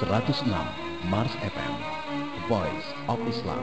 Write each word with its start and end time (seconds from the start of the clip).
106 0.00 0.42
Mars 1.08 1.30
FM 1.38 1.74
Voice 2.48 2.88
of 3.06 3.20
Islam 3.28 3.62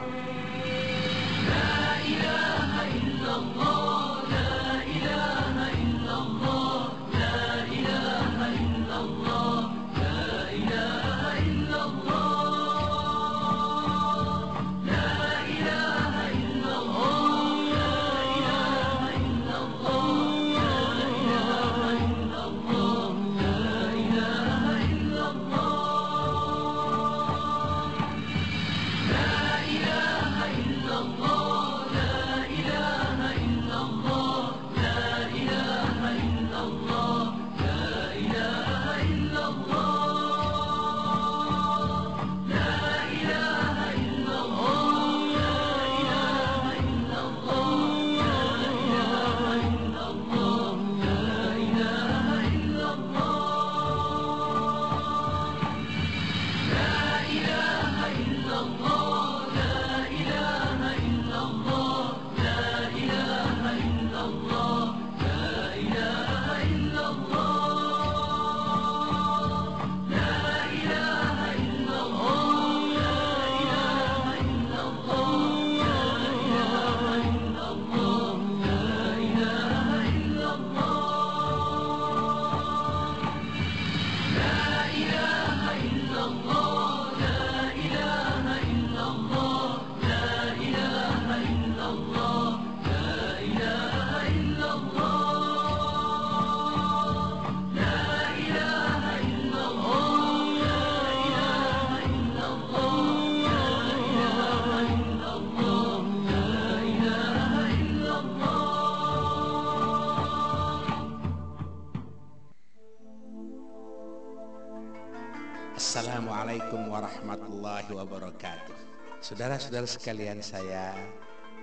Assalamualaikum 116.52 116.92
warahmatullahi 116.92 117.90
wabarakatuh. 117.96 118.76
Saudara-saudara 119.24 119.88
sekalian 119.88 120.44
saya 120.44 120.92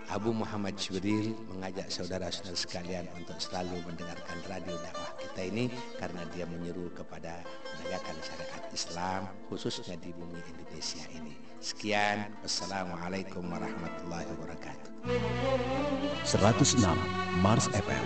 Abu 0.09 0.33
Muhammad 0.33 0.81
Jibril 0.81 1.37
mengajak 1.45 1.93
saudara-saudara 1.93 2.57
sekalian 2.57 3.05
untuk 3.13 3.37
selalu 3.37 3.85
mendengarkan 3.85 4.41
radio 4.49 4.73
dakwah 4.81 5.13
kita 5.21 5.45
ini 5.45 5.69
karena 6.01 6.25
dia 6.33 6.49
menyeru 6.49 6.89
kepada 6.97 7.37
menegakkan 7.77 8.17
syariat 8.25 8.65
Islam 8.73 9.29
khususnya 9.45 9.93
di 10.01 10.09
bumi 10.09 10.41
Indonesia 10.57 11.05
ini. 11.13 11.37
Sekian, 11.61 12.33
Wassalamualaikum 12.41 13.45
warahmatullahi 13.45 14.25
wabarakatuh. 14.25 14.89
106 16.25 16.81
Mars 17.45 17.69
FM 17.77 18.05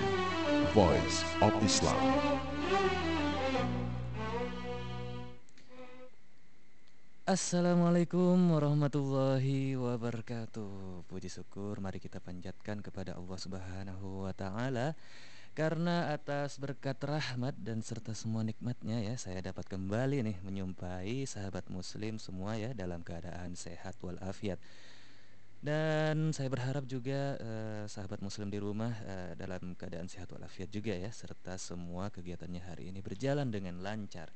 Voice 0.75 1.23
of 1.39 1.55
Islam 1.63 1.95
Assalamualaikum 7.23 8.35
warahmatullahi 8.51 9.79
wabarakatuh. 9.79 11.07
Puji 11.07 11.31
syukur 11.31 11.79
mari 11.79 12.03
kita 12.03 12.19
panjatkan 12.19 12.83
kepada 12.83 13.15
Allah 13.15 13.39
Subhanahu 13.39 14.27
wa 14.27 14.35
taala 14.35 14.91
karena 15.55 16.11
atas 16.11 16.59
berkat 16.59 16.99
rahmat 16.99 17.55
dan 17.55 17.79
serta 17.79 18.11
semua 18.11 18.43
nikmatnya 18.43 18.99
ya 18.99 19.15
saya 19.15 19.39
dapat 19.39 19.63
kembali 19.71 20.19
nih 20.19 20.37
menyumpai 20.43 21.23
sahabat 21.23 21.71
muslim 21.71 22.19
semua 22.19 22.59
ya 22.59 22.75
dalam 22.75 22.99
keadaan 22.99 23.55
sehat 23.55 23.95
walafiat. 24.03 24.59
Dan 25.63 26.35
saya 26.35 26.51
berharap 26.51 26.83
juga 26.91 27.39
eh, 27.39 27.87
sahabat 27.87 28.19
muslim 28.19 28.51
di 28.51 28.59
rumah 28.59 28.91
eh, 28.99 29.31
dalam 29.39 29.79
keadaan 29.79 30.11
sehat 30.11 30.27
walafiat 30.27 30.67
juga 30.67 30.91
ya 30.91 31.07
serta 31.07 31.55
semua 31.55 32.11
kegiatannya 32.11 32.59
hari 32.67 32.91
ini 32.91 32.99
berjalan 32.99 33.47
dengan 33.47 33.79
lancar. 33.79 34.27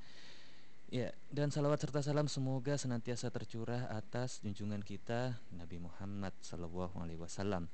Ya, 0.88 1.12
dan 1.28 1.52
salawat 1.52 1.84
serta 1.84 2.00
salam 2.00 2.32
semoga 2.32 2.80
senantiasa 2.80 3.28
tercurah 3.28 3.92
atas 3.92 4.40
junjungan 4.40 4.80
kita 4.80 5.36
Nabi 5.52 5.84
Muhammad 5.84 6.32
Sallallahu 6.40 7.04
Alaihi 7.04 7.20
Wasallam, 7.20 7.68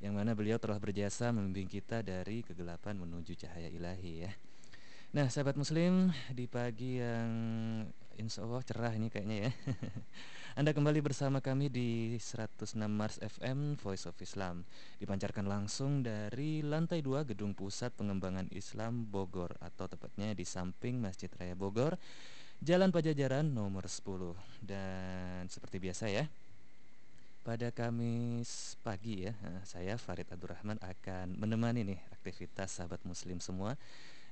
yang 0.00 0.16
mana 0.16 0.32
beliau 0.32 0.56
telah 0.56 0.80
berjasa 0.80 1.36
membimbing 1.36 1.68
kita 1.68 2.00
dari 2.00 2.40
kegelapan 2.40 2.96
menuju 2.96 3.36
cahaya 3.36 3.68
ilahi 3.68 4.24
ya. 4.24 4.32
Nah, 5.12 5.28
sahabat 5.28 5.60
Muslim 5.60 6.16
di 6.32 6.48
pagi 6.48 6.96
yang 6.96 7.28
insya 8.16 8.48
Allah 8.48 8.64
cerah 8.64 8.92
ini 8.96 9.12
kayaknya 9.12 9.36
ya. 9.48 9.50
Anda 10.58 10.72
kembali 10.72 11.04
bersama 11.04 11.44
kami 11.44 11.68
di 11.68 12.16
106 12.16 12.72
Mars 12.88 13.20
FM 13.20 13.76
Voice 13.76 14.08
of 14.08 14.16
Islam 14.24 14.64
Dipancarkan 14.96 15.44
langsung 15.44 16.00
dari 16.00 16.64
lantai 16.64 17.04
2 17.04 17.28
Gedung 17.28 17.52
Pusat 17.52 17.92
Pengembangan 18.00 18.48
Islam 18.56 19.04
Bogor 19.04 19.52
Atau 19.60 19.84
tepatnya 19.84 20.32
di 20.32 20.48
samping 20.48 20.96
Masjid 20.96 21.28
Raya 21.28 21.52
Bogor 21.52 22.00
Jalan 22.60 22.92
Pajajaran 22.92 23.48
nomor 23.48 23.88
10 23.88 24.36
Dan 24.64 25.46
seperti 25.48 25.80
biasa 25.80 26.08
ya 26.12 26.26
pada 27.46 27.70
Kamis 27.70 28.74
pagi 28.82 29.22
ya, 29.22 29.34
saya 29.62 29.94
Farid 30.02 30.26
Abdurrahman 30.34 30.82
akan 30.82 31.38
menemani 31.38 31.86
nih 31.86 32.00
aktivitas 32.10 32.74
sahabat 32.74 32.98
muslim 33.06 33.38
semua 33.38 33.78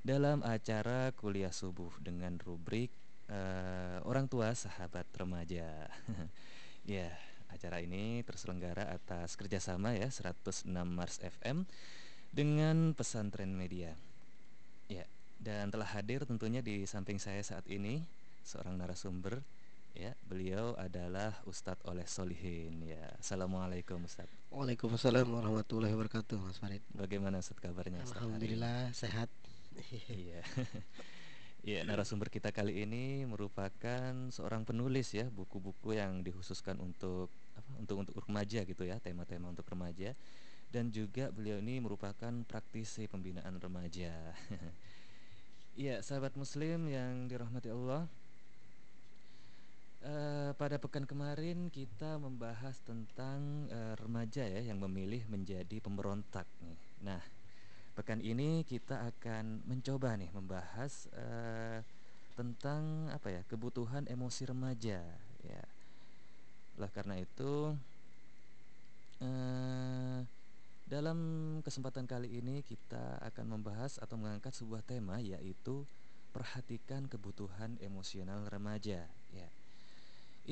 dalam 0.03 0.43
acara 0.43 1.15
kuliah 1.15 1.55
subuh 1.55 1.95
dengan 2.03 2.35
rubrik 2.43 2.91
uh, 3.31 4.03
orang 4.03 4.27
tua 4.27 4.51
sahabat 4.51 5.07
remaja. 5.15 5.87
ya, 6.83 7.07
acara 7.47 7.79
ini 7.79 8.19
terselenggara 8.27 8.91
atas 8.91 9.39
kerjasama 9.39 9.95
ya 9.95 10.11
106 10.11 10.67
Mars 10.67 11.23
FM 11.23 11.63
dengan 12.35 12.91
pesantren 12.91 13.55
media. 13.55 13.95
Ya, 14.91 15.07
dan 15.39 15.71
telah 15.71 15.87
hadir 15.87 16.23
tentunya 16.23 16.59
di 16.63 16.87
samping 16.87 17.19
saya 17.21 17.41
saat 17.43 17.65
ini 17.67 18.03
seorang 18.45 18.77
narasumber 18.77 19.41
ya. 19.95 20.11
Beliau 20.27 20.75
adalah 20.75 21.33
Ustadz 21.47 21.87
Oleh 21.87 22.05
Solihin 22.05 22.83
ya. 22.83 23.01
Assalamualaikum 23.17 24.03
Ustadz. 24.03 24.31
Waalaikumsalam 24.51 25.25
warahmatullahi 25.25 25.95
wabarakatuh 25.95 26.37
Mas 26.39 26.59
Farid. 26.59 26.83
Bagaimana 26.91 27.39
Ustadz 27.39 27.63
kabarnya 27.63 28.03
Ustadz 28.03 28.21
Alhamdulillah 28.21 28.91
sehat. 28.91 29.31
Iya. 30.11 30.43
Ya, 31.65 31.81
narasumber 31.81 32.29
kita 32.29 32.53
kali 32.53 32.85
ini 32.85 33.25
merupakan 33.25 34.13
seorang 34.29 34.69
penulis 34.69 35.09
ya. 35.17 35.25
Buku-buku 35.33 35.97
yang 35.97 36.21
dikhususkan 36.21 36.77
untuk 36.77 37.33
apa 37.57 37.71
untuk 37.81 38.05
untuk 38.05 38.21
remaja 38.21 38.61
gitu 38.61 38.85
ya. 38.85 39.01
Tema-tema 39.01 39.49
untuk 39.49 39.65
remaja. 39.73 40.13
Dan 40.69 40.93
juga 40.93 41.33
beliau 41.33 41.57
ini 41.57 41.81
merupakan 41.81 42.29
praktisi 42.45 43.09
pembinaan 43.09 43.57
remaja. 43.57 44.13
Iya, 45.75 45.99
sahabat 45.99 46.39
Muslim 46.39 46.87
yang 46.87 47.27
dirahmati 47.27 47.67
Allah, 47.67 48.07
Uh, 50.05 50.53
pada 50.61 50.77
pekan 50.77 51.01
kemarin 51.09 51.65
kita 51.73 52.21
membahas 52.21 52.77
tentang 52.85 53.65
uh, 53.73 53.97
remaja 53.97 54.45
ya 54.45 54.61
yang 54.61 54.77
memilih 54.77 55.25
menjadi 55.33 55.81
pemberontak 55.81 56.45
nih. 56.61 56.77
Nah, 57.01 57.17
pekan 57.97 58.21
ini 58.21 58.61
kita 58.69 59.01
akan 59.01 59.65
mencoba 59.65 60.13
nih 60.13 60.29
membahas 60.29 61.09
uh, 61.09 61.81
tentang 62.37 63.09
apa 63.09 63.33
ya 63.33 63.41
kebutuhan 63.49 64.05
emosi 64.05 64.45
remaja 64.45 65.01
ya. 65.41 65.63
Lah 66.77 66.93
karena 66.93 67.17
itu 67.17 67.73
dalam 70.85 71.19
kesempatan 71.65 72.05
kali 72.05 72.41
ini 72.41 72.61
kita 72.61 73.17
akan 73.21 73.57
membahas 73.57 73.97
atau 73.97 74.17
mengangkat 74.21 74.53
sebuah 74.53 74.85
tema 74.85 75.17
yaitu 75.17 75.85
memperhatikan 76.35 77.07
kebutuhan 77.07 77.79
emosional 77.79 78.43
remaja 78.51 79.07
ya. 79.31 79.49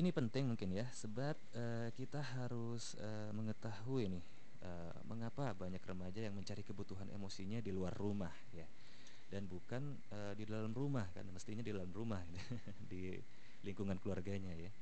Ini 0.00 0.08
penting 0.16 0.48
mungkin 0.48 0.72
ya 0.72 0.88
sebab 0.88 1.36
uh, 1.52 1.92
kita 1.92 2.24
harus 2.24 2.96
uh, 2.96 3.28
mengetahui 3.36 4.16
nih 4.16 4.24
uh, 4.64 4.96
mengapa 5.04 5.52
banyak 5.52 5.84
remaja 5.84 6.24
yang 6.24 6.32
mencari 6.32 6.64
kebutuhan 6.64 7.12
emosinya 7.12 7.60
di 7.60 7.68
luar 7.68 7.92
rumah 7.92 8.32
ya 8.56 8.64
dan 9.28 9.44
bukan 9.44 10.00
uh, 10.08 10.32
di 10.32 10.48
dalam 10.48 10.72
rumah 10.72 11.04
kan 11.12 11.28
mestinya 11.28 11.60
di 11.60 11.68
dalam 11.68 11.92
rumah 11.92 12.24
di 12.90 13.20
lingkungan 13.60 14.00
keluarganya 14.00 14.56
ya. 14.56 14.72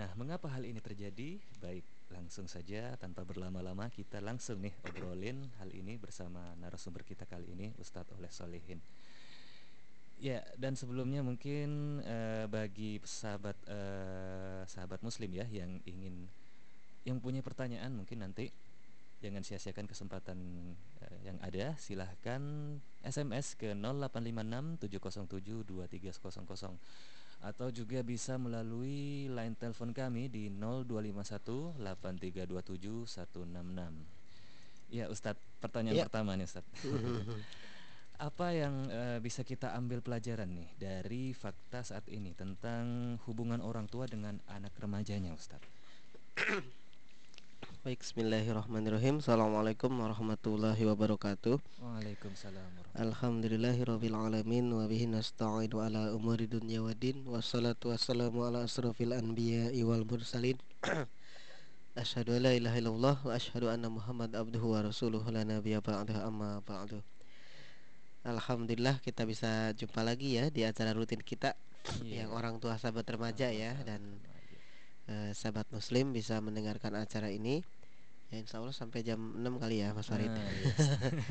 Nah, 0.00 0.08
mengapa 0.16 0.48
hal 0.48 0.64
ini 0.64 0.80
terjadi? 0.80 1.36
Baik, 1.60 1.84
langsung 2.10 2.50
saja 2.50 2.94
tanpa 2.98 3.22
berlama-lama 3.22 3.86
kita 3.90 4.18
langsung 4.18 4.60
nih 4.62 4.74
obrolin 4.86 5.46
hal 5.62 5.70
ini 5.70 5.94
bersama 5.96 6.54
narasumber 6.58 7.06
kita 7.06 7.26
kali 7.26 7.54
ini 7.54 7.70
Ustadz 7.78 8.14
Oleh 8.18 8.30
Solehin. 8.30 8.82
Ya, 10.20 10.44
dan 10.60 10.76
sebelumnya 10.76 11.24
mungkin 11.24 12.02
uh, 12.04 12.44
bagi 12.44 13.00
sahabat 13.00 13.56
uh, 13.64 14.68
sahabat 14.68 15.00
Muslim 15.00 15.32
ya 15.32 15.48
yang 15.48 15.80
ingin 15.88 16.28
yang 17.08 17.16
punya 17.24 17.40
pertanyaan 17.40 17.96
mungkin 17.96 18.20
nanti 18.20 18.52
jangan 19.24 19.40
sia-siakan 19.40 19.88
kesempatan 19.88 20.36
uh, 21.00 21.18
yang 21.24 21.40
ada 21.40 21.72
silahkan 21.80 22.42
SMS 23.00 23.56
ke 23.56 23.72
0856 23.72 24.92
707 24.92 25.64
2300 25.64 26.76
atau 27.40 27.72
juga 27.72 28.04
bisa 28.04 28.36
melalui 28.36 29.32
line 29.32 29.56
telepon 29.56 29.96
kami 29.96 30.28
di 30.28 30.52
0251 30.52 31.80
8327 31.80 33.08
166. 33.08 34.92
Ya 34.92 35.08
Ustadz, 35.08 35.40
pertanyaan 35.62 36.04
ya. 36.04 36.06
pertama 36.06 36.36
nih 36.36 36.44
Ustadz. 36.44 36.68
Apa 38.28 38.52
yang 38.52 38.84
uh, 38.92 39.16
bisa 39.24 39.40
kita 39.40 39.72
ambil 39.72 40.04
pelajaran 40.04 40.52
nih 40.52 40.68
dari 40.76 41.32
fakta 41.32 41.80
saat 41.80 42.04
ini 42.12 42.36
tentang 42.36 43.16
hubungan 43.24 43.64
orang 43.64 43.88
tua 43.88 44.04
dengan 44.04 44.36
anak 44.44 44.76
remajanya 44.76 45.32
Ustadz? 45.32 45.64
Baik, 47.80 48.04
bismillahirrahmanirrahim. 48.04 49.24
Assalamualaikum 49.24 49.88
warahmatullahi 49.88 50.84
wabarakatuh. 50.84 51.56
Waalaikumsalam 51.80 52.76
Alhamdulillahirabbil 52.92 54.12
alamin 54.12 54.68
wa 54.68 54.84
bihi 54.84 55.08
nasta'inu 55.08 55.80
ala 55.80 56.12
umuri 56.12 56.44
dunya 56.44 56.84
waddin 56.84 57.24
wassalatu 57.24 57.88
wassalamu 57.88 58.44
ala 58.44 58.68
asrofil 58.68 59.16
anbiya'i 59.16 59.80
wal 59.80 60.04
mursalin. 60.04 60.60
Asyhadu 61.96 62.36
an 62.36 62.44
la 62.44 62.52
ilaha 62.52 62.76
illallah 62.76 63.16
wa 63.16 63.32
asyhadu 63.32 63.72
anna 63.72 63.88
Muhammad 63.88 64.36
abduhu 64.36 64.76
wa 64.76 64.84
rasuluhu 64.84 65.32
la 65.32 65.48
nabiyya 65.48 65.80
ba'dahu 65.80 66.20
amma 66.20 66.60
ba'du. 66.60 67.00
Alhamdulillah 68.28 69.00
kita 69.00 69.24
bisa 69.24 69.72
jumpa 69.72 70.04
lagi 70.04 70.36
ya 70.36 70.52
di 70.52 70.68
acara 70.68 70.92
rutin 70.92 71.24
kita 71.24 71.56
yeah. 72.04 72.28
yang 72.28 72.36
orang 72.36 72.60
tua 72.60 72.76
sahabat 72.76 73.08
remaja 73.08 73.48
ya 73.48 73.72
dan 73.88 74.20
eh, 75.08 75.32
sahabat 75.32 75.68
muslim 75.72 76.12
bisa 76.12 76.42
mendengarkan 76.42 76.98
acara 76.98 77.32
ini 77.32 77.64
ya 78.30 78.36
insya 78.38 78.62
Allah 78.62 78.74
sampai 78.74 79.02
jam 79.02 79.18
6 79.18 79.62
kali 79.62 79.82
ya 79.82 79.90
Mas 79.90 80.06
Farid 80.06 80.30
ah, 80.30 80.38
yes. 80.38 80.78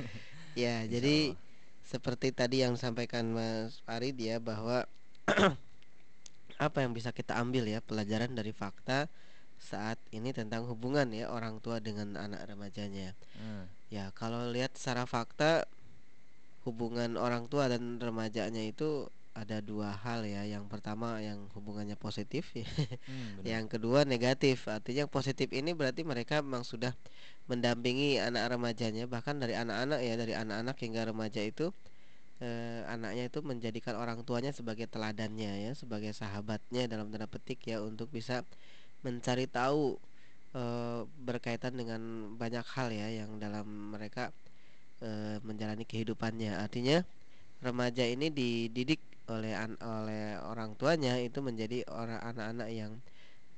ya 0.67 0.75
jadi 0.87 1.31
Allah. 1.31 1.39
seperti 1.87 2.35
tadi 2.35 2.65
yang 2.65 2.75
disampaikan 2.75 3.31
Mas 3.31 3.79
Farid 3.87 4.19
ya 4.19 4.37
bahwa 4.43 4.83
apa 6.59 6.77
yang 6.83 6.91
bisa 6.91 7.15
kita 7.15 7.39
ambil 7.39 7.63
ya 7.71 7.79
pelajaran 7.79 8.35
dari 8.35 8.51
fakta 8.51 9.07
saat 9.59 9.99
ini 10.11 10.31
tentang 10.35 10.67
hubungan 10.67 11.07
ya 11.11 11.31
orang 11.31 11.59
tua 11.63 11.79
dengan 11.79 12.15
anak 12.19 12.47
remajanya 12.47 13.15
hmm. 13.39 13.91
ya 13.91 14.11
kalau 14.11 14.47
lihat 14.51 14.75
secara 14.75 15.07
fakta 15.07 15.67
hubungan 16.67 17.15
orang 17.15 17.47
tua 17.47 17.71
dan 17.71 17.99
remajanya 17.99 18.63
itu 18.63 19.07
ada 19.39 19.57
dua 19.63 19.95
hal 20.03 20.27
ya. 20.27 20.43
Yang 20.43 20.65
pertama 20.67 21.23
yang 21.23 21.47
hubungannya 21.55 21.95
positif, 21.95 22.51
ya. 22.51 22.67
hmm, 23.07 23.47
yang 23.47 23.65
kedua 23.71 24.03
negatif. 24.03 24.67
Artinya 24.67 25.07
positif 25.07 25.49
ini 25.55 25.71
berarti 25.71 26.03
mereka 26.03 26.43
memang 26.43 26.67
sudah 26.67 26.91
mendampingi 27.49 28.19
anak 28.21 28.53
remajanya, 28.53 29.07
bahkan 29.09 29.39
dari 29.41 29.55
anak-anak 29.57 29.99
ya, 30.03 30.13
dari 30.19 30.33
anak-anak 30.37 30.75
hingga 30.83 31.01
remaja 31.09 31.41
itu 31.41 31.71
eh, 32.43 32.81
anaknya 32.87 33.27
itu 33.31 33.39
menjadikan 33.43 33.95
orang 33.97 34.21
tuanya 34.27 34.51
sebagai 34.53 34.85
teladannya 34.85 35.69
ya, 35.69 35.71
sebagai 35.73 36.11
sahabatnya 36.15 36.85
dalam 36.91 37.09
tanda 37.11 37.27
petik 37.27 37.63
ya 37.65 37.81
untuk 37.83 38.11
bisa 38.13 38.43
mencari 39.03 39.47
tahu 39.49 39.97
eh, 40.55 41.01
berkaitan 41.23 41.73
dengan 41.79 42.33
banyak 42.35 42.65
hal 42.75 42.91
ya 42.93 43.07
yang 43.23 43.39
dalam 43.41 43.95
mereka 43.95 44.31
eh, 45.03 45.37
menjalani 45.43 45.83
kehidupannya. 45.87 46.55
Artinya 46.59 47.03
remaja 47.59 48.07
ini 48.07 48.31
dididik 48.31 49.01
oleh 49.29 49.53
an 49.53 49.77
oleh 49.79 50.41
orang 50.41 50.73
tuanya 50.73 51.21
itu 51.21 51.39
menjadi 51.45 51.85
orang 51.87 52.17
anak-anak 52.19 52.69
yang 52.73 52.97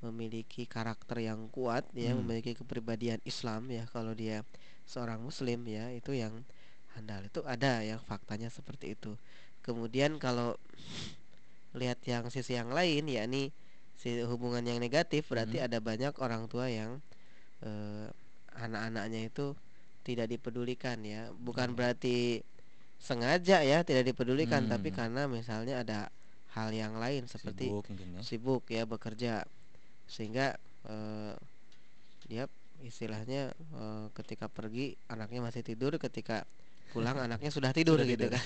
memiliki 0.02 0.66
karakter 0.66 1.22
yang 1.22 1.48
kuat 1.48 1.86
ya 1.96 2.12
hmm. 2.12 2.20
memiliki 2.20 2.52
kepribadian 2.58 3.22
Islam 3.24 3.70
ya 3.70 3.88
kalau 3.88 4.12
dia 4.12 4.44
seorang 4.84 5.22
muslim 5.22 5.62
ya 5.64 5.94
itu 5.94 6.12
yang 6.12 6.42
handal 6.92 7.22
itu 7.24 7.40
ada 7.48 7.80
yang 7.80 8.02
faktanya 8.04 8.50
seperti 8.52 8.98
itu 8.98 9.14
kemudian 9.62 10.18
kalau 10.18 10.58
lihat 11.72 12.02
yang 12.04 12.28
sisi 12.28 12.58
yang 12.58 12.68
lain 12.74 13.08
yakni 13.08 13.54
si 13.96 14.20
hubungan 14.26 14.66
yang 14.66 14.82
negatif 14.82 15.30
berarti 15.30 15.62
hmm. 15.62 15.66
ada 15.70 15.78
banyak 15.78 16.12
orang 16.18 16.50
tua 16.50 16.68
yang 16.68 16.98
eh, 17.62 18.10
anak-anaknya 18.58 19.30
itu 19.30 19.54
tidak 20.02 20.28
dipedulikan 20.28 20.98
ya 21.06 21.30
bukan 21.38 21.72
hmm. 21.72 21.78
berarti 21.78 22.42
sengaja 23.02 23.66
ya 23.66 23.82
tidak 23.82 24.14
dipedulikan 24.14 24.70
hmm. 24.70 24.72
tapi 24.78 24.94
karena 24.94 25.26
misalnya 25.26 25.82
ada 25.82 26.06
hal 26.54 26.70
yang 26.70 26.94
lain 27.02 27.26
seperti 27.26 27.66
sibuk, 27.66 27.84
ya. 27.90 28.20
sibuk 28.22 28.62
ya 28.70 28.82
bekerja 28.86 29.42
sehingga 30.06 30.54
uh, 30.86 31.34
dia 32.30 32.46
istilahnya 32.86 33.50
uh, 33.74 34.06
ketika 34.14 34.46
pergi 34.46 34.94
anaknya 35.10 35.42
masih 35.42 35.66
tidur 35.66 35.98
ketika 35.98 36.46
pulang 36.94 37.18
anaknya 37.26 37.50
sudah 37.50 37.74
tidur 37.74 37.98
sudah 37.98 38.06
gitu 38.06 38.30
tidur. 38.30 38.38
kan 38.38 38.44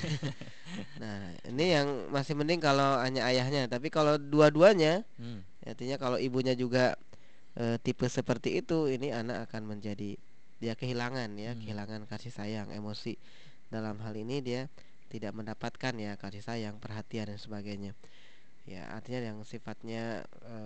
nah 1.02 1.20
ini 1.52 1.64
yang 1.76 1.88
masih 2.08 2.32
mending 2.32 2.62
kalau 2.62 2.96
hanya 3.02 3.28
ayahnya 3.28 3.68
tapi 3.68 3.92
kalau 3.92 4.16
dua-duanya 4.16 5.04
hmm. 5.20 5.68
artinya 5.68 6.00
kalau 6.00 6.16
ibunya 6.16 6.56
juga 6.56 6.96
uh, 7.60 7.76
tipe 7.82 8.08
seperti 8.08 8.64
itu 8.64 8.88
ini 8.88 9.12
anak 9.12 9.50
akan 9.50 9.76
menjadi 9.76 10.16
dia 10.56 10.72
kehilangan 10.72 11.36
ya 11.36 11.52
hmm. 11.52 11.60
kehilangan 11.60 12.00
kasih 12.08 12.32
sayang 12.32 12.72
emosi 12.72 13.20
dalam 13.72 13.98
hal 14.02 14.14
ini 14.14 14.42
dia 14.42 14.70
tidak 15.10 15.32
mendapatkan 15.34 15.94
ya 15.96 16.18
kasih 16.18 16.42
sayang, 16.42 16.76
perhatian 16.82 17.30
dan 17.30 17.38
sebagainya. 17.38 17.92
Ya, 18.66 18.90
artinya 18.90 19.30
yang 19.30 19.38
sifatnya 19.46 20.26
e, 20.42 20.56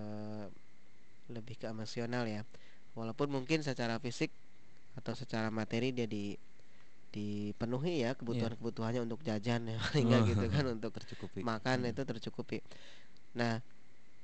lebih 1.29 1.61
ke 1.61 1.69
emosional 1.69 2.25
ya. 2.25 2.41
Walaupun 2.97 3.29
mungkin 3.29 3.61
secara 3.61 4.01
fisik 4.01 4.33
atau 4.97 5.13
secara 5.15 5.53
materi 5.53 5.93
dia 5.93 6.09
di 6.09 6.35
dipenuhi 7.11 8.07
ya 8.07 8.15
kebutuhan-kebutuhannya 8.15 9.03
untuk 9.03 9.19
jajan 9.27 9.67
ya 9.67 9.77
hingga 9.99 10.23
oh, 10.23 10.27
gitu 10.31 10.47
kan 10.47 10.63
untuk 10.79 10.95
tercukupi. 10.95 11.43
makan 11.43 11.85
hmm. 11.85 11.91
itu 11.91 12.01
tercukupi. 12.07 12.57
Nah, 13.37 13.61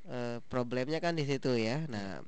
e, 0.07 0.41
problemnya 0.49 0.97
kan 0.97 1.13
di 1.13 1.27
situ 1.27 1.53
ya. 1.53 1.85
Nah, 1.85 2.23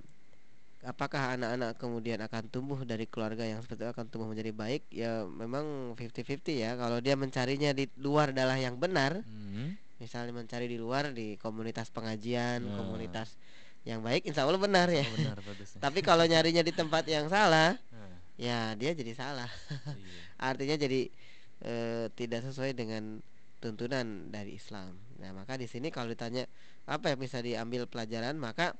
apakah 0.79 1.35
anak-anak 1.35 1.75
kemudian 1.75 2.23
akan 2.23 2.47
tumbuh 2.47 2.79
dari 2.87 3.03
keluarga 3.03 3.43
yang 3.43 3.59
seperti 3.59 3.83
itu 3.83 3.91
akan 3.91 4.05
tumbuh 4.07 4.31
menjadi 4.31 4.55
baik 4.55 4.87
ya 4.87 5.27
memang 5.27 5.95
50-50 5.99 6.55
ya 6.55 6.79
kalau 6.79 7.03
dia 7.03 7.19
mencarinya 7.19 7.75
di 7.75 7.91
luar 7.99 8.31
adalah 8.31 8.55
yang 8.55 8.79
benar 8.79 9.19
hmm. 9.19 9.99
misalnya 9.99 10.31
mencari 10.31 10.71
di 10.71 10.79
luar 10.79 11.11
di 11.11 11.35
komunitas 11.35 11.91
pengajian 11.91 12.63
hmm. 12.63 12.75
komunitas 12.79 13.35
yang 13.83 13.99
baik 13.99 14.23
insya 14.23 14.47
Allah 14.47 14.59
benar 14.59 14.87
ya 14.87 15.03
oh, 15.03 15.11
benar, 15.19 15.35
tapi 15.83 15.99
kalau 15.99 16.23
nyarinya 16.23 16.63
di 16.63 16.71
tempat 16.71 17.03
yang 17.11 17.27
salah 17.27 17.75
hmm. 17.91 18.39
ya 18.39 18.71
dia 18.79 18.95
jadi 18.95 19.11
salah 19.15 19.51
iya. 19.71 20.19
artinya 20.51 20.75
jadi 20.79 21.11
e, 21.59 21.73
tidak 22.15 22.47
sesuai 22.47 22.71
dengan 22.75 23.19
tuntunan 23.59 24.31
dari 24.31 24.55
Islam 24.55 24.95
nah 25.19 25.35
maka 25.35 25.59
di 25.59 25.67
sini 25.67 25.91
kalau 25.91 26.07
ditanya 26.07 26.47
apa 26.87 27.11
yang 27.11 27.19
bisa 27.19 27.43
diambil 27.43 27.83
pelajaran 27.87 28.39
maka 28.39 28.79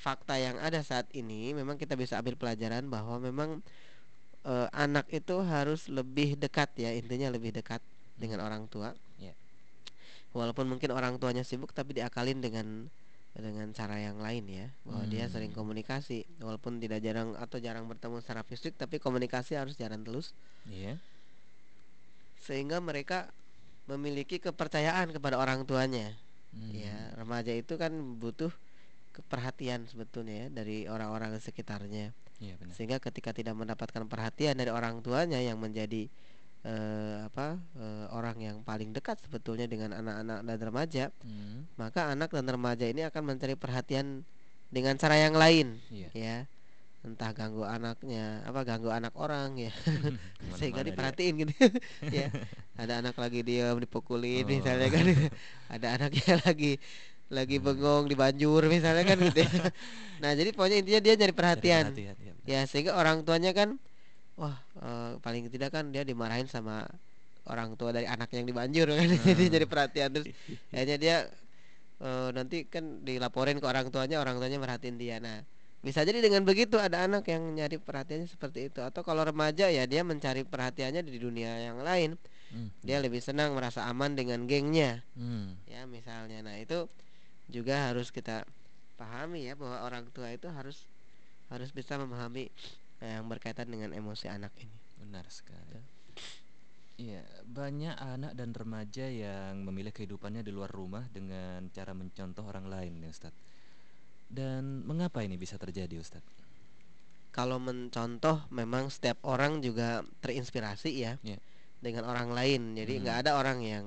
fakta 0.00 0.40
yang 0.40 0.56
ada 0.56 0.80
saat 0.80 1.04
ini 1.12 1.52
memang 1.52 1.76
kita 1.76 1.92
bisa 1.92 2.16
ambil 2.16 2.32
pelajaran 2.40 2.88
bahwa 2.88 3.20
memang 3.20 3.60
e, 4.40 4.54
anak 4.72 5.04
itu 5.12 5.44
harus 5.44 5.92
lebih 5.92 6.40
dekat 6.40 6.72
ya 6.80 6.96
intinya 6.96 7.28
lebih 7.28 7.52
dekat 7.52 7.84
dengan 8.16 8.40
orang 8.40 8.64
tua 8.72 8.96
yeah. 9.20 9.36
walaupun 10.32 10.64
mungkin 10.64 10.88
orang 10.96 11.20
tuanya 11.20 11.44
sibuk 11.44 11.76
tapi 11.76 12.00
diakalin 12.00 12.40
dengan 12.40 12.88
dengan 13.30 13.70
cara 13.70 14.00
yang 14.00 14.18
lain 14.18 14.42
ya 14.48 14.66
bahwa 14.82 15.06
hmm. 15.06 15.12
dia 15.12 15.24
sering 15.30 15.54
komunikasi 15.54 16.26
walaupun 16.42 16.82
tidak 16.82 16.98
jarang 17.04 17.36
atau 17.38 17.62
jarang 17.62 17.86
bertemu 17.86 18.18
secara 18.24 18.42
fisik 18.42 18.74
tapi 18.74 18.98
komunikasi 18.98 19.54
harus 19.54 19.76
jalan 19.76 20.00
terus 20.00 20.32
yeah. 20.66 20.96
sehingga 22.40 22.80
mereka 22.80 23.30
memiliki 23.86 24.40
kepercayaan 24.42 25.12
kepada 25.14 25.36
orang 25.36 25.62
tuanya 25.68 26.16
hmm. 26.56 26.72
ya 26.72 26.96
remaja 27.20 27.52
itu 27.54 27.76
kan 27.76 27.92
butuh 28.18 28.50
perhatian 29.26 29.84
sebetulnya 29.86 30.46
ya 30.46 30.62
dari 30.62 30.86
orang-orang 30.86 31.34
sekitarnya. 31.38 32.14
Ya, 32.40 32.56
Sehingga 32.72 32.96
ketika 32.96 33.36
tidak 33.36 33.52
mendapatkan 33.52 34.00
perhatian 34.08 34.56
dari 34.56 34.72
orang 34.72 35.04
tuanya 35.04 35.36
yang 35.38 35.60
menjadi 35.60 36.08
eh, 36.60 37.16
apa 37.24 37.56
eh, 37.76 38.06
orang 38.12 38.36
yang 38.40 38.56
paling 38.60 38.92
dekat 38.92 39.16
sebetulnya 39.20 39.64
dengan 39.64 39.96
anak-anak 39.96 40.38
dan 40.44 40.58
remaja, 40.60 41.04
Hmm. 41.20 41.64
maka 41.76 42.12
anak 42.12 42.32
dan 42.32 42.44
remaja 42.44 42.84
ini 42.84 43.04
akan 43.04 43.22
mencari 43.24 43.56
perhatian 43.56 44.24
dengan 44.68 44.96
cara 44.96 45.16
yang 45.16 45.36
lain, 45.36 45.80
Iya. 45.88 46.08
ya. 46.12 46.36
Entah 47.00 47.32
ganggu 47.32 47.64
anaknya, 47.64 48.44
apa 48.44 48.60
ganggu 48.60 48.92
anak 48.92 49.16
orang 49.16 49.56
ya, 49.56 49.72
Ke 49.72 49.88
mana-mana 49.88 50.20
sehingga 50.60 50.80
dia. 50.84 50.88
diperhatiin 50.92 51.34
gitu, 51.40 51.52
ya. 52.12 52.28
Ada 52.76 53.00
anak 53.04 53.16
lagi 53.16 53.40
diam 53.40 53.80
dipukulin 53.80 54.44
Oh. 54.44 54.48
misalnya 54.52 54.88
kan, 54.92 55.04
ada 55.72 55.86
anaknya 55.96 56.44
lagi 56.44 56.76
lagi 57.30 57.62
bengong 57.62 58.10
di 58.10 58.18
banjur 58.18 58.66
misalnya 58.66 59.06
kan 59.06 59.18
gitu. 59.22 59.40
ya. 59.40 59.50
Nah 60.22 60.36
jadi 60.36 60.52
pokoknya 60.52 60.76
intinya 60.84 61.00
dia 61.00 61.14
nyari 61.16 61.32
perhatian. 61.32 61.84
perhatian, 61.96 62.14
iya, 62.20 62.32
benar. 62.36 62.44
Ya 62.44 62.60
sehingga 62.68 62.92
orang 62.92 63.24
tuanya 63.24 63.56
kan 63.56 63.78
wah 64.36 64.56
eh, 64.76 65.10
paling 65.20 65.48
tidak 65.48 65.72
kan 65.72 65.88
dia 65.88 66.04
dimarahin 66.04 66.44
sama 66.44 66.84
orang 67.48 67.72
tua 67.80 67.90
dari 67.90 68.04
anak 68.04 68.28
yang 68.36 68.44
dibanjur 68.44 68.90
kan 68.92 69.06
jadi 69.06 69.44
Hmm. 69.48 69.52
jadi 69.52 69.66
perhatian 69.66 70.08
terus 70.12 70.26
akhirnya 70.74 70.96
dia 71.00 71.16
eh, 72.00 72.28
nanti 72.32 72.64
kan 72.66 73.04
dilaporin 73.04 73.60
ke 73.60 73.66
orang 73.68 73.88
tuanya 73.88 74.20
orang 74.20 74.36
tuanya 74.40 74.58
merhatiin 74.58 74.96
dia 74.96 75.20
nah 75.20 75.40
bisa 75.80 76.04
jadi 76.04 76.20
dengan 76.20 76.44
begitu 76.44 76.76
ada 76.76 77.08
anak 77.08 77.24
yang 77.24 77.56
nyari 77.56 77.80
perhatiannya 77.80 78.28
seperti 78.28 78.68
itu 78.68 78.84
atau 78.84 79.00
kalau 79.00 79.24
remaja 79.24 79.72
ya 79.72 79.88
dia 79.88 80.04
mencari 80.04 80.44
perhatiannya 80.44 81.00
di 81.00 81.16
dunia 81.16 81.70
yang 81.70 81.80
lain 81.80 82.16
Hmm. 82.50 82.66
dia 82.82 82.98
lebih 82.98 83.22
senang 83.22 83.54
merasa 83.54 83.86
aman 83.86 84.18
dengan 84.18 84.42
gengnya 84.42 85.06
Hmm. 85.14 85.54
ya 85.70 85.86
misalnya 85.86 86.42
nah 86.42 86.58
itu 86.58 86.90
juga 87.50 87.90
harus 87.90 88.14
kita 88.14 88.46
pahami 88.96 89.50
ya 89.50 89.54
bahwa 89.58 89.82
orang 89.84 90.06
tua 90.14 90.30
itu 90.30 90.46
harus 90.48 90.86
harus 91.50 91.74
bisa 91.74 91.98
memahami 91.98 92.48
eh, 93.02 93.10
yang 93.18 93.26
berkaitan 93.26 93.66
dengan 93.68 93.90
emosi 93.90 94.30
anak 94.30 94.54
ini 94.62 94.76
Benar 95.00 95.26
sekali. 95.32 95.80
Iya, 97.00 97.24
banyak 97.48 97.96
anak 97.96 98.36
dan 98.36 98.52
remaja 98.52 99.08
yang 99.08 99.64
memilih 99.64 99.88
kehidupannya 99.88 100.44
di 100.44 100.52
luar 100.52 100.68
rumah 100.68 101.08
dengan 101.08 101.64
cara 101.72 101.96
mencontoh 101.96 102.44
orang 102.44 102.68
lain, 102.68 103.00
ya 103.00 103.08
Ustaz. 103.08 103.32
Dan 104.28 104.84
mengapa 104.84 105.24
ini 105.24 105.40
bisa 105.40 105.56
terjadi, 105.56 105.96
Ustaz? 105.96 106.20
kalau 107.30 107.62
mencontoh 107.62 108.42
memang 108.50 108.90
setiap 108.90 109.22
orang 109.22 109.62
juga 109.62 110.02
terinspirasi 110.18 110.90
ya 110.98 111.14
Iya. 111.22 111.38
dengan 111.78 112.10
orang 112.10 112.34
lain 112.34 112.74
jadi 112.74 112.98
Hmm. 112.98 113.02
nggak 113.06 113.18
ada 113.26 113.30
orang 113.38 113.62
yang 113.62 113.84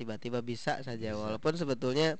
tiba-tiba 0.00 0.40
bisa 0.40 0.80
saja 0.80 1.12
Bisa. 1.12 1.20
walaupun 1.20 1.60
sebetulnya 1.60 2.16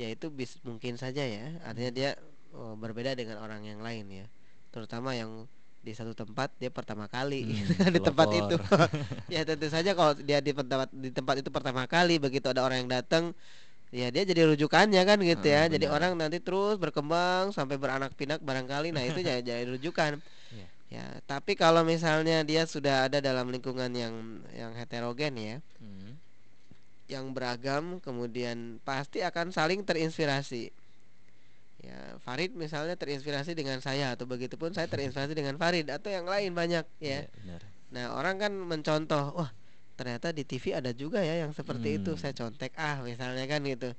ya 0.00 0.08
itu 0.14 0.26
bis, 0.32 0.58
mungkin 0.66 0.94
saja 0.98 1.22
ya 1.26 1.44
artinya 1.62 1.90
dia 1.94 2.10
oh, 2.54 2.74
berbeda 2.78 3.14
dengan 3.18 3.38
orang 3.44 3.62
yang 3.66 3.80
lain 3.82 4.06
ya 4.10 4.26
terutama 4.74 5.14
yang 5.14 5.46
di 5.84 5.92
satu 5.92 6.12
tempat 6.16 6.48
dia 6.60 6.72
pertama 6.72 7.06
kali 7.06 7.44
Hmm, 7.44 7.76
di 7.92 8.00
tempat 8.00 8.28
itu 8.32 8.56
ya 9.34 9.42
tentu 9.48 9.66
saja 9.68 9.92
kalau 9.98 10.14
dia 10.18 10.38
di 10.40 10.52
tempat 10.54 10.88
di 10.94 11.10
tempat 11.12 11.34
itu 11.42 11.50
pertama 11.52 11.84
kali 11.90 12.16
begitu 12.22 12.46
ada 12.52 12.62
orang 12.66 12.86
yang 12.86 12.90
datang 13.02 13.24
ya 13.94 14.08
dia 14.14 14.22
jadi 14.26 14.42
rujukannya 14.52 15.02
kan 15.08 15.18
gitu 15.22 15.46
ya 15.50 15.62
Ah, 15.64 15.70
jadi 15.70 15.86
benar. 15.86 15.94
orang 15.94 16.12
nanti 16.20 16.38
terus 16.42 16.76
berkembang 16.82 17.52
sampai 17.56 17.76
beranak 17.82 18.12
pinak 18.18 18.40
barangkali 18.42 18.92
nah 18.96 19.04
itu 19.06 19.20
jadi, 19.22 19.40
jadi 19.48 19.64
rujukan 19.70 20.18
Iya. 20.50 20.68
ya 20.92 21.04
tapi 21.26 21.52
kalau 21.58 21.82
misalnya 21.86 22.44
dia 22.46 22.64
sudah 22.68 23.08
ada 23.10 23.18
dalam 23.24 23.48
lingkungan 23.54 23.90
yang 23.94 24.14
yang 24.54 24.72
heterogen 24.78 25.34
ya 25.38 25.56
Hmm. 25.80 26.18
Yang 27.10 27.36
beragam 27.36 28.00
kemudian 28.00 28.80
pasti 28.80 29.20
akan 29.20 29.52
saling 29.52 29.84
terinspirasi 29.84 30.72
ya 31.84 32.16
Farid 32.24 32.56
misalnya 32.56 32.96
terinspirasi 32.96 33.52
dengan 33.52 33.76
saya 33.84 34.16
atau 34.16 34.24
begitupun 34.24 34.72
saya 34.72 34.88
terinspirasi 34.88 35.36
dengan 35.36 35.60
Farid 35.60 35.92
atau 35.92 36.08
yang 36.08 36.24
lain 36.24 36.56
banyak 36.56 36.88
ya 36.96 37.28
benar. 37.44 37.60
Nah 37.94 38.10
orang 38.18 38.42
kan 38.42 38.52
mencontoh, 38.52 39.38
wah 39.38 39.50
ternyata 39.94 40.34
di 40.34 40.42
TV 40.42 40.74
ada 40.74 40.90
juga 40.90 41.22
ya 41.22 41.46
yang 41.46 41.54
seperti 41.54 42.02
itu. 42.02 42.18
Hmm. 42.18 42.20
Saya 42.20 42.34
contek 42.34 42.74
ah 42.74 42.98
misalnya 43.06 43.46
kan 43.46 43.62
gitu. 43.62 43.94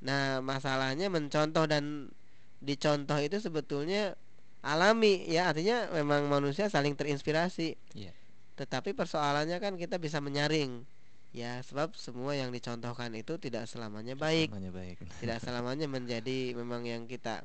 Nah 0.00 0.40
masalahnya 0.40 1.12
mencontoh 1.12 1.68
dan 1.68 2.08
dicontoh 2.64 3.20
itu 3.20 3.36
sebetulnya 3.36 4.16
alami 4.64 5.28
ya 5.28 5.52
artinya 5.52 5.92
memang 5.92 6.32
manusia 6.32 6.72
saling 6.72 6.96
terinspirasi. 6.96 7.76
Iya. 7.92 8.16
Tetapi 8.56 8.96
persoalannya 8.96 9.60
kan 9.60 9.76
kita 9.76 10.00
bisa 10.00 10.24
menyaring 10.24 10.88
ya 11.36 11.60
sebab 11.60 11.92
semua 11.92 12.32
yang 12.32 12.48
dicontohkan 12.48 13.12
itu 13.12 13.36
tidak 13.36 13.68
selamanya 13.68 14.16
baik, 14.16 14.48
Selamanya 14.48 14.72
baik. 14.72 14.96
tidak 15.20 15.38
selamanya 15.44 15.84
menjadi 15.84 16.56
memang 16.56 16.88
yang 16.88 17.04
kita 17.04 17.44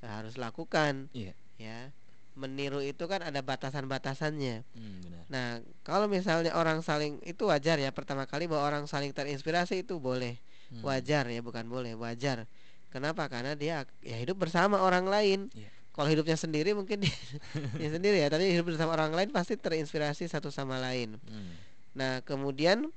harus 0.00 0.40
lakukan 0.40 1.12
Iya. 1.12 1.36
ya. 1.60 1.92
Meniru 2.32 2.80
itu 2.80 3.04
kan 3.04 3.20
ada 3.20 3.44
batasan-batasannya. 3.44 4.64
Hmm, 4.72 4.96
benar. 5.04 5.22
Nah, 5.28 5.48
kalau 5.84 6.08
misalnya 6.08 6.56
orang 6.56 6.80
saling 6.80 7.20
itu 7.26 7.44
wajar 7.44 7.76
ya 7.76 7.92
pertama 7.92 8.24
kali 8.24 8.48
bahwa 8.48 8.64
orang 8.64 8.84
saling 8.88 9.12
terinspirasi 9.12 9.84
itu 9.84 10.00
boleh, 10.00 10.40
Hmm. 10.72 10.80
wajar 10.86 11.26
ya 11.28 11.42
bukan 11.44 11.66
boleh, 11.68 11.92
wajar. 11.98 12.46
Kenapa? 12.88 13.26
Karena 13.28 13.52
dia 13.58 13.84
ya 14.00 14.16
hidup 14.16 14.40
bersama 14.40 14.80
orang 14.80 15.04
lain. 15.04 15.50
Iya. 15.52 15.68
Kalau 15.90 16.06
hidupnya 16.08 16.38
sendiri 16.38 16.70
mungkin 16.72 17.02
dia, 17.02 17.12
dia 17.76 17.90
sendiri 17.92 18.22
ya, 18.22 18.30
tapi 18.30 18.46
hidup 18.48 18.72
bersama 18.72 18.94
orang 18.94 19.12
lain 19.12 19.28
pasti 19.34 19.58
terinspirasi 19.58 20.24
satu 20.30 20.48
sama 20.48 20.78
lain. 20.80 21.18
Hmm. 21.26 21.52
Nah, 21.98 22.22
kemudian 22.22 22.88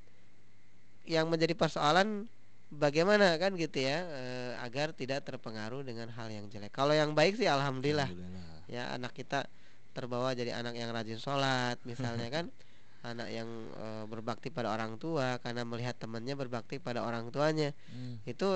yang 1.04 1.28
menjadi 1.28 1.54
persoalan 1.54 2.26
bagaimana 2.70 3.36
kan 3.38 3.54
gitu 3.54 3.84
ya 3.84 4.02
eh, 4.08 4.52
agar 4.64 4.96
tidak 4.96 5.22
terpengaruh 5.24 5.84
dengan 5.84 6.10
hal 6.10 6.28
yang 6.28 6.48
jelek. 6.48 6.72
Kalau 6.72 6.96
yang 6.96 7.14
baik 7.14 7.38
sih 7.38 7.46
alhamdulillah 7.46 8.08
Alhamdulillah. 8.10 8.66
ya 8.72 8.84
anak 8.96 9.14
kita 9.14 9.46
terbawa 9.94 10.34
jadi 10.34 10.58
anak 10.58 10.74
yang 10.74 10.90
rajin 10.90 11.22
sholat 11.22 11.78
misalnya 11.86 12.26
kan 12.34 12.46
anak 13.06 13.30
yang 13.30 13.46
e, 13.76 13.86
berbakti 14.10 14.48
pada 14.50 14.72
orang 14.74 14.96
tua 14.98 15.38
karena 15.38 15.62
melihat 15.62 15.94
temannya 16.00 16.34
berbakti 16.34 16.80
pada 16.82 17.04
orang 17.06 17.30
tuanya 17.30 17.76
Hmm. 17.92 18.18
itu 18.26 18.48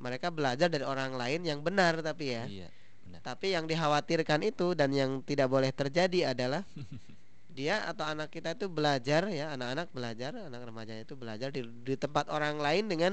mereka 0.00 0.32
belajar 0.32 0.66
dari 0.66 0.82
orang 0.82 1.14
lain 1.14 1.44
yang 1.46 1.60
benar 1.62 2.00
tapi 2.00 2.32
ya 2.34 2.48
Iya, 2.48 2.68
benar. 3.06 3.20
tapi 3.22 3.52
yang 3.54 3.68
dikhawatirkan 3.68 4.40
itu 4.42 4.72
dan 4.74 4.90
yang 4.90 5.20
tidak 5.22 5.46
boleh 5.46 5.70
terjadi 5.70 6.32
adalah 6.34 6.64
dia 7.50 7.82
atau 7.84 8.06
anak 8.06 8.30
kita 8.30 8.54
itu 8.54 8.70
belajar 8.70 9.26
ya 9.26 9.52
anak-anak 9.52 9.90
belajar 9.90 10.30
anak 10.38 10.62
remaja 10.62 10.94
itu 10.96 11.14
belajar 11.14 11.50
di, 11.50 11.66
di 11.66 11.94
tempat 11.94 12.30
orang 12.30 12.56
lain 12.56 12.86
dengan 12.86 13.12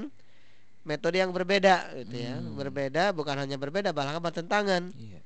metode 0.86 1.20
yang 1.20 1.36
berbeda 1.36 1.92
gitu 2.00 2.16
ya 2.16 2.40
Hmm. 2.40 2.56
berbeda 2.56 3.12
bukan 3.12 3.36
hanya 3.36 3.58
berbeda 3.58 3.92
bahkan 3.92 4.22
bertentangan 4.22 4.94
Iya. 4.96 5.20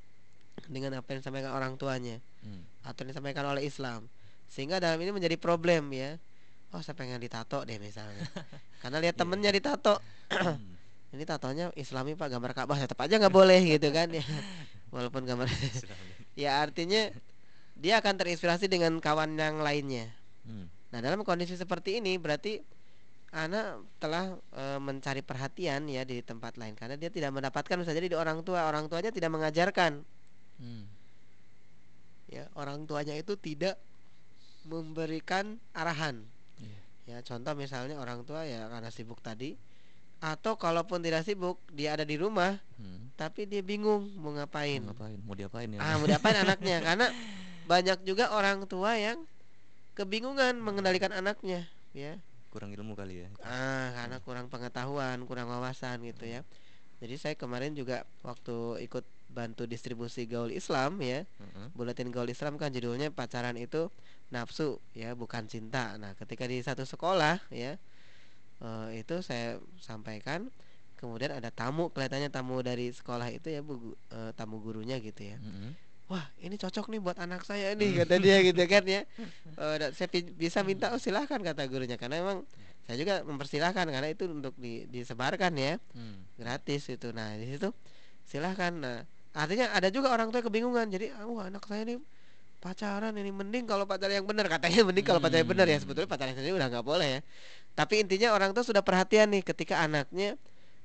dengan 0.66 0.98
apa 0.98 1.06
yang 1.12 1.20
disampaikan 1.22 1.52
orang 1.54 1.76
tuanya 1.76 2.18
Hmm. 2.42 2.64
atau 2.82 3.04
yang 3.04 3.14
disampaikan 3.14 3.46
oleh 3.46 3.62
Islam 3.62 4.08
sehingga 4.48 4.82
dalam 4.82 4.98
ini 4.98 5.14
menjadi 5.14 5.36
problem 5.38 5.92
ya 5.92 6.18
oh 6.72 6.80
saya 6.80 6.96
pengen 6.96 7.20
ditato 7.20 7.62
deh 7.62 7.78
misalnya 7.78 8.26
karena 8.82 8.98
lihat 8.98 9.14
Iya. 9.14 9.20
temennya 9.22 9.50
ditato 9.52 10.00
Hmm. 10.32 10.72
ini 11.14 11.28
tatonya 11.28 11.68
Islami 11.76 12.16
pak 12.16 12.32
gambar 12.32 12.56
Ka'bah 12.56 12.80
tetap 12.80 12.96
aja 12.96 13.20
nggak 13.20 13.30
boleh 13.30 13.60
gitu 13.68 13.92
kan 13.92 14.08
ya 14.08 14.24
walaupun 14.94 15.28
gambar 15.28 15.44
ya 16.42 16.64
artinya 16.64 17.12
dia 17.82 17.98
akan 17.98 18.14
terinspirasi 18.14 18.70
dengan 18.70 18.94
kawan 18.96 19.34
yang 19.34 19.58
lainnya 19.58 20.06
Hmm. 20.42 20.66
nah 20.90 20.98
dalam 20.98 21.22
kondisi 21.22 21.54
seperti 21.54 21.98
ini 21.98 22.14
berarti 22.16 22.58
anak 23.30 23.80
telah 23.96 24.34
e, 24.50 24.62
mencari 24.76 25.22
perhatian 25.22 25.86
ya 25.86 26.02
di 26.02 26.18
tempat 26.20 26.58
lain 26.58 26.74
karena 26.74 26.94
dia 26.94 27.08
tidak 27.08 27.30
mendapatkan 27.30 27.78
bisa 27.78 27.90
jadi 27.90 28.10
di 28.10 28.16
orang 28.18 28.42
tua 28.42 28.66
orang 28.66 28.86
tuanya 28.86 29.08
tidak 29.08 29.30
mengajarkan 29.30 30.02
Hmm. 30.58 30.84
ya 32.26 32.44
orang 32.54 32.84
tuanya 32.84 33.14
itu 33.14 33.34
tidak 33.34 33.78
memberikan 34.62 35.58
arahan 35.72 36.22
Iya. 36.58 36.78
ya 37.06 37.16
contoh 37.22 37.54
misalnya 37.54 37.98
orang 37.98 38.22
tua 38.22 38.46
ya 38.46 38.66
karena 38.66 38.88
sibuk 38.88 39.18
tadi 39.18 39.58
atau 40.18 40.54
kalaupun 40.54 41.02
tidak 41.02 41.22
sibuk 41.22 41.58
dia 41.70 41.94
ada 41.94 42.02
di 42.02 42.14
rumah 42.14 42.58
Hmm. 42.78 43.10
tapi 43.14 43.46
dia 43.46 43.62
bingung 43.62 44.10
mau 44.18 44.30
ngapain 44.30 44.82
Mau 44.82 44.90
ngapain? 44.90 45.18
Mau 45.22 45.34
diapain 45.34 45.70
ya? 45.70 45.78
ah 45.78 45.94
mau 45.98 46.06
diapain 46.06 46.36
anaknya 46.36 46.78
karena 46.86 47.06
banyak 47.66 47.98
juga 48.02 48.32
orang 48.32 48.64
tua 48.66 48.96
yang 48.96 49.18
kebingungan 49.94 50.56
mengendalikan 50.58 51.12
anaknya 51.12 51.68
ya 51.92 52.16
Kurang 52.52 52.68
ilmu 52.76 52.92
kali 52.92 53.24
ya. 53.24 53.28
ah 53.40 53.88
karena 53.96 54.20
kurang 54.20 54.46
pengetahuan 54.52 55.24
kurang 55.24 55.48
wawasan 55.48 56.04
gitu 56.04 56.28
ya 56.28 56.44
jadi 57.00 57.14
saya 57.16 57.34
kemarin 57.34 57.72
juga 57.72 58.04
waktu 58.20 58.84
ikut 58.84 59.04
bantu 59.32 59.64
distribusi 59.64 60.28
gaul 60.28 60.52
Islam 60.52 61.00
ya 61.00 61.24
Heeh. 61.40 61.66
buletin 61.72 62.12
gaul 62.12 62.28
Islam 62.28 62.60
kan 62.60 62.68
judulnya 62.68 63.08
pacaran 63.08 63.56
itu 63.56 63.88
nafsu 64.28 64.76
ya 64.92 65.16
bukan 65.16 65.48
cinta 65.48 65.96
nah 65.96 66.12
ketika 66.12 66.44
di 66.44 66.60
satu 66.60 66.84
sekolah 66.84 67.40
ya 67.48 67.80
eh, 68.60 68.88
itu 69.00 69.24
saya 69.24 69.56
sampaikan 69.80 70.52
kemudian 71.00 71.32
ada 71.32 71.48
tamu 71.48 71.88
kelihatannya 71.88 72.28
tamu 72.28 72.60
dari 72.60 72.92
sekolah 72.92 73.32
itu 73.32 73.48
ya 73.48 73.64
bu 73.64 73.96
eh, 74.12 74.32
tamu 74.36 74.60
gurunya 74.60 75.00
gitu 75.00 75.24
ya 75.24 75.40
Mm-mm. 75.40 75.72
Wah 76.12 76.24
ini 76.44 76.60
cocok 76.60 76.92
nih 76.92 77.00
buat 77.00 77.16
anak 77.16 77.40
saya 77.48 77.72
nih 77.72 78.04
kata 78.04 78.20
dia 78.20 78.36
gitu 78.44 78.60
kan 78.68 78.84
ya. 78.84 79.02
Dan 79.80 79.90
saya 79.96 80.08
bisa 80.36 80.60
minta 80.60 80.92
oh 80.92 81.00
silahkan 81.00 81.40
kata 81.40 81.64
gurunya. 81.72 81.96
Karena 81.96 82.20
emang 82.20 82.44
saya 82.84 83.00
juga 83.00 83.24
mempersilahkan 83.24 83.88
karena 83.88 84.08
itu 84.12 84.28
untuk 84.28 84.52
di- 84.60 84.84
disebarkan 84.92 85.52
ya. 85.56 85.80
Hmm. 85.96 86.20
gratis 86.36 86.92
itu. 86.92 87.08
Nah 87.16 87.32
di 87.40 87.48
situ 87.56 87.72
silahkan 88.28 88.72
nah 88.76 89.00
artinya 89.32 89.72
ada 89.72 89.88
juga 89.88 90.12
orang 90.12 90.28
tua 90.28 90.44
kebingungan. 90.44 90.92
Jadi 90.92 91.08
ah, 91.16 91.24
wah 91.24 91.48
anak 91.48 91.64
saya 91.64 91.88
ini 91.88 91.96
pacaran 92.62 93.16
ini 93.16 93.32
mending 93.32 93.64
kalau 93.64 93.88
pacaran 93.88 94.20
yang 94.20 94.28
benar. 94.28 94.46
Katanya 94.52 94.84
mending 94.92 95.06
kalau 95.08 95.20
pacaran 95.24 95.42
yang 95.42 95.50
benar. 95.50 95.66
Ya 95.66 95.80
Hmm. 95.80 95.84
sebetulnya 95.88 96.10
pacaran 96.12 96.36
sendiri 96.36 96.52
udah 96.60 96.68
nggak 96.68 96.84
boleh 96.84 97.08
ya. 97.08 97.20
Tapi 97.72 98.04
intinya 98.04 98.36
orang 98.36 98.52
tuh 98.52 98.68
sudah 98.68 98.84
perhatian 98.84 99.32
nih 99.32 99.40
ketika 99.40 99.80
anaknya 99.80 100.36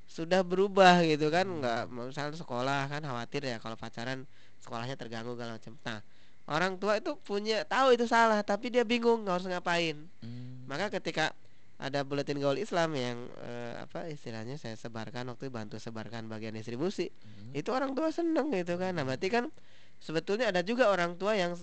sudah 0.08 0.40
berubah 0.40 1.04
gitu 1.04 1.28
kan 1.28 1.44
nggak 1.44 1.92
misalnya 1.92 2.40
sekolah 2.40 2.88
kan 2.88 3.04
khawatir 3.04 3.44
ya 3.44 3.60
kalau 3.60 3.76
pacaran 3.76 4.24
sekolahnya 4.60 4.96
terganggu 4.96 5.34
segala 5.34 5.56
macam 5.56 5.74
nah 5.82 6.00
orang 6.48 6.76
tua 6.76 6.96
itu 6.96 7.14
punya 7.20 7.64
tahu 7.64 7.94
itu 7.94 8.06
salah 8.06 8.40
tapi 8.42 8.70
dia 8.70 8.84
bingung 8.84 9.26
harus 9.26 9.46
ngapain 9.46 9.98
Hmm. 10.20 10.64
maka 10.66 10.92
ketika 10.92 11.32
ada 11.78 12.02
buletin 12.02 12.38
gaul 12.38 12.58
Islam 12.58 12.90
yang 12.92 13.18
eh, 13.40 13.74
apa 13.78 14.08
istilahnya 14.08 14.56
saya 14.56 14.74
sebarkan 14.74 15.30
waktu 15.30 15.48
bantu 15.48 15.78
sebarkan 15.78 16.26
bagian 16.26 16.52
distribusi 16.52 17.12
Hmm. 17.12 17.54
itu 17.54 17.70
orang 17.70 17.94
tua 17.94 18.10
seneng 18.10 18.50
gitu 18.52 18.76
kan 18.76 18.92
nah 18.92 19.04
berarti 19.04 19.28
kan 19.28 19.46
sebetulnya 19.98 20.48
ada 20.48 20.62
juga 20.62 20.88
orang 20.88 21.16
tua 21.16 21.34
yang 21.34 21.54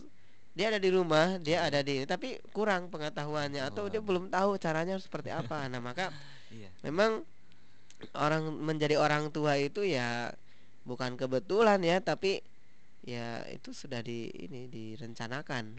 dia 0.52 0.68
ada 0.68 0.78
di 0.78 0.86
rumah 0.86 1.38
dia 1.38 1.62
ada 1.62 1.82
di 1.82 2.02
tapi 2.04 2.38
kurang 2.50 2.86
pengetahuannya 2.86 3.58
atau 3.64 3.86
dia 3.86 3.98
Oh. 3.98 4.06
belum 4.06 4.30
tahu 4.30 4.54
caranya 4.56 4.94
seperti 4.96 5.28
apa 5.28 5.66
nah 5.66 5.78
maka 5.78 6.14
Iya. 6.54 6.70
memang 6.82 7.26
orang 8.14 8.46
menjadi 8.54 8.94
orang 8.96 9.30
tua 9.30 9.56
itu 9.56 9.82
ya 9.82 10.30
bukan 10.84 11.16
kebetulan 11.16 11.80
ya 11.80 11.98
tapi 11.98 12.44
ya 13.04 13.44
itu 13.52 13.70
sudah 13.70 14.00
di 14.00 14.32
ini 14.32 14.66
direncanakan 14.66 15.76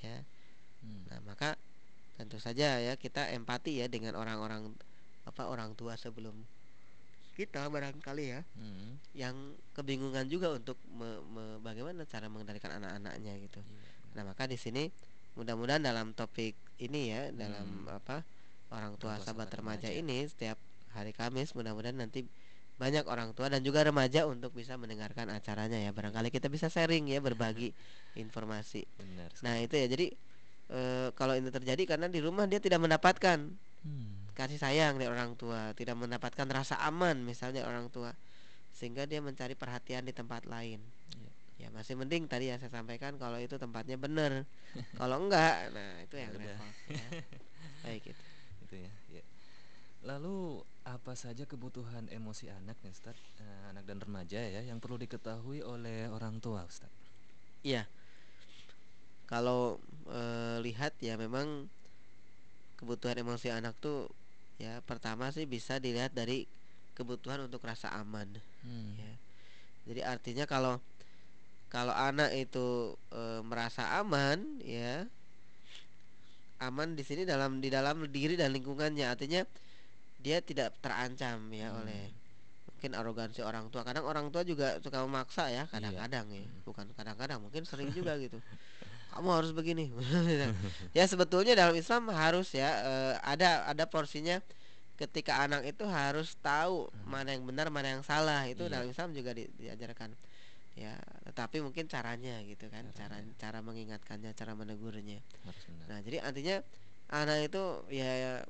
ya 0.00 0.22
Hmm. 0.78 1.02
nah 1.10 1.18
maka 1.26 1.58
tentu 2.14 2.38
saja 2.38 2.78
ya 2.78 2.94
kita 2.94 3.34
empati 3.34 3.82
ya 3.82 3.90
dengan 3.90 4.14
orang-orang 4.14 4.70
apa 5.26 5.50
orang 5.50 5.74
tua 5.74 5.98
sebelum 5.98 6.38
kita 7.34 7.66
barangkali 7.66 8.24
ya 8.30 8.40
Hmm. 8.54 8.98
yang 9.10 9.34
kebingungan 9.74 10.30
juga 10.30 10.54
untuk 10.54 10.78
me- 10.90 11.22
me- 11.34 11.58
bagaimana 11.62 12.06
cara 12.06 12.26
mengendalikan 12.26 12.78
anak-anaknya 12.78 13.42
gitu. 13.42 13.58
Iya. 13.58 13.86
Nah 14.18 14.22
maka 14.26 14.46
di 14.46 14.54
sini 14.54 14.90
mudah-mudahan 15.34 15.82
dalam 15.82 16.14
topik 16.14 16.54
ini 16.78 17.10
ya 17.10 17.30
dalam 17.34 17.86
Hmm. 17.86 17.98
apa 17.98 18.22
orang 18.70 18.94
tua 18.98 19.18
tua 19.18 19.22
sahabat 19.22 19.50
sahabat 19.50 19.58
remaja 19.58 19.88
remaja. 19.90 19.98
ini 19.98 20.26
setiap 20.26 20.58
hari 20.94 21.10
Kamis 21.10 21.54
mudah-mudahan 21.54 21.98
nanti 21.98 22.26
banyak 22.78 23.04
orang 23.10 23.34
tua 23.36 23.50
dan 23.50 23.60
juga 23.66 23.82
remaja 23.82 24.24
untuk 24.30 24.54
bisa 24.54 24.78
mendengarkan 24.78 25.26
acaranya 25.34 25.78
ya 25.82 25.90
barangkali 25.90 26.30
kita 26.30 26.46
bisa 26.46 26.70
sharing 26.70 27.10
ya 27.10 27.18
berbagi 27.18 27.74
informasi. 28.22 28.86
Benar. 28.98 29.30
Nah 29.44 29.54
itu 29.62 29.74
ya 29.74 29.86
jadi 29.90 30.06
eh, 30.70 31.08
kalau 31.18 31.34
ini 31.38 31.50
terjadi 31.50 31.82
karena 31.96 32.06
di 32.10 32.20
rumah 32.22 32.46
dia 32.50 32.60
tidak 32.62 32.80
mendapatkan 32.82 33.38
Hmm. 33.78 34.26
kasih 34.34 34.58
sayang 34.58 34.98
dari 34.98 35.06
orang 35.06 35.38
tua, 35.38 35.70
tidak 35.78 35.94
mendapatkan 35.94 36.46
rasa 36.50 36.82
aman 36.82 37.22
misalnya 37.22 37.62
orang 37.62 37.86
tua, 37.94 38.10
sehingga 38.74 39.06
dia 39.06 39.22
mencari 39.22 39.54
perhatian 39.54 40.02
di 40.06 40.14
tempat 40.14 40.46
lain. 40.50 40.82
Iya. 41.14 41.32
Ya 41.58 41.68
masih 41.74 41.94
mending 41.98 42.26
tadi 42.30 42.50
yang 42.50 42.58
saya 42.62 42.70
sampaikan 42.74 43.18
kalau 43.22 43.38
itu 43.38 43.54
tempatnya 43.58 43.94
benar, 43.98 44.46
kalau 44.98 45.16
enggak, 45.26 45.70
nah 45.74 46.02
itu 46.02 46.14
yang 46.18 46.30
Ya 46.34 46.38
repot. 46.38 46.74
Ya. 46.90 47.08
Baik 47.86 48.02
itu. 48.14 48.24
Itu 48.66 48.74
ya. 48.78 48.92
ya. 49.10 49.24
Lalu 50.06 50.62
apa 50.88 51.12
saja 51.12 51.44
kebutuhan 51.44 52.08
emosi 52.08 52.48
anak 52.48 52.80
nih 52.80 52.92
Ustaz? 52.92 53.16
Eh, 53.40 53.62
anak 53.68 53.84
dan 53.84 54.00
remaja 54.00 54.40
ya 54.40 54.64
yang 54.64 54.80
perlu 54.80 54.96
diketahui 54.96 55.60
oleh 55.60 56.08
orang 56.08 56.40
tua 56.40 56.64
Ustaz. 56.64 56.88
Iya. 57.60 57.84
Kalau 59.28 59.76
eh, 60.08 60.56
lihat 60.64 60.96
ya 61.04 61.20
memang 61.20 61.68
kebutuhan 62.80 63.20
emosi 63.20 63.52
anak 63.52 63.76
tuh 63.82 64.08
ya 64.56 64.80
pertama 64.86 65.28
sih 65.34 65.44
bisa 65.44 65.76
dilihat 65.82 66.14
dari 66.14 66.46
kebutuhan 66.98 67.46
untuk 67.46 67.62
rasa 67.62 67.94
aman. 67.94 68.26
Hmm. 68.66 68.94
ya. 68.98 69.12
Jadi 69.88 70.00
artinya 70.02 70.44
kalau 70.44 70.82
kalau 71.68 71.92
anak 71.92 72.32
itu 72.32 72.96
e, 73.12 73.44
merasa 73.44 74.00
aman 74.00 74.40
ya 74.64 75.04
aman 76.58 76.96
di 76.96 77.04
sini 77.04 77.22
dalam 77.28 77.60
di 77.60 77.68
dalam 77.68 78.08
diri 78.08 78.34
dan 78.34 78.56
lingkungannya 78.56 79.04
artinya 79.04 79.44
dia 80.18 80.42
tidak 80.42 80.74
terancam 80.82 81.38
ya 81.50 81.70
Hmm. 81.70 81.78
oleh 81.82 82.02
mungkin 82.68 82.90
arogansi 82.94 83.42
orang 83.42 83.70
tua 83.70 83.82
kadang 83.82 84.06
orang 84.06 84.30
tua 84.30 84.42
juga 84.42 84.78
suka 84.78 85.02
memaksa 85.02 85.50
ya 85.50 85.66
kadang-kadang 85.66 86.26
ya 86.30 86.42
Hmm. 86.46 86.62
bukan 86.62 86.86
kadang-kadang 86.94 87.38
mungkin 87.42 87.62
sering 87.66 87.90
juga 87.90 88.14
gitu 88.18 88.38
kamu 89.08 89.28
harus 89.34 89.50
begini 89.50 89.90
ya 90.98 91.02
sebetulnya 91.04 91.58
dalam 91.58 91.74
Islam 91.74 92.06
harus 92.12 92.54
ya 92.54 92.70
eh, 92.86 93.14
ada 93.24 93.66
ada 93.66 93.84
porsinya 93.88 94.38
ketika 94.94 95.42
anak 95.42 95.62
itu 95.66 95.86
harus 95.86 96.34
tahu 96.38 96.90
mana 97.06 97.30
yang 97.30 97.46
benar 97.46 97.70
mana 97.70 97.98
yang 97.98 98.02
salah 98.02 98.46
itu 98.46 98.62
Hmm. 98.62 98.70
Iya. 98.70 98.74
dalam 98.78 98.88
Islam 98.90 99.08
juga 99.14 99.30
di- 99.34 99.50
diajarkan 99.58 100.10
ya 100.78 100.94
tetapi 101.26 101.58
mungkin 101.58 101.90
caranya 101.90 102.38
gitu 102.46 102.70
kan 102.70 102.86
cara 102.94 103.18
cara 103.34 103.58
mengingatkannya 103.58 104.30
cara 104.30 104.54
menegurnya 104.54 105.18
Harus 105.42 105.62
benar. 105.66 105.86
nah 105.90 105.98
jadi 106.02 106.16
artinya 106.22 106.56
anak 107.10 107.50
itu 107.50 107.62
ya 107.90 108.42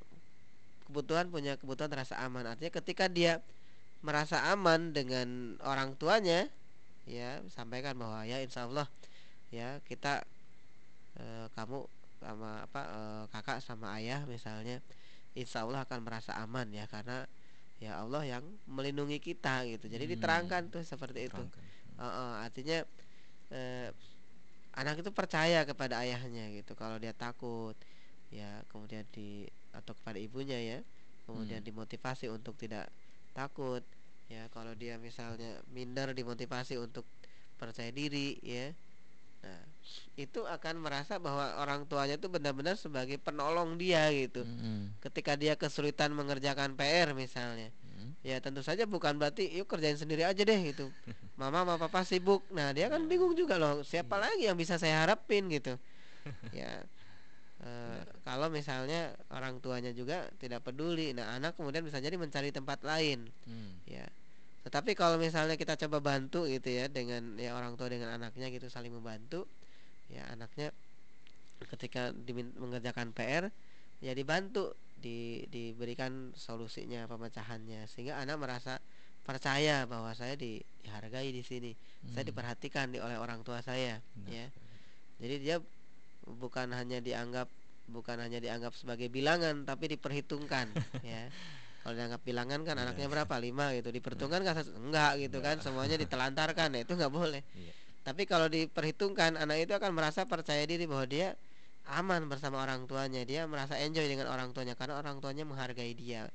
kebutuhan 0.89 1.29
punya 1.29 1.53
kebutuhan 1.61 1.93
rasa 1.93 2.17
aman 2.25 2.49
artinya 2.49 2.73
ketika 2.73 3.05
dia 3.05 3.45
merasa 4.01 4.41
aman 4.49 4.89
dengan 4.89 5.55
orang 5.61 5.93
tuanya 5.93 6.49
ya 7.05 7.45
sampaikan 7.53 7.93
bahwa 7.93 8.25
ya 8.25 8.41
insya 8.41 8.65
Allah 8.65 8.89
ya 9.53 9.77
kita 9.85 10.25
eh, 11.21 11.45
kamu 11.53 11.85
sama 12.19 12.65
apa 12.65 12.81
eh, 12.83 13.23
kakak 13.31 13.59
sama 13.61 13.95
ayah 14.01 14.25
misalnya 14.25 14.81
insya 15.37 15.63
Allah 15.63 15.85
akan 15.85 15.99
merasa 16.01 16.33
aman 16.41 16.67
ya 16.73 16.89
karena 16.89 17.29
ya 17.79 18.01
Allah 18.01 18.25
yang 18.27 18.43
melindungi 18.67 19.21
kita 19.23 19.63
gitu 19.69 19.87
jadi 19.87 20.03
Hmm. 20.03 20.13
diterangkan 20.17 20.61
tuh 20.73 20.83
seperti 20.83 21.31
itu. 21.31 21.43
Heeh, 21.99 22.31
artinya 22.43 22.77
eh, 23.53 23.89
anak 24.75 25.01
itu 25.03 25.11
percaya 25.11 25.63
kepada 25.67 26.01
ayahnya 26.03 26.51
gitu 26.55 26.75
kalau 26.75 26.99
dia 26.99 27.11
takut 27.15 27.75
ya 28.29 28.61
kemudian 28.69 29.05
di 29.09 29.45
atau 29.73 29.93
kepada 29.97 30.17
ibunya 30.21 30.57
ya 30.57 30.79
kemudian 31.25 31.61
Hmm. 31.61 31.67
dimotivasi 31.69 32.29
untuk 32.29 32.57
tidak 32.57 32.89
takut 33.33 33.81
ya 34.29 34.45
kalau 34.53 34.73
dia 34.77 34.97
misalnya 35.01 35.61
minder 35.73 36.13
dimotivasi 36.13 36.77
untuk 36.77 37.05
percaya 37.57 37.89
diri 37.89 38.37
ya 38.41 38.73
nah 39.39 39.61
itu 40.19 40.43
akan 40.43 40.83
merasa 40.83 41.15
bahwa 41.17 41.57
orang 41.63 41.87
tuanya 41.87 42.19
itu 42.19 42.27
benar-benar 42.27 42.75
sebagai 42.75 43.17
penolong 43.17 43.79
dia 43.79 44.09
gitu 44.13 44.45
Hmm. 44.45 44.93
ketika 45.01 45.33
dia 45.39 45.55
kesulitan 45.55 46.11
mengerjakan 46.13 46.75
PR 46.75 47.15
misalnya 47.17 47.71
Hmm. 47.81 48.13
ya 48.21 48.37
tentu 48.43 48.61
saja 48.61 48.85
bukan 48.85 49.17
berarti 49.17 49.47
yuk 49.49 49.65
kerjain 49.65 49.97
sendiri 49.97 50.27
aja 50.27 50.41
deh 50.43 50.59
gitu 50.69 50.91
mama 51.39 51.63
sama 51.65 51.75
papa 51.79 52.03
sibuk 52.03 52.43
nah 52.51 52.75
dia 52.75 52.91
kan 52.91 52.99
bingung 53.07 53.33
juga 53.33 53.55
loh 53.57 53.81
siapa 53.81 54.19
Iya. 54.19 54.23
lagi 54.27 54.43
yang 54.51 54.57
bisa 54.59 54.75
saya 54.75 55.01
harapin 55.07 55.47
gitu 55.49 55.79
ya 56.53 56.83
eh, 57.63 58.01
kalau 58.23 58.47
misalnya 58.47 59.11
orang 59.31 59.59
tuanya 59.59 59.91
juga 59.91 60.27
tidak 60.39 60.63
peduli 60.63 61.11
nah 61.11 61.35
anak 61.35 61.55
kemudian 61.59 61.83
bisa 61.83 61.99
jadi 61.99 62.15
mencari 62.15 62.49
tempat 62.55 62.83
lain. 62.83 63.27
Hmm. 63.47 63.79
ya. 63.85 64.05
Tetapi 64.63 64.91
kalau 64.93 65.15
misalnya 65.15 65.55
kita 65.55 65.79
coba 65.87 66.03
bantu 66.03 66.43
gitu 66.45 66.67
ya 66.69 66.91
dengan 66.91 67.39
ya 67.39 67.55
orang 67.55 67.79
tua 67.79 67.87
dengan 67.87 68.11
anaknya 68.15 68.51
gitu 68.51 68.67
saling 68.67 68.91
membantu 68.91 69.47
ya 70.11 70.27
anaknya 70.29 70.75
ketika 71.69 72.11
mengerjakan 72.59 73.11
PR 73.15 73.51
ya 73.99 74.11
dibantu 74.15 74.75
di 74.99 75.47
diberikan 75.47 76.35
solusinya 76.35 77.07
pemecahannya 77.07 77.87
sehingga 77.87 78.19
anak 78.19 78.35
merasa 78.39 78.83
percaya 79.23 79.87
bahwa 79.87 80.11
saya 80.15 80.35
di, 80.35 80.59
dihargai 80.83 81.29
di 81.31 81.43
sini 81.43 81.71
saya 82.11 82.23
Hmm. 82.25 82.29
diperhatikan 82.31 82.85
di 82.91 82.97
oleh 82.99 83.19
orang 83.19 83.43
tua 83.43 83.59
saya 83.63 83.99
Benar. 84.15 84.31
ya. 84.31 84.45
Jadi 85.19 85.35
dia 85.43 85.57
bukan 86.37 86.69
hanya 86.71 87.01
dianggap 87.01 87.49
bukan 87.89 88.21
hanya 88.21 88.37
dianggap 88.37 88.77
sebagai 88.77 89.09
bilangan 89.09 89.65
tapi 89.65 89.89
diperhitungkan 89.89 90.69
ya. 91.01 91.25
Kalau 91.79 91.95
dianggap 91.95 92.21
bilangan 92.21 92.59
kan 92.67 92.75
Iya. 92.75 92.83
anaknya 92.91 93.07
berapa? 93.09 93.33
Lima 93.39 93.71
gitu. 93.73 93.89
Diperhitungkan 93.89 94.43
kan 94.43 94.53
ses- 94.61 94.75
enggak 94.77 95.17
gitu 95.17 95.39
kan? 95.39 95.57
Semuanya 95.57 95.95
ditelantarkan. 95.97 96.75
Ya 96.75 96.81
itu 96.85 96.93
nggak 96.93 97.13
boleh. 97.13 97.41
Iya. 97.55 97.73
tapi 97.99 98.25
kalau 98.25 98.49
diperhitungkan 98.49 99.37
anak 99.37 99.69
itu 99.69 99.73
akan 99.75 99.91
merasa 99.93 100.25
percaya 100.25 100.65
diri 100.65 100.89
bahwa 100.89 101.05
dia 101.05 101.37
aman 101.89 102.25
bersama 102.25 102.61
orang 102.61 102.85
tuanya. 102.85 103.21
Dia 103.23 103.45
merasa 103.45 103.77
enjoy 103.77 104.05
dengan 104.05 104.27
orang 104.29 104.49
tuanya. 104.51 104.73
Karena 104.73 104.97
orang 104.97 105.21
tuanya 105.21 105.45
menghargai 105.45 105.93
dia. 105.93 106.25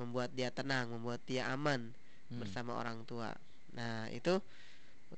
Membuat 0.00 0.32
dia 0.32 0.48
tenang 0.48 0.88
membuat 0.90 1.20
dia 1.24 1.48
aman 1.48 1.92
Hmm. 2.30 2.40
bersama 2.40 2.78
orang 2.78 3.02
tua. 3.04 3.30
Nah 3.76 4.06
itu 4.10 4.38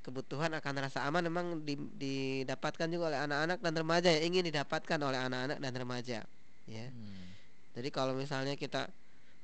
kebutuhan 0.01 0.49
akan 0.57 0.75
rasa 0.81 1.05
aman 1.05 1.29
memang 1.29 1.61
di- 1.63 1.77
didapatkan 1.77 2.89
juga 2.89 3.13
oleh 3.13 3.21
anak-anak 3.21 3.61
dan 3.61 3.73
remaja 3.77 4.09
yang 4.09 4.33
ingin 4.33 4.49
didapatkan 4.49 4.97
oleh 4.97 5.21
anak-anak 5.21 5.59
dan 5.61 5.73
remaja 5.77 6.19
ya 6.65 6.87
Hmm. 6.89 7.29
jadi 7.77 7.89
kalau 7.93 8.17
misalnya 8.17 8.57
kita 8.57 8.89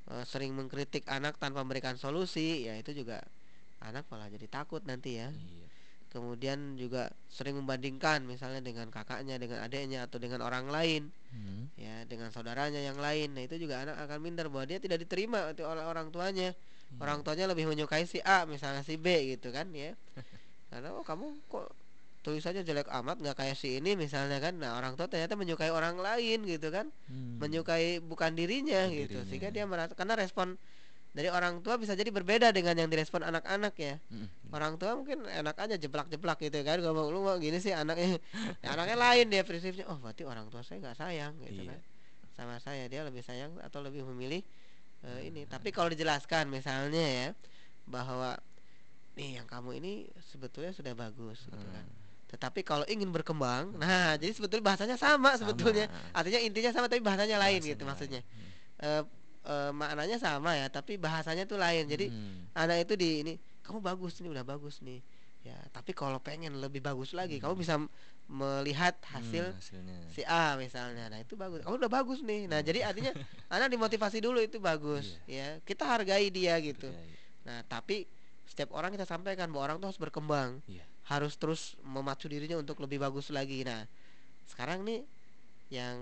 eh, 0.09 0.25
sering 0.25 0.57
mengkritik 0.57 1.05
anak 1.05 1.37
tanpa 1.37 1.61
memberikan 1.61 2.01
solusi 2.01 2.65
ya 2.65 2.81
itu 2.81 2.97
juga 2.97 3.21
anak 3.85 4.09
malah 4.09 4.33
jadi 4.33 4.49
takut 4.49 4.81
nanti 4.89 5.21
ya 5.21 5.29
Iya. 5.29 5.67
kemudian 6.09 6.81
juga 6.81 7.13
sering 7.29 7.61
membandingkan 7.61 8.25
misalnya 8.25 8.65
dengan 8.65 8.89
kakaknya 8.89 9.37
dengan 9.37 9.61
adiknya 9.61 10.09
atau 10.09 10.17
dengan 10.17 10.41
orang 10.41 10.73
lain 10.73 11.13
Hmm. 11.29 11.69
ya 11.77 12.09
dengan 12.09 12.33
saudaranya 12.33 12.81
yang 12.81 12.97
lain 12.97 13.37
nah 13.37 13.45
itu 13.45 13.61
juga 13.61 13.85
anak 13.85 14.01
akan 14.01 14.19
minder 14.25 14.49
bahwa 14.49 14.65
dia 14.65 14.81
tidak 14.81 15.05
diterima 15.05 15.53
oleh 15.53 15.85
orang 15.85 16.09
tuanya 16.09 16.57
orang 17.05 17.21
tuanya 17.21 17.45
lebih 17.53 17.69
menyukai 17.69 18.09
si 18.09 18.17
A 18.25 18.49
misalnya 18.49 18.81
si 18.81 18.97
B 18.97 19.37
gitu 19.37 19.53
kan 19.53 19.69
ya 19.77 19.93
karena 20.69 20.93
oh 20.93 21.03
kamu 21.03 21.27
kok 21.49 21.69
tulisannya 22.21 22.61
jelek 22.61 22.89
amat 22.93 23.17
nggak 23.19 23.37
kayak 23.37 23.57
si 23.57 23.79
ini 23.79 23.95
misalnya 23.95 24.37
kan 24.37 24.53
nah 24.55 24.77
orang 24.77 24.95
tua 24.95 25.07
ternyata 25.07 25.33
menyukai 25.33 25.71
orang 25.71 25.97
lain 25.97 26.45
gitu 26.45 26.69
kan 26.69 26.91
Hmm. 27.09 27.41
menyukai 27.41 28.03
bukan 28.03 28.35
dirinya 28.35 28.85
Bukan 28.85 28.99
gitu 28.99 29.09
dirinya. 29.17 29.29
sehingga 29.31 29.49
dia 29.49 29.65
merasa 29.65 29.95
karena 29.95 30.13
respon 30.15 30.59
dari 31.09 31.33
orang 31.33 31.65
tua 31.65 31.81
bisa 31.81 31.97
jadi 31.97 32.13
berbeda 32.13 32.53
dengan 32.53 32.77
yang 32.77 32.87
direspon 32.87 33.25
anak-anak 33.25 33.73
ya 33.75 33.97
Mm-mm. 34.13 34.29
orang 34.53 34.77
tua 34.77 34.93
mungkin 34.93 35.25
enak 35.25 35.57
aja 35.57 35.75
jeblak-jeblak 35.75 36.37
gitu 36.39 36.61
kan 36.63 36.79
kalau 36.79 37.09
lu 37.09 37.25
mau 37.25 37.41
gini 37.41 37.57
sih 37.59 37.73
anaknya 37.73 38.21
ya, 38.63 38.77
anaknya 38.77 38.97
lain 38.99 39.27
dia 39.29 39.43
prinsipnya 39.43 39.89
oh 39.89 39.97
berarti 39.97 40.23
orang 40.23 40.53
tua 40.53 40.61
saya 40.61 40.85
nggak 40.85 40.97
sayang 40.97 41.33
gitu 41.43 41.65
Iya. 41.65 41.73
kan 41.73 41.81
sama 42.37 42.55
saya 42.61 42.87
dia 42.87 43.03
lebih 43.03 43.25
sayang 43.25 43.57
atau 43.65 43.81
lebih 43.81 44.05
memilih 44.05 44.45
ini 45.23 45.47
Hmm. 45.47 45.51
tapi 45.51 45.71
kalau 45.71 45.89
dijelaskan 45.89 46.51
misalnya 46.51 47.01
ya 47.03 47.29
bahwa 47.87 48.37
nih 49.19 49.31
yang 49.37 49.47
kamu 49.47 49.71
ini 49.77 49.93
sebetulnya 50.25 50.71
sudah 50.71 50.95
bagus 50.95 51.43
gitu 51.45 51.67
kan. 51.67 51.83
Hmm. 51.83 51.97
tetapi 52.29 52.61
kalau 52.61 52.85
ingin 52.87 53.09
berkembang 53.09 53.75
nah 53.75 54.15
jadi 54.15 54.31
sebetulnya 54.31 54.65
bahasanya 54.65 54.95
sama, 54.95 55.35
sebetulnya. 55.35 55.89
Artinya 56.13 56.39
intinya 56.39 56.71
sama 56.71 56.87
tapi 56.87 57.01
bahasanya 57.01 57.35
lain 57.37 57.59
Bahasanya 57.59 57.73
gitu 57.73 57.83
maksudnya. 57.83 58.21
Lain. 58.21 58.47
Eh, 58.79 59.03
eh, 59.45 59.71
maknanya 59.73 60.17
sama 60.17 60.53
ya 60.53 60.69
tapi 60.69 60.95
bahasanya 60.97 61.45
tuh 61.45 61.57
lain. 61.57 61.85
Jadi 61.85 62.07
Hmm. 62.07 62.47
anak 62.53 62.85
itu 62.85 62.95
di 62.95 63.11
ini 63.23 63.33
kamu 63.65 63.81
bagus 63.81 64.21
nih 64.21 64.29
udah 64.29 64.45
bagus 64.45 64.79
nih. 64.81 65.01
Ya 65.41 65.57
tapi 65.73 65.91
kalau 65.93 66.21
pengen 66.21 66.61
lebih 66.61 66.79
bagus 66.79 67.17
lagi 67.17 67.41
kamu 67.41 67.57
bisa 67.57 67.81
melihat 68.29 68.93
hasil 69.09 69.49
Hmm, 69.49 69.57
hasilnya. 69.57 69.97
si 70.13 70.21
A 70.23 70.53
misalnya. 70.55 71.09
Nah 71.09 71.19
itu 71.19 71.33
bagus. 71.33 71.65
Kamu 71.65 71.81
udah 71.81 71.89
bagus 71.91 72.21
nih. 72.21 72.45
Nah 72.45 72.61
jadi 72.61 72.85
artinya 72.85 73.17
anak 73.49 73.73
dimotivasi 73.73 74.21
dulu 74.21 74.37
itu 74.39 74.61
bagus. 74.61 75.17
Ya 75.25 75.65
kita 75.65 75.89
hargai 75.89 76.29
dia 76.29 76.61
gitu. 76.61 76.93
Hargai. 76.93 77.17
nah 77.41 77.65
tapi 77.65 78.05
setiap 78.59 78.75
orang 78.75 78.91
kita 78.91 79.07
sampaikan 79.07 79.55
bahwa 79.55 79.71
orang 79.71 79.77
tuh 79.79 79.87
harus 79.87 80.03
berkembang 80.03 80.59
Iya. 80.67 80.83
harus 81.07 81.39
terus 81.39 81.79
memacu 81.87 82.27
dirinya 82.27 82.59
untuk 82.59 82.83
lebih 82.83 82.99
bagus 82.99 83.31
lagi 83.31 83.63
nah 83.63 83.87
sekarang 84.51 84.83
nih 84.83 85.07
yang 85.71 85.95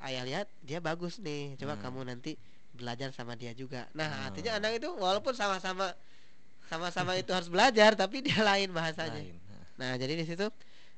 ayah 0.00 0.24
lihat 0.24 0.46
dia 0.64 0.80
bagus 0.80 1.20
nih 1.20 1.60
coba 1.60 1.76
Hmm. 1.76 1.84
kamu 1.84 2.00
nanti 2.08 2.40
belajar 2.72 3.12
sama 3.12 3.36
dia 3.36 3.52
juga 3.52 3.84
nah 3.92 4.08
Hmm. 4.08 4.26
artinya 4.32 4.56
anak 4.56 4.80
itu 4.80 4.88
walaupun 4.96 5.36
sama-sama 5.36 5.92
sama-sama 6.72 7.20
itu 7.20 7.28
harus 7.36 7.52
belajar 7.52 7.92
tapi 7.92 8.24
dia 8.24 8.40
lain 8.40 8.72
bahasanya 8.72 9.20
Lain. 9.20 9.36
Nah, 9.44 9.60
nah 9.76 9.92
jadi 10.00 10.16
di 10.16 10.24
situ 10.24 10.48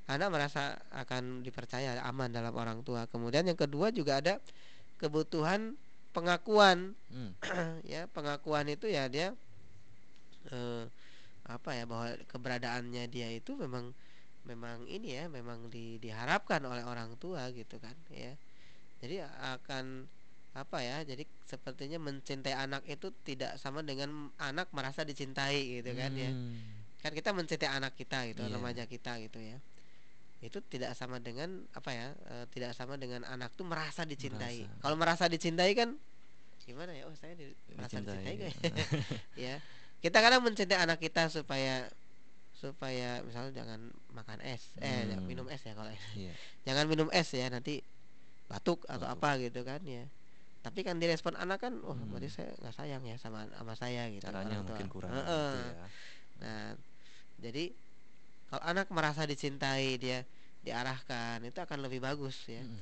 anak 0.06 0.30
merasa 0.30 0.78
akan 0.94 1.42
dipercaya 1.42 1.98
aman 2.06 2.30
dalam 2.30 2.54
orang 2.54 2.86
tua 2.86 3.10
kemudian 3.10 3.42
yang 3.42 3.58
kedua 3.58 3.90
juga 3.90 4.22
ada 4.22 4.38
kebutuhan 5.02 5.74
pengakuan 6.14 6.94
Hmm. 7.10 7.34
ya 7.90 8.06
pengakuan 8.14 8.70
itu 8.70 8.86
ya 8.86 9.10
dia 9.10 9.34
eh, 10.50 10.85
apa 11.46 11.70
ya 11.74 11.85
bahwa 11.87 12.14
keberadaannya 12.31 13.05
dia 13.11 13.28
itu 13.31 13.55
memang 13.59 13.90
memang 14.42 14.87
ini 14.90 15.14
ya 15.18 15.24
memang 15.31 15.70
di, 15.70 15.98
diharapkan 16.02 16.62
oleh 16.66 16.83
orang 16.83 17.14
tua 17.18 17.50
gitu 17.55 17.78
kan 17.78 17.94
ya. 18.11 18.35
Jadi 19.02 19.22
akan 19.22 20.07
apa 20.52 20.85
ya 20.85 21.00
jadi 21.02 21.24
sepertinya 21.48 21.96
mencintai 21.96 22.52
anak 22.52 22.85
itu 22.85 23.09
tidak 23.24 23.57
sama 23.57 23.81
dengan 23.81 24.28
anak 24.37 24.68
merasa 24.76 25.00
dicintai 25.02 25.81
gitu 25.81 25.96
kan 25.96 26.12
ya. 26.12 26.28
Hmm. 26.31 26.61
kan 27.02 27.11
kita 27.11 27.35
mencintai 27.35 27.66
anak 27.66 27.98
kita 27.98 28.31
gitu 28.31 28.46
Iya. 28.46 28.55
remaja 28.55 28.85
kita 28.87 29.18
gitu 29.22 29.42
ya. 29.42 29.59
Itu 30.42 30.59
tidak 30.62 30.94
sama 30.98 31.18
dengan 31.22 31.66
apa 31.74 31.90
ya 31.90 32.14
eh, 32.31 32.46
tidak 32.55 32.74
sama 32.78 32.94
dengan 32.98 33.22
anak 33.26 33.55
tuh 33.55 33.66
merasa 33.66 34.02
dicintai. 34.07 34.66
Kalau 34.78 34.94
merasa 34.98 35.26
dicintai 35.26 35.74
kan 35.74 35.94
gimana 36.62 36.94
ya 36.94 37.11
oh 37.11 37.14
saya 37.18 37.35
di, 37.35 37.50
merasa 37.74 37.98
Dicintai, 37.98 38.22
dicintai 38.22 38.35
ya. 38.38 38.38
gak 38.38 38.55
ya 39.50 39.55
kita 40.02 40.18
kadang 40.18 40.42
mencintai 40.42 40.78
anak 40.78 40.98
kita 40.98 41.30
supaya 41.30 41.86
supaya 42.52 43.22
misalnya 43.22 43.52
jangan 43.54 43.80
makan 44.10 44.38
es 44.42 44.70
eh 44.78 45.06
jangan 45.06 45.22
Hmm. 45.22 45.30
minum 45.30 45.46
es 45.48 45.62
ya 45.62 45.72
kalau 45.72 45.90
Iya. 46.14 46.34
jangan 46.66 46.84
minum 46.86 47.08
es 47.10 47.28
ya 47.30 47.46
nanti 47.48 47.82
batuk 48.46 48.82
atau 48.86 49.02
Batuk. 49.02 49.14
apa 49.16 49.30
gitu 49.40 49.60
kan 49.62 49.80
ya 49.82 50.04
tapi 50.62 50.86
kan 50.86 50.98
direspon 50.98 51.34
anak 51.34 51.58
kan 51.58 51.74
oh 51.82 51.94
Hmm. 51.94 52.06
berarti 52.10 52.30
saya 52.30 52.50
nggak 52.54 52.74
sayang 52.74 53.02
ya 53.02 53.16
sama 53.18 53.46
sama 53.50 53.74
saya 53.74 54.06
gitu 54.10 54.22
Caranya 54.22 54.62
mungkin 54.62 54.86
kurang 54.86 55.10
Heeh. 55.10 55.26
gitu 55.26 55.58
ya. 55.58 55.86
Nah, 56.38 56.66
jadi 57.38 57.64
kalau 58.46 58.62
anak 58.62 58.86
merasa 58.90 59.22
dicintai 59.24 59.98
dia 59.98 60.22
diarahkan 60.62 61.42
itu 61.42 61.58
akan 61.58 61.78
lebih 61.82 61.98
bagus 61.98 62.46
ya. 62.46 62.62
Mm-mm. 62.62 62.78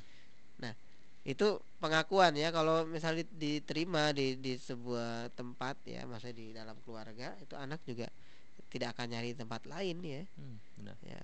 Itu 1.21 1.61
pengakuan 1.81 2.33
ya 2.33 2.49
kalau 2.49 2.89
misalnya 2.89 3.29
di- 3.29 3.61
diterima 3.61 4.13
di 4.17 4.41
di 4.41 4.57
sebuah 4.57 5.29
tempat 5.37 5.77
ya, 5.85 6.09
maksudnya 6.09 6.37
di 6.37 6.47
dalam 6.57 6.77
keluarga 6.85 7.37
itu 7.41 7.55
anak 7.57 7.85
juga 7.85 8.09
tidak 8.73 8.97
akan 8.97 9.07
nyari 9.13 9.37
tempat 9.37 9.69
lain 9.69 10.01
ya. 10.01 10.23
Hmm, 10.39 10.57
benar. 10.81 10.97
Ya. 11.05 11.21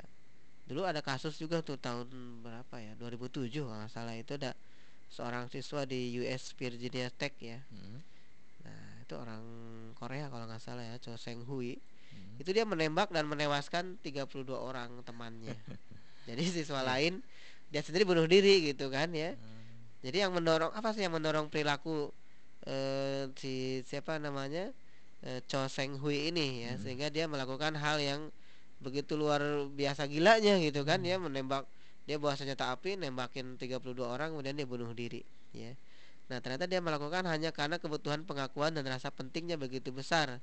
Dulu 0.66 0.82
ada 0.84 1.00
kasus 1.00 1.38
juga 1.40 1.62
tuh 1.62 1.78
tahun 1.80 2.10
berapa 2.42 2.76
ya? 2.82 2.92
2007 2.98 3.64
kalau 3.64 3.86
salah 3.88 4.12
itu 4.18 4.36
ada 4.36 4.52
seorang 5.08 5.46
siswa 5.48 5.86
di 5.86 6.18
US 6.20 6.52
Virginia 6.58 7.08
Tech 7.08 7.32
ya. 7.38 7.62
Hmm. 7.70 8.02
Nah, 8.66 9.00
itu 9.00 9.14
orang 9.14 9.42
Korea 9.94 10.26
kalau 10.26 10.44
nggak 10.50 10.60
salah 10.60 10.82
ya, 10.82 10.98
Cho 10.98 11.14
Seng 11.16 11.46
Hui. 11.46 11.78
Hmm. 12.06 12.40
itu 12.40 12.50
dia 12.54 12.64
menembak 12.68 13.10
dan 13.12 13.26
menewaskan 13.28 13.96
32 14.00 14.56
orang 14.56 15.02
temannya 15.02 15.56
jadi 16.28 16.42
siswa 16.44 16.80
lain 16.84 17.20
dia 17.68 17.82
sendiri 17.82 18.06
bunuh 18.06 18.24
diri 18.30 18.72
gitu 18.72 18.88
kan 18.88 19.10
ya 19.10 19.34
Hmm. 19.34 19.55
Jadi 20.04 20.28
yang 20.28 20.32
mendorong 20.34 20.72
apa 20.72 20.92
sih 20.92 21.04
yang 21.04 21.14
mendorong 21.14 21.48
perilaku 21.48 22.10
eh, 22.66 23.30
si 23.38 23.80
siapa 23.84 24.18
namanya 24.18 24.70
eh, 25.24 25.40
Cho 25.46 25.66
Seng 25.68 25.96
Hui 26.00 26.30
ini 26.30 26.66
ya? 26.68 26.74
Hmm. 26.76 26.82
sehingga 26.82 27.08
dia 27.08 27.24
melakukan 27.26 27.74
hal 27.76 28.00
yang 28.00 28.20
begitu 28.76 29.16
luar 29.16 29.40
biasa 29.72 30.04
gilanya 30.04 30.60
gitu 30.60 30.84
kan. 30.84 31.00
Hmm. 31.00 31.08
ya 31.08 31.16
menembak 31.16 31.64
dia 32.06 32.22
bawa 32.22 32.38
senjata 32.38 32.70
api 32.70 32.94
nembakin 33.00 33.58
32 33.58 33.82
orang 34.06 34.30
kemudian 34.36 34.54
dia 34.54 34.68
bunuh 34.68 34.92
diri 34.94 35.24
ya. 35.50 35.74
Nah 36.26 36.38
ternyata 36.42 36.66
dia 36.66 36.78
melakukan 36.82 37.22
hanya 37.26 37.50
karena 37.50 37.78
kebutuhan 37.78 38.22
pengakuan 38.26 38.74
dan 38.74 38.86
rasa 38.86 39.10
pentingnya 39.10 39.58
begitu 39.58 39.90
besar. 39.90 40.38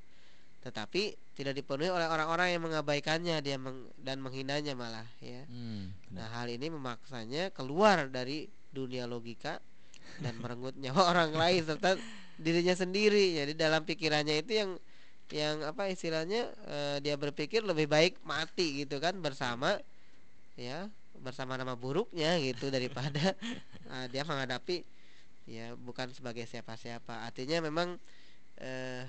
Tetapi 0.63 1.15
tidak 1.35 1.59
dipenuhi 1.59 1.91
oleh 1.91 2.07
orang-orang 2.07 2.55
yang 2.55 2.63
mengabaikannya 2.63 3.43
dia 3.43 3.59
meng- 3.59 3.91
dan 3.99 4.23
menghinanya 4.23 4.79
malah 4.79 5.03
ya. 5.19 5.43
Hmm, 5.51 5.91
Nah, 6.15 6.31
hal 6.31 6.47
ini 6.47 6.71
memaksanya 6.71 7.51
keluar 7.51 8.07
dari 8.07 8.47
dunia 8.73 9.05
logika 9.05 9.62
dan 10.19 10.36
merenggut 10.41 10.75
nyawa 10.75 11.01
orang 11.13 11.31
lain 11.33 11.62
serta 11.63 11.95
dirinya 12.38 12.73
sendiri. 12.73 13.38
Jadi 13.38 13.53
dalam 13.53 13.86
pikirannya 13.86 14.41
itu 14.41 14.51
yang 14.59 14.71
yang 15.31 15.63
apa 15.65 15.89
istilahnya 15.89 16.51
eh, 16.67 16.97
dia 16.99 17.15
berpikir 17.15 17.63
lebih 17.63 17.88
baik 17.88 18.19
mati 18.27 18.83
gitu 18.83 18.99
kan 18.99 19.17
bersama 19.23 19.79
ya 20.59 20.91
bersama 21.23 21.55
nama 21.55 21.73
buruknya 21.73 22.38
gitu 22.43 22.69
daripada 22.69 23.33
eh, 23.93 24.05
dia 24.12 24.27
menghadapi 24.27 24.83
ya 25.47 25.77
bukan 25.77 26.12
sebagai 26.12 26.43
siapa-siapa. 26.49 27.29
Artinya 27.29 27.63
memang 27.63 27.95
eh 28.59 29.05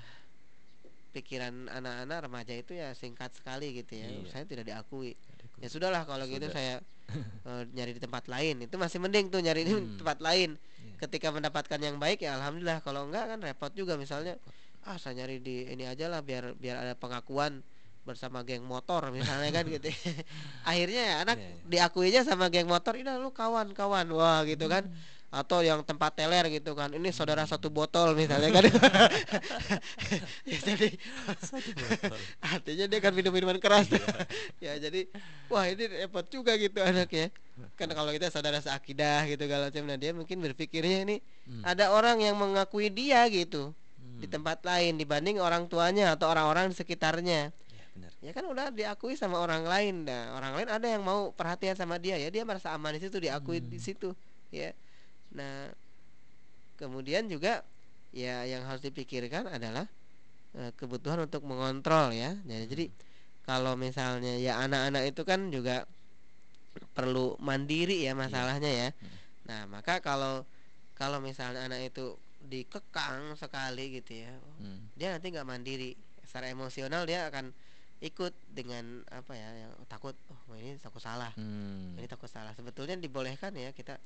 pikiran 1.15 1.71
anak-anak 1.71 2.27
remaja 2.27 2.51
itu 2.51 2.75
ya 2.75 2.91
singkat 2.91 3.31
sekali 3.31 3.71
gitu 3.71 3.95
ya. 3.95 4.07
Iya. 4.11 4.27
Saya 4.27 4.43
tidak 4.43 4.67
diakui 4.67 5.15
Ada 5.15 5.45
ya 5.63 5.67
sudahlah 5.71 6.03
kalau 6.03 6.27
gitu 6.27 6.51
Sudah. 6.51 6.55
saya 6.55 6.75
eh, 7.49 7.63
nyari 7.71 7.91
di 7.97 8.01
tempat 8.01 8.25
lain. 8.25 8.65
Itu 8.65 8.75
masih 8.75 8.97
mending 9.01 9.29
tuh 9.29 9.39
nyari 9.41 9.61
di 9.65 9.73
Hmm. 9.73 9.97
tempat 9.99 10.19
lain. 10.21 10.55
Iya. 10.55 10.93
ketika 10.95 11.27
mendapatkan 11.27 11.75
yang 11.81 11.99
baik 11.99 12.23
ya 12.23 12.39
alhamdulillah. 12.39 12.79
Kalau 12.79 13.05
enggak 13.09 13.27
kan 13.27 13.39
repot 13.43 13.71
juga 13.75 13.99
misalnya 13.99 14.39
ah 14.85 14.95
saya 14.95 15.17
nyari 15.25 15.41
di 15.41 15.65
ini 15.67 15.83
aja 15.83 16.07
lah 16.07 16.21
biar 16.23 16.55
biar 16.55 16.77
ada 16.77 16.93
pengakuan 16.95 17.65
bersama 18.05 18.45
geng 18.45 18.63
motor 18.63 19.01
misalnya 19.17 19.49
kan 19.51 19.65
gitu. 19.67 19.89
Akhirnya 20.69 21.03
ya 21.03 21.15
anak 21.25 21.37
Iya, 21.41 21.49
iya. 21.51 21.65
diakui 21.67 22.13
aja 22.13 22.21
sama 22.23 22.47
geng 22.53 22.69
motor 22.69 22.93
ini 22.95 23.09
lu 23.17 23.33
kawan 23.33 23.73
kawan. 23.73 24.07
Wah 24.13 24.45
gitu 24.47 24.69
kan 24.71 24.87
atau 25.35 25.59
yang 25.59 25.83
tempat 25.83 26.15
teler 26.15 26.47
gitu 26.47 26.71
kan. 26.71 26.87
Ini 26.95 27.11
saudara 27.11 27.43
satu 27.43 27.67
botol 27.67 28.15
misalnya 28.15 28.49
kan. 28.55 28.63
Ya, 30.45 30.57
jadi 30.61 30.87
artinya 32.53 32.85
dia 32.87 32.99
kan 33.01 33.11
minum 33.11 33.33
minuman 33.33 33.57
keras 33.57 33.89
ya 34.63 34.77
jadi 34.77 35.09
wah 35.49 35.65
ini 35.67 35.83
repot 36.05 36.25
juga 36.29 36.55
gitu 36.55 36.79
anaknya. 36.79 37.33
Kan 37.75 37.91
kalau 37.91 38.11
kita 38.15 38.31
saudara 38.31 38.59
seakidah 38.61 39.25
gitu 39.27 39.43
kalau 39.49 39.67
macam. 39.67 39.83
Nah 39.89 39.97
dia 39.99 40.11
mungkin 40.15 40.37
berpikirnya 40.41 41.03
ini 41.07 41.17
Hmm. 41.45 41.61
ada 41.61 41.93
orang 41.93 42.25
yang 42.25 42.33
mengakui 42.33 42.89
dia 42.89 43.21
gitu 43.29 43.69
di 44.17 44.25
Hmm. 44.25 44.33
tempat 44.41 44.65
lain 44.65 44.97
dibanding 44.97 45.37
orang 45.37 45.69
tuanya 45.69 46.17
atau 46.17 46.25
orang-orang 46.33 46.73
di 46.73 46.75
sekitarnya. 46.77 47.53
Iya, 47.69 47.85
benar. 47.93 48.11
ya 48.17 48.31
kan 48.33 48.45
udah 48.49 48.65
diakui 48.73 49.13
sama 49.13 49.37
orang 49.37 49.61
lain. 49.61 50.09
Nah 50.09 50.33
orang 50.33 50.57
lain 50.57 50.69
ada 50.73 50.87
yang 50.89 51.05
mau 51.05 51.29
perhatian 51.37 51.77
sama 51.77 52.01
dia. 52.01 52.17
Ya 52.17 52.33
dia 52.33 52.41
merasa 52.41 52.73
aman 52.73 52.97
di 52.97 53.01
situ 53.05 53.21
diakui 53.21 53.61
di 53.61 53.77
Hmm. 53.77 53.85
situ. 53.85 54.09
Ya 54.49 54.73
nah 55.35 55.69
kemudian 56.79 57.27
juga 57.27 57.63
ya 58.15 58.47
yang 58.47 58.63
harus 58.67 58.83
dipikirkan 58.83 59.47
adalah 59.51 59.87
eh, 60.55 60.71
kebutuhan 60.79 61.27
untuk 61.27 61.43
mengontrol 61.43 62.15
ya. 62.15 62.31
Jadi, 62.47 62.65
jadi 62.71 62.85
kalau 63.45 63.77
misalnya 63.77 64.39
ya 64.41 64.57
anak-anak 64.63 65.03
itu 65.13 65.21
kan 65.27 65.51
juga 65.53 65.85
perlu 66.95 67.35
mandiri 67.39 68.03
ya 68.03 68.15
masalahnya 68.17 68.71
ya. 68.71 68.89
Hmm. 68.91 69.13
nah 69.45 69.61
maka 69.69 70.01
kalau 70.01 70.41
kalau 70.97 71.21
misalnya 71.21 71.67
anak 71.69 71.93
itu 71.93 72.17
dikekang 72.45 73.37
sekali 73.37 73.99
gitu 74.01 74.25
ya 74.25 74.33
Hmm. 74.59 74.87
dia 74.95 75.11
nanti 75.11 75.31
nggak 75.31 75.47
mandiri. 75.47 75.93
Secara 76.25 76.51
emosional 76.51 77.05
dia 77.07 77.27
akan 77.29 77.51
ikut 78.03 78.33
dengan 78.51 79.07
apa 79.07 79.31
ya 79.37 79.49
yang 79.67 79.71
takut 79.87 80.15
oh 80.31 80.55
ini 80.55 80.75
takut 80.79 80.99
salah. 81.03 81.31
Hmm. 81.37 81.95
ini 81.99 82.07
takut 82.07 82.27
salah. 82.31 82.51
Sebetulnya 82.55 82.95
dibolehkan 82.99 83.55
ya 83.55 83.71
kita 83.71 83.99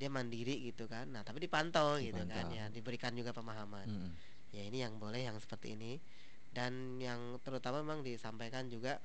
dia 0.00 0.08
mandiri 0.08 0.72
gitu 0.72 0.88
kan 0.88 1.04
nah 1.12 1.20
tapi 1.20 1.44
dipantau, 1.44 2.00
gitu 2.00 2.16
kan 2.24 2.48
Dipantau. 2.48 2.56
ya 2.56 2.64
diberikan 2.72 3.12
juga 3.12 3.36
pemahaman 3.36 3.84
Mm-mm. 3.84 4.10
ya 4.56 4.64
ini 4.64 4.80
yang 4.80 4.96
boleh 4.96 5.28
yang 5.28 5.36
seperti 5.36 5.76
ini 5.76 6.00
dan 6.50 6.96
yang 6.98 7.36
terutama 7.44 7.84
memang 7.84 8.00
disampaikan 8.00 8.66
juga 8.66 8.96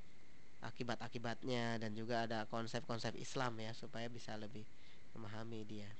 akibat-akibatnya 0.63 1.77
dan 1.77 1.91
juga 1.93 2.25
ada 2.25 2.47
konsep-konsep 2.49 3.13
Islam 3.19 3.59
ya 3.61 3.75
supaya 3.75 4.07
bisa 4.07 4.33
lebih 4.39 4.63
memahami 5.13 5.61
dia 5.67 5.91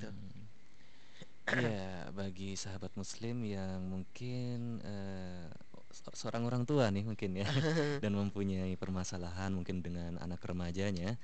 Tuh. 0.00 0.08
Hmm. 0.10 0.44
Ya, 1.46 2.10
bagi 2.10 2.58
sahabat 2.58 2.90
muslim 2.98 3.46
yang 3.46 3.78
mungkin 3.86 4.82
se- 5.94 6.16
seorang 6.18 6.42
orang 6.42 6.66
tua 6.66 6.90
nih 6.90 7.06
mungkin 7.06 7.38
ya 7.38 7.46
dan 8.02 8.12
mempunyai 8.18 8.74
permasalahan 8.74 9.54
mungkin 9.54 9.78
dengan 9.78 10.18
anak 10.18 10.42
remajanya, 10.42 11.14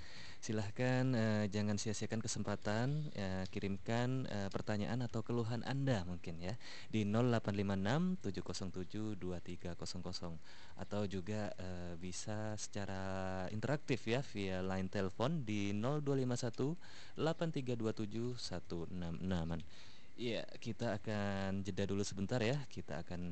silahkan 0.43 1.07
eh, 1.15 1.45
jangan 1.55 1.79
sia-siakan 1.79 2.19
kesempatan 2.19 3.15
ya, 3.15 3.47
kirimkan 3.47 4.27
eh, 4.27 4.51
pertanyaan 4.51 5.07
atau 5.07 5.23
keluhan 5.23 5.63
Anda 5.63 6.03
mungkin 6.03 6.43
ya 6.43 6.59
di 6.91 7.07
0856 7.07 8.19
707 8.27 9.23
2300 9.23 10.83
atau 10.83 11.03
juga 11.07 11.55
eh, 11.55 11.95
bisa 11.95 12.59
secara 12.59 13.47
interaktif 13.55 14.03
ya 14.03 14.19
via 14.35 14.67
line 14.67 14.91
telepon 14.91 15.47
di 15.47 15.71
0251 15.79 16.75
8327 17.23 18.35
166. 18.35 19.63
Iya, 20.13 20.45
kita 20.61 21.01
akan 21.01 21.65
jeda 21.65 21.89
dulu 21.89 22.05
sebentar 22.05 22.43
ya. 22.43 22.61
Kita 22.69 23.01
akan 23.01 23.23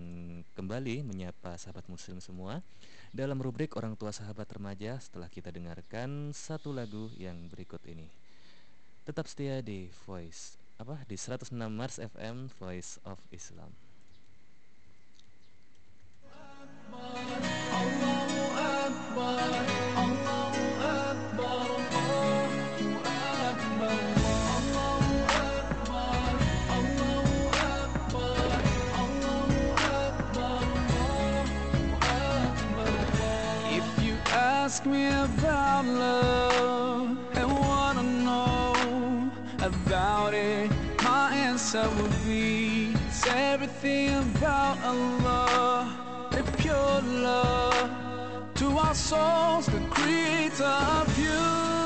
kembali 0.56 1.04
menyapa 1.04 1.58
sahabat 1.60 1.84
muslim 1.92 2.22
semua 2.24 2.64
dalam 3.10 3.42
rubrik 3.42 3.74
Orang 3.74 3.98
Tua 3.98 4.14
Sahabat 4.14 4.46
Remaja 4.54 4.94
setelah 5.02 5.26
kita 5.26 5.50
dengarkan 5.50 6.30
satu 6.30 6.70
lagu 6.70 7.10
yang 7.18 7.50
berikut 7.50 7.82
ini. 7.90 8.06
Tetap 9.02 9.26
setia 9.26 9.58
di 9.58 9.90
Voice 10.06 10.58
apa 10.80 11.02
di 11.04 11.18
106 11.18 11.52
Mars 11.68 11.98
FM 12.00 12.48
Voice 12.56 12.96
of 13.04 13.18
Islam. 13.34 13.74
If 19.70 19.79
ask 34.70 34.86
me 34.86 35.08
about 35.08 35.84
love 35.84 37.18
and 37.34 37.50
wanna 37.50 38.04
know 38.04 39.32
about 39.58 40.32
it, 40.32 40.70
my 41.02 41.34
answer 41.34 41.82
would 41.96 42.16
be 42.24 42.94
it's 43.08 43.26
everything 43.26 44.14
about 44.14 44.78
Allah, 44.84 46.28
the 46.30 46.44
pure 46.58 47.00
love 47.02 47.90
to 48.54 48.78
our 48.78 48.94
souls, 48.94 49.66
the 49.66 49.80
creator 49.90 50.76
of 50.98 51.18
you 51.18 51.79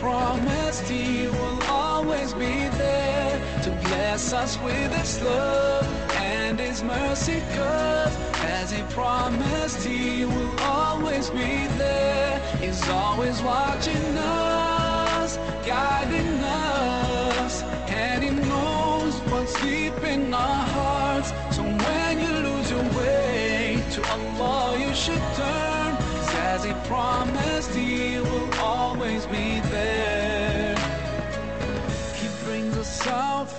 promised, 0.00 0.88
he 0.88 1.26
will 1.26 1.62
always 1.64 2.32
be 2.34 2.68
there 2.82 3.62
to 3.62 3.70
bless 3.88 4.32
us 4.32 4.58
with 4.62 4.92
his 4.92 5.22
love 5.22 5.86
and 6.12 6.58
his 6.58 6.82
mercy. 6.82 7.42
Cause 7.54 8.16
as 8.44 8.70
he 8.70 8.82
promised, 8.94 9.84
he 9.84 10.24
will 10.24 10.60
always 10.60 11.30
be 11.30 11.66
there. 11.82 12.40
He's 12.60 12.88
always 12.88 13.42
watching 13.42 14.16
us, 14.18 15.36
guiding 15.66 16.40
us, 16.44 17.62
and 17.88 18.22
he 18.22 18.30
knows 18.30 19.14
what's 19.30 19.60
deep 19.62 19.98
in 20.04 20.32
our 20.32 20.64
hearts. 20.76 21.30
So 21.56 21.62
when 21.62 22.20
you 22.20 22.32
lose 22.48 22.70
your 22.70 22.84
way 22.98 23.82
to 23.92 24.00
Allah, 24.10 24.78
you 24.78 24.94
should 24.94 25.22
turn. 25.34 25.78
As 26.58 26.64
he 26.64 26.72
promised, 26.88 27.72
he 27.74 28.18
will 28.18 28.54
always 28.54 29.26
be 29.26 29.60
there. 29.60 29.67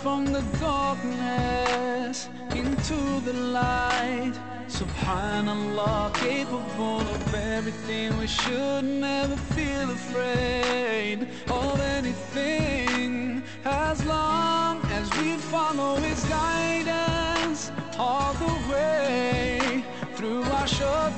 From 0.01 0.25
the 0.25 0.41
darkness 0.61 2.29
into 2.51 3.19
the 3.21 3.33
light. 3.33 4.33
Subhanallah, 4.67 6.13
capable 6.13 7.01
of 7.01 7.35
everything. 7.35 8.17
We 8.17 8.27
should 8.27 8.85
never 8.85 9.35
feel 9.55 9.91
afraid 9.91 11.27
of 11.49 11.79
anything 11.81 13.43
as 13.65 14.05
long 14.05 14.81
as 14.99 15.09
we 15.17 15.35
follow 15.35 15.95
His 15.97 16.23
guidance 16.25 17.71
all 17.97 18.33
the 18.33 18.53
way 18.71 19.83
through 20.15 20.43
our 20.43 20.67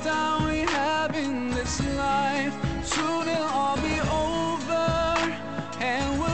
time 0.02 0.48
we 0.48 0.60
have 0.60 1.14
in 1.14 1.50
this 1.50 1.80
life. 1.96 2.54
Soon 2.84 3.28
it'll 3.28 3.44
all 3.44 3.76
be 3.76 3.98
over 4.26 4.72
and 5.80 6.18
we'll 6.20 6.31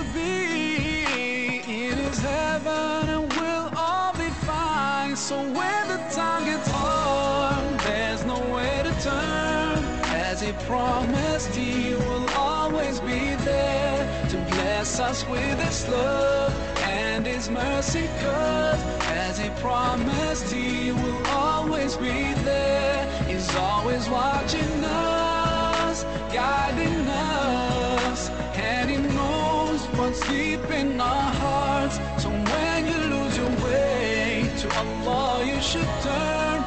So 5.29 5.37
when 5.43 5.88
the 5.88 5.99
time 6.11 6.47
gets 6.47 6.71
hard, 6.71 7.81
there's 7.81 8.25
no 8.25 8.41
way 8.51 8.81
to 8.83 8.93
turn. 9.03 9.85
As 10.25 10.41
He 10.41 10.53
promised, 10.64 11.55
He 11.55 11.93
will 11.93 12.27
always 12.31 12.99
be 13.01 13.35
there 13.45 14.27
to 14.31 14.37
bless 14.53 14.99
us 14.99 15.29
with 15.29 15.59
His 15.61 15.87
love 15.87 16.51
and 16.79 17.27
His 17.27 17.51
mercy. 17.51 18.09
Cause 18.23 18.83
as 19.05 19.37
He 19.38 19.51
promised, 19.61 20.51
He 20.51 20.93
will 20.93 21.27
always 21.27 21.95
be 21.99 22.33
there. 22.49 23.25
He's 23.27 23.55
always 23.55 24.09
watching 24.09 24.83
us, 24.83 26.05
guiding 26.33 27.07
us, 27.07 28.31
and 28.57 28.91
He 28.91 28.97
knows 28.97 29.85
what's 29.88 30.27
deep 30.27 30.64
in 30.71 30.99
our 30.99 31.33
hearts. 31.35 32.17
Allah, 34.79 35.45
you 35.45 35.61
should 35.61 35.91
turn. 36.03 36.62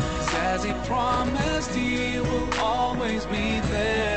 as 0.51 0.63
He 0.63 0.73
promised, 0.85 1.73
He 1.73 2.19
will 2.19 2.49
always 2.59 3.25
be 3.25 3.59
there. 3.71 4.10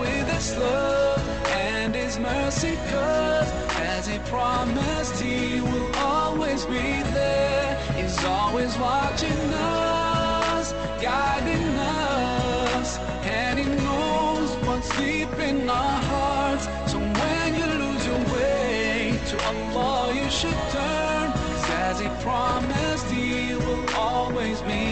With 0.00 0.28
His 0.32 0.56
love 0.56 1.20
and 1.48 1.94
His 1.94 2.18
mercy. 2.18 2.76
Cause 2.90 3.50
as 3.78 4.06
He 4.06 4.18
promised, 4.30 5.20
He 5.20 5.60
will 5.60 5.94
always 5.96 6.64
be 6.66 7.02
there. 7.18 7.78
He's 7.96 8.24
always 8.24 8.76
watching 8.78 9.40
us, 9.54 10.72
guiding 11.02 11.68
us, 11.78 12.98
and 13.24 13.58
He 13.58 13.66
knows 13.66 14.50
what's 14.66 14.90
deep 14.98 15.32
in 15.38 15.68
our 15.68 16.00
hearts. 16.12 16.64
So 16.90 16.98
when 16.98 17.54
you 17.54 17.66
lose 17.84 18.06
your 18.06 18.22
way 18.34 19.20
to 19.30 19.36
Allah, 19.44 20.14
you 20.14 20.30
should 20.30 20.60
turn. 20.72 21.32
as 21.70 22.00
he 22.00 22.08
promised 22.22 23.06
he 23.10 23.54
will 23.54 23.84
always 23.96 24.60
be 24.62 24.89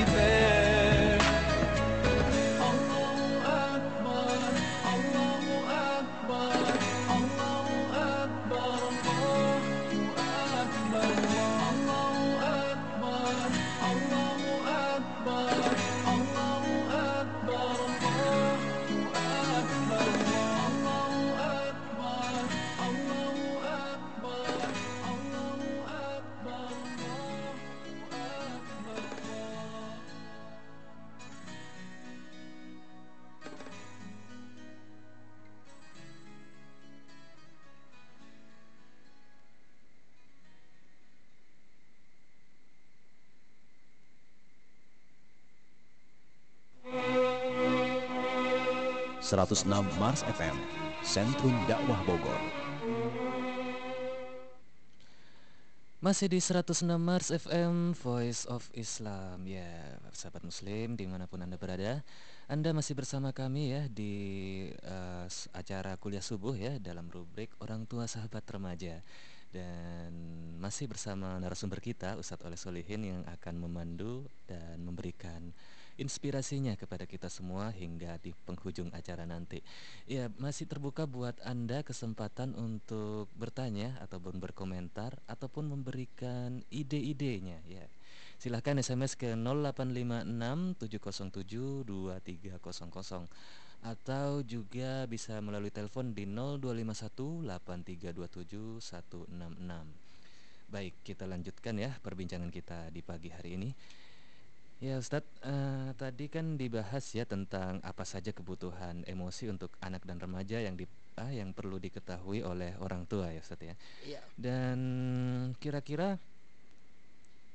106 49.29 49.69
Mars 50.01 50.25
FM, 50.25 50.57
Sentrum 51.05 51.53
Dakwah 51.69 52.01
Bogor. 52.09 52.41
Masih 56.01 56.33
di 56.33 56.41
106 56.41 56.89
Mars 56.97 57.29
FM 57.29 57.91
Voice 57.93 58.47
of 58.47 58.71
Islam 58.71 59.43
Ya 59.45 59.99
sahabat 60.15 60.47
muslim 60.47 60.95
di 60.95 61.11
mana 61.11 61.27
pun 61.27 61.43
anda 61.43 61.59
berada 61.59 62.07
Anda 62.47 62.71
masih 62.71 62.95
bersama 62.95 63.35
kami 63.35 63.75
ya 63.75 63.83
Di 63.91 64.15
s- 65.27 65.51
acara 65.51 65.99
kuliah 65.99 66.23
subuh 66.23 66.55
ya 66.55 66.79
Dalam 66.79 67.11
rubrik 67.11 67.51
orang 67.59 67.83
tua 67.83 68.07
sahabat 68.07 68.47
remaja 68.47 69.03
Dan 69.51 70.15
masih 70.63 70.87
bersama 70.87 71.35
narasumber 71.43 71.83
kita 71.83 72.15
Ustadz 72.15 72.47
Oleh 72.47 72.55
Solihin 72.57 73.03
yang 73.03 73.23
akan 73.27 73.59
memandu 73.59 74.23
Dan 74.47 74.87
memberikan 74.87 75.51
inspirasinya 75.99 76.79
kepada 76.79 77.05
kita 77.05 77.27
semua 77.27 77.75
hingga 77.75 78.17
di 78.23 78.31
penghujung 78.47 78.95
acara 78.95 79.27
nanti. 79.27 79.61
Ya, 80.07 80.31
masih 80.39 80.71
terbuka 80.71 81.05
buat 81.05 81.37
Anda 81.43 81.83
kesempatan 81.83 82.55
untuk 82.55 83.27
bertanya 83.35 83.99
ataupun 84.01 84.39
berkomentar 84.39 85.19
ataupun 85.27 85.69
memberikan 85.69 86.63
ide-idenya 86.71 87.59
ya. 87.67 87.85
Silahkan 88.39 88.79
SMS 88.79 89.19
ke 89.19 89.35
0856 89.35 90.79
707 90.79 91.83
2300 91.83 93.27
atau 93.79 94.43
juga 94.43 95.07
bisa 95.07 95.39
melalui 95.39 95.71
telepon 95.71 96.15
di 96.15 96.27
0251 96.27 97.47
8327 97.47 98.79
166. 98.79 99.29
Baik, 100.69 100.95
kita 101.01 101.25
lanjutkan 101.25 101.81
ya 101.81 101.97
perbincangan 102.03 102.53
kita 102.53 102.93
di 102.93 103.01
pagi 103.01 103.33
hari 103.33 103.57
ini. 103.57 103.71
Ya 104.79 104.95
Ustadz, 104.95 105.27
eh, 105.43 105.91
tadi 105.99 106.31
kan 106.31 106.55
dibahas 106.55 107.03
ya 107.11 107.27
tentang 107.27 107.83
apa 107.83 108.07
saja 108.07 108.31
kebutuhan 108.31 109.03
emosi 109.11 109.51
untuk 109.51 109.75
anak 109.83 110.07
dan 110.07 110.23
remaja 110.23 110.63
yang 110.63 110.79
di, 110.79 110.87
ah, 111.19 111.35
yang 111.35 111.51
perlu 111.51 111.83
diketahui 111.83 112.47
oleh 112.47 112.79
orang 112.79 113.03
tua 113.11 113.35
ya 113.35 113.43
Ustadz 113.43 113.67
ya. 113.67 113.75
Iya. 114.07 114.23
Dan 114.39 114.79
kira-kira 115.59 116.23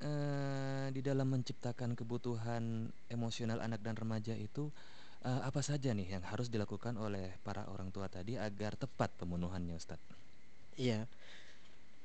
eh, 0.04 0.88
di 0.92 1.00
dalam 1.00 1.32
menciptakan 1.32 1.96
kebutuhan 1.96 2.92
emosional 3.08 3.64
anak 3.64 3.80
dan 3.80 3.96
remaja 3.96 4.36
itu 4.36 4.68
eh, 5.24 5.42
apa 5.48 5.64
saja 5.64 5.96
nih 5.96 6.20
yang 6.20 6.28
harus 6.28 6.52
dilakukan 6.52 7.00
oleh 7.00 7.40
para 7.40 7.72
orang 7.72 7.88
tua 7.96 8.12
tadi 8.12 8.36
agar 8.36 8.76
tepat 8.76 9.16
pemenuhannya 9.16 9.80
Ustadz? 9.80 10.12
Iya. 10.76 11.08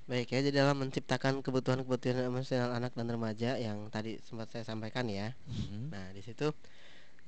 Baik 0.08 0.32
ya, 0.32 0.40
jadi 0.40 0.64
dalam 0.64 0.80
menciptakan 0.80 1.44
kebutuhan-kebutuhan 1.44 2.32
emosional 2.32 2.72
anak 2.72 2.96
dan 2.96 3.12
remaja 3.12 3.60
yang 3.60 3.92
tadi 3.92 4.16
sempat 4.24 4.48
saya 4.48 4.64
sampaikan 4.64 5.04
ya. 5.04 5.36
Mhm. 5.44 5.92
Nah, 5.92 6.08
di 6.16 6.24
situ 6.24 6.48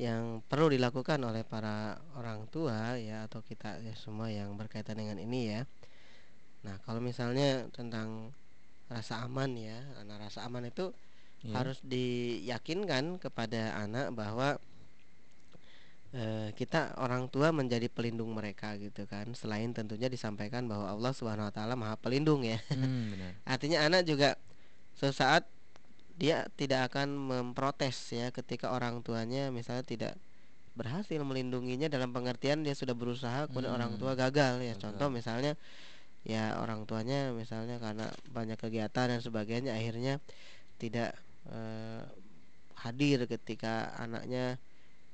yang 0.01 0.41
perlu 0.49 0.73
dilakukan 0.73 1.21
oleh 1.21 1.45
para 1.45 2.01
orang 2.17 2.49
tua 2.49 2.97
ya 2.97 3.29
atau 3.29 3.45
kita 3.45 3.85
ya 3.85 3.93
semua 3.93 4.33
yang 4.33 4.57
berkaitan 4.57 4.97
dengan 4.97 5.21
ini 5.21 5.53
ya. 5.53 5.61
Nah, 6.65 6.81
kalau 6.81 7.05
misalnya 7.05 7.69
tentang 7.69 8.33
rasa 8.89 9.29
aman 9.29 9.61
ya, 9.61 9.85
nah 10.09 10.17
rasa 10.17 10.49
aman 10.49 10.73
itu 10.73 10.89
Iya. 11.41 11.57
harus 11.57 11.81
diyakinkan 11.85 13.17
kepada 13.17 13.77
anak 13.77 14.13
bahwa 14.13 14.61
eh, 16.13 16.51
kita 16.55 16.99
orang 16.99 17.31
tua 17.31 17.51
menjadi 17.51 17.87
pelindung 17.87 18.31
mereka 18.35 18.75
gitu 18.77 19.07
kan. 19.07 19.31
Selain 19.35 19.71
tentunya 19.71 20.11
disampaikan 20.11 20.67
bahwa 20.67 20.91
Allah 20.91 21.13
Subhanahu 21.15 21.49
wa 21.49 21.55
taala 21.55 21.75
Maha 21.79 21.97
Pelindung 21.99 22.43
ya. 22.43 22.59
Hmm, 22.71 23.11
benar. 23.15 23.33
Artinya 23.47 23.79
anak 23.87 24.03
juga 24.07 24.35
sesaat 24.97 25.47
dia 26.21 26.45
tidak 26.61 26.93
akan 26.93 27.09
memprotes 27.17 27.97
ya 28.13 28.29
ketika 28.29 28.77
orang 28.77 29.01
tuanya 29.01 29.49
misalnya 29.49 29.81
tidak 29.81 30.13
berhasil 30.77 31.17
melindunginya 31.25 31.89
dalam 31.89 32.13
pengertian 32.13 32.61
dia 32.61 32.77
sudah 32.77 32.93
berusaha 32.93 33.49
kemudian 33.49 33.73
orang 33.73 33.97
Hmm, 33.97 34.01
tua 34.01 34.13
gagal 34.13 34.61
ya 34.61 34.77
gagal. 34.77 34.81
contoh 34.85 35.09
misalnya 35.09 35.57
ya 36.21 36.61
orang 36.61 36.85
tuanya 36.85 37.33
misalnya 37.33 37.81
karena 37.81 38.13
banyak 38.29 38.61
kegiatan 38.61 39.09
dan 39.17 39.21
sebagainya 39.25 39.73
akhirnya 39.73 40.21
tidak 40.77 41.17
eh, 41.49 42.05
hadir 42.85 43.25
ketika 43.25 43.97
anaknya 43.97 44.61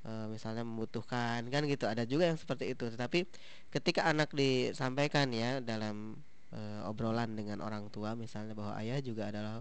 eh, 0.07 0.27
misalnya 0.31 0.63
membutuhkan 0.63 1.43
kan 1.51 1.63
gitu 1.67 1.85
ada 1.85 2.07
juga 2.07 2.31
yang 2.31 2.39
seperti 2.39 2.73
itu 2.73 2.87
tetapi 2.89 3.27
ketika 3.69 4.07
anak 4.07 4.31
disampaikan 4.31 5.35
ya 5.35 5.59
dalam 5.59 6.15
eh, 6.55 6.81
obrolan 6.87 7.35
dengan 7.35 7.59
orang 7.61 7.91
tua 7.91 8.15
misalnya 8.15 8.55
bahwa 8.55 8.79
ayah 8.79 9.03
juga 9.03 9.29
adalah 9.35 9.61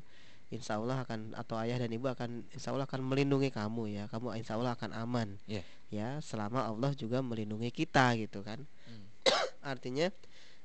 insya 0.54 0.78
Allah 0.78 1.02
akan 1.02 1.34
atau 1.34 1.58
ayah 1.58 1.82
dan 1.82 1.90
ibu 1.90 2.06
akan 2.06 2.46
insya 2.54 2.70
Allah 2.70 2.86
akan 2.86 3.02
melindungi 3.02 3.50
kamu 3.50 3.90
ya 3.90 4.06
kamu 4.06 4.38
insya 4.38 4.54
Allah 4.62 4.78
akan 4.78 4.94
aman 4.94 5.42
Iya. 5.50 5.66
ya 5.90 6.10
selama 6.22 6.70
Allah 6.70 6.94
juga 6.94 7.26
melindungi 7.26 7.74
kita 7.74 8.14
gitu 8.22 8.46
kan 8.46 8.62
Hmm. 8.86 9.10
artinya 9.74 10.14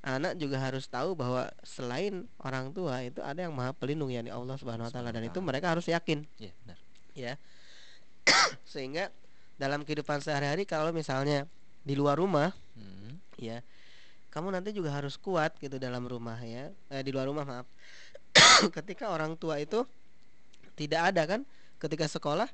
anak 0.04 0.36
juga 0.36 0.60
harus 0.60 0.84
tahu 0.88 1.16
bahwa 1.16 1.48
selain 1.64 2.28
orang 2.40 2.72
tua 2.72 3.00
itu 3.00 3.20
ada 3.24 3.44
yang 3.48 3.52
maha 3.56 3.72
pelindung 3.72 4.12
yakni 4.12 4.28
Allah 4.28 4.56
subhanahu 4.60 4.88
wa 4.88 4.92
taala 4.92 5.12
dan 5.12 5.24
itu 5.24 5.40
mereka 5.40 5.72
harus 5.72 5.88
yakin 5.88 6.24
benar. 6.64 6.76
ya 7.16 7.32
sehingga 8.72 9.08
dalam 9.60 9.84
kehidupan 9.84 10.24
sehari-hari 10.24 10.64
kalau 10.64 10.88
misalnya 10.90 11.44
di 11.84 11.92
luar 11.92 12.16
rumah 12.16 12.48
Hmm. 12.72 13.20
ya 13.36 13.60
kamu 14.30 14.54
nanti 14.56 14.70
juga 14.72 14.94
harus 14.94 15.18
kuat 15.18 15.58
gitu 15.58 15.76
dalam 15.76 16.06
rumah 16.06 16.38
ya. 16.38 16.70
Eh, 16.86 17.02
di 17.02 17.10
luar 17.10 17.26
rumah 17.26 17.42
maaf. 17.42 17.66
Ketika 18.78 19.10
orang 19.10 19.34
tua 19.34 19.58
itu 19.58 19.82
tidak 20.78 21.12
ada 21.12 21.26
kan 21.26 21.40
ketika 21.76 22.06
sekolah 22.06 22.46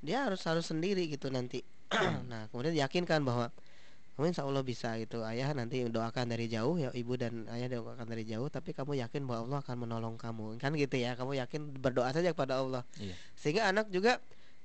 dia 0.00 0.24
harus 0.24 0.40
harus 0.48 0.66
sendiri 0.66 1.06
gitu 1.12 1.28
nanti. 1.28 1.60
Nah 2.32 2.48
kemudian 2.48 2.72
yakinkan 2.74 3.20
bahwa 3.22 3.52
kamu 4.16 4.32
insya 4.32 4.48
Allah 4.48 4.64
bisa 4.64 4.96
gitu. 5.04 5.20
Ayah 5.20 5.52
nanti 5.52 5.84
doakan 5.84 6.32
dari 6.32 6.48
jauh 6.48 6.80
ya 6.80 6.88
ibu 6.96 7.12
dan 7.20 7.44
ayah 7.52 7.68
doakan 7.76 8.08
dari 8.08 8.24
jauh 8.24 8.48
tapi 8.48 8.72
kamu 8.72 8.96
yakin 9.04 9.28
bahwa 9.28 9.40
Allah 9.52 9.58
akan 9.68 9.76
menolong 9.84 10.16
kamu 10.16 10.56
kan 10.58 10.72
gitu 10.72 10.96
ya. 10.96 11.12
Kamu 11.12 11.36
yakin 11.36 11.76
berdoa 11.76 12.08
saja 12.16 12.32
kepada 12.32 12.56
Allah. 12.64 12.88
Iya. 12.96 13.14
sehingga 13.36 13.68
anak 13.68 13.92
juga 13.92 14.16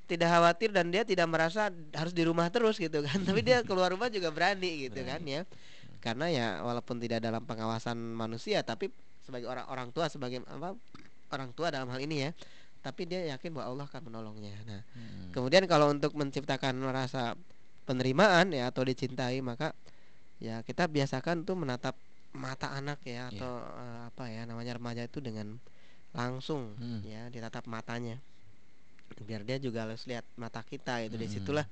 tidak 0.08 0.30
khawatir 0.32 0.72
dan 0.72 0.88
dia 0.88 1.04
tidak 1.04 1.28
merasa 1.28 1.68
harus 1.94 2.14
di 2.16 2.24
rumah 2.24 2.48
terus 2.48 2.80
gitu 2.80 3.04
kan 3.04 3.20
tapi 3.28 3.44
dia 3.44 3.60
keluar 3.68 3.92
rumah 3.92 4.08
juga 4.08 4.32
berani 4.32 4.88
gitu 4.88 5.04
kan 5.04 5.20
ya 5.22 5.44
karena 6.00 6.26
ya 6.32 6.48
walaupun 6.64 6.98
tidak 6.98 7.20
dalam 7.20 7.44
pengawasan 7.44 8.00
manusia 8.16 8.64
tapi 8.64 8.88
sebagai 9.22 9.52
orang 9.52 9.68
orang 9.68 9.88
tua 9.92 10.08
sebagai 10.08 10.40
apa 10.48 10.72
orang 11.36 11.52
tua 11.52 11.68
dalam 11.68 11.92
hal 11.92 12.00
ini 12.00 12.24
ya 12.24 12.32
tapi 12.80 13.04
dia 13.04 13.28
yakin 13.36 13.52
bahwa 13.52 13.68
Allah 13.76 13.86
akan 13.92 14.02
menolongnya 14.08 14.56
nah 14.64 14.82
Hmm. 14.96 15.36
kemudian 15.36 15.68
kalau 15.68 15.92
untuk 15.92 16.16
menciptakan 16.16 16.80
rasa 16.88 17.36
penerimaan 17.84 18.56
ya 18.56 18.72
atau 18.72 18.88
dicintai 18.88 19.44
maka 19.44 19.76
ya 20.40 20.64
kita 20.64 20.88
biasakan 20.88 21.44
tuh 21.44 21.60
menatap 21.60 22.00
mata 22.32 22.72
anak 22.72 23.02
ya 23.04 23.28
Iya. 23.28 23.36
atau 23.36 23.52
eh, 23.60 24.00
apa 24.08 24.24
ya 24.32 24.48
namanya 24.48 24.78
remaja 24.80 25.04
itu 25.04 25.20
dengan 25.20 25.60
langsung 26.16 26.78
Hmm. 26.80 27.04
ya 27.04 27.28
ditatap 27.28 27.68
matanya 27.68 28.24
biar 29.24 29.42
dia 29.46 29.58
juga 29.58 29.88
harus 29.88 30.04
lihat 30.06 30.26
mata 30.38 30.62
kita 30.62 31.06
gitu. 31.06 31.16
Hmm. 31.16 31.24
di 31.24 31.28
situlah 31.30 31.66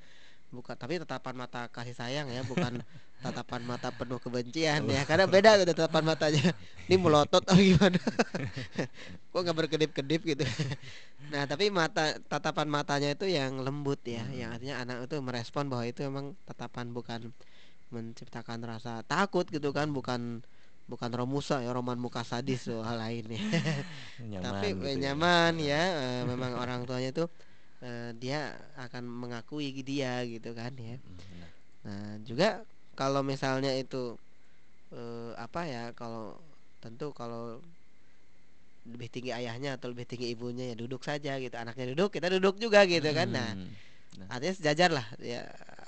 bukan 0.53 0.77
tapi 0.77 1.01
tatapan 1.01 1.35
mata 1.35 1.67
kasih 1.67 1.97
sayang 1.97 2.31
ya 2.31 2.45
bukan 2.45 2.79
tatapan 3.25 3.61
mata 3.65 3.89
penuh 3.89 4.21
kebencian 4.21 4.85
ya 4.85 5.01
karena 5.03 5.25
beda 5.25 5.57
gitu 5.61 5.73
tatapan 5.73 6.03
matanya. 6.13 6.53
Ini 6.85 7.01
melotot 7.01 7.41
atau 7.41 7.57
gimana? 7.57 7.97
Kok 9.33 9.41
nggak 9.41 9.57
berkedip-kedip 9.57 10.21
gitu? 10.21 10.45
Nah 11.33 11.49
tapi 11.49 11.73
mata 11.73 12.21
tatapan 12.29 12.69
matanya 12.69 13.17
itu 13.17 13.25
yang 13.25 13.57
lembut 13.57 13.97
ya 14.05 14.21
yang 14.29 14.53
artinya 14.53 14.85
anak 14.85 15.09
itu 15.09 15.17
merespon 15.17 15.65
bahwa 15.65 15.89
itu 15.89 16.05
memang 16.05 16.37
tatapan 16.45 16.93
bukan 16.93 17.33
menciptakan 17.89 18.61
rasa 18.61 19.01
takut 19.09 19.49
gitu 19.49 19.73
kan 19.73 19.89
bukan 19.89 20.45
bukan 20.91 21.11
romusa 21.19 21.55
ya 21.65 21.69
roman 21.77 21.97
muka 21.97 22.21
sadis 22.31 22.69
tuh 22.69 22.79
hal 22.87 22.97
lain 23.03 23.25
ya 23.37 23.41
tapi 24.45 24.65
gitu 24.77 24.85
eh, 24.89 24.95
ya. 25.01 25.01
nyaman 25.03 25.53
ya 25.61 25.81
eh, 26.03 26.21
memang 26.31 26.51
orang 26.61 26.79
tuanya 26.87 27.09
tuh 27.15 27.27
eh, 27.85 28.11
dia 28.21 28.53
akan 28.77 29.03
mengakui 29.07 29.71
dia 29.85 30.21
gitu 30.33 30.51
kan 30.59 30.73
ya 30.77 30.97
Hmm, 31.05 31.17
benar. 31.31 31.49
nah 31.85 32.17
juga 32.29 32.45
kalau 32.99 33.21
misalnya 33.31 33.71
itu 33.77 34.17
eh, 34.93 35.31
apa 35.45 35.61
ya 35.73 35.83
kalau 35.99 36.37
tentu 36.83 37.05
kalau 37.19 37.61
lebih 38.85 39.09
tinggi 39.09 39.31
ayahnya 39.33 39.81
atau 39.81 39.89
lebih 39.89 40.05
tinggi 40.05 40.29
ibunya 40.29 40.63
ya 40.71 40.75
duduk 40.77 41.01
saja 41.01 41.41
gitu 41.41 41.55
anaknya 41.57 41.85
duduk 41.97 42.09
kita 42.13 42.29
duduk 42.29 42.55
juga 42.61 42.85
gitu 42.85 43.09
kan 43.17 43.27
nah 43.33 43.49
Hmm, 43.57 43.73
nah, 44.21 44.27
artinya 44.29 44.55
sejajar 44.57 44.89
lah 44.93 45.07
ya 45.21 45.41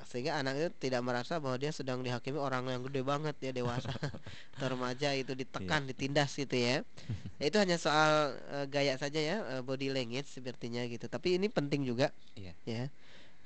sehingga 0.08 0.40
anak 0.40 0.56
itu 0.56 0.70
tidak 0.88 1.04
merasa 1.04 1.36
bahwa 1.44 1.60
dia 1.60 1.76
sedang 1.76 2.00
dihakimi 2.00 2.40
orang 2.40 2.64
yang 2.72 2.80
gede 2.88 3.04
banget 3.04 3.36
ya 3.44 3.52
dewasa. 3.52 3.92
Atau 4.56 4.68
remaja 4.72 5.12
itu 5.12 5.36
ditekan 5.36 5.84
ditindas 5.84 6.32
gitu 6.40 6.56
ya. 6.56 6.88
Itu 7.44 7.60
hanya 7.60 7.76
soal 7.76 8.34
eh, 8.56 8.66
gaya 8.72 8.96
saja 8.96 9.20
ya 9.20 9.38
eh, 9.60 9.62
body 9.62 9.92
language 9.92 10.26
sepertinya 10.32 10.82
gitu. 10.88 11.12
Tapi 11.12 11.36
ini 11.36 11.52
penting 11.52 11.84
juga. 11.84 12.10
Iya. 12.40 12.56
ya. 12.64 12.84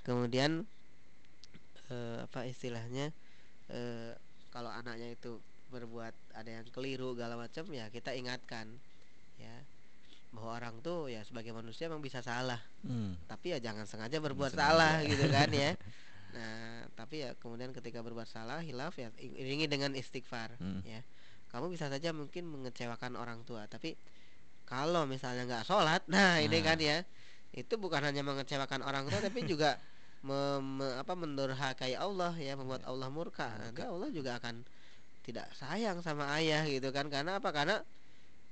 Kemudian 0.05 0.69
eh, 1.89 2.17
apa 2.23 2.45
istilahnya 2.45 3.09
eh, 3.73 4.13
kalau 4.53 4.69
anaknya 4.69 5.17
itu 5.17 5.41
berbuat 5.73 6.13
ada 6.37 6.61
yang 6.61 6.65
keliru 6.69 7.17
segala 7.17 7.41
macam 7.41 7.65
ya 7.73 7.89
kita 7.89 8.13
ingatkan 8.13 8.69
ya. 9.41 9.65
Bahwa 10.31 10.55
orang 10.61 10.79
tuh 10.79 11.11
ya 11.11 11.25
sebagai 11.25 11.51
manusia 11.51 11.89
emang 11.89 11.99
bisa 12.05 12.21
salah. 12.21 12.61
Hmm, 12.85 13.17
tapi 13.27 13.51
ya 13.51 13.59
jangan 13.59 13.83
sengaja 13.89 14.21
berbuat 14.21 14.53
sengaja. 14.53 14.71
salah 14.71 14.93
gitu 15.03 15.25
kan 15.27 15.49
ya 15.49 15.73
nah 16.31 16.87
tapi 16.95 17.23
ya 17.23 17.35
kemudian 17.39 17.71
ketika 17.71 17.99
berbuat 17.99 18.27
salah 18.27 18.59
hilaf 18.63 18.95
ya 18.95 19.11
iringi 19.19 19.67
dengan 19.67 19.91
istighfar 19.93 20.55
Hmm. 20.57 20.81
ya. 20.83 21.01
Kamu 21.51 21.67
bisa 21.67 21.91
saja 21.91 22.15
mungkin 22.15 22.47
mengecewakan 22.47 23.19
orang 23.19 23.43
tua 23.43 23.67
tapi 23.67 23.99
kalau 24.63 25.03
misalnya 25.03 25.43
nggak 25.43 25.67
sholat 25.67 25.99
nah 26.07 26.39
ini 26.39 26.63
Nah. 26.63 26.63
kan 26.63 26.77
ya 26.79 26.97
itu 27.51 27.75
bukan 27.75 27.99
hanya 28.07 28.23
mengecewakan 28.23 28.79
orang 28.87 29.11
tua 29.11 29.19
tapi 29.19 29.43
juga 29.43 29.75
me- 30.27 30.61
me- 30.63 30.95
apa 31.01 31.11
mendurhakai 31.17 31.97
Allah 31.99 32.31
ya 32.39 32.55
membuat 32.55 32.85
Allah 32.87 33.09
murka. 33.11 33.51
Nanti 33.59 33.81
Allah 33.83 34.07
juga 34.13 34.37
akan 34.39 34.63
tidak 35.25 35.49
sayang 35.57 35.99
sama 36.05 36.29
ayah 36.37 36.63
gitu 36.69 36.93
kan. 36.93 37.09
Karena 37.09 37.41
apa? 37.41 37.49
Karena 37.51 37.81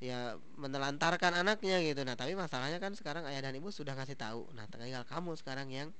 ya 0.01 0.35
menelantarkan 0.57 1.35
anaknya 1.39 1.79
gitu. 1.85 2.01
Nah 2.03 2.17
tapi 2.17 2.33
masalahnya 2.35 2.81
kan 2.81 2.97
sekarang 2.97 3.23
ayah 3.29 3.39
dan 3.45 3.53
ibu 3.55 3.69
sudah 3.69 3.93
ngasih 3.95 4.17
tahu. 4.17 4.49
Nah 4.57 4.65
tinggal 4.67 5.05
kamu 5.07 5.37
sekarang 5.39 5.69
yang 5.71 5.93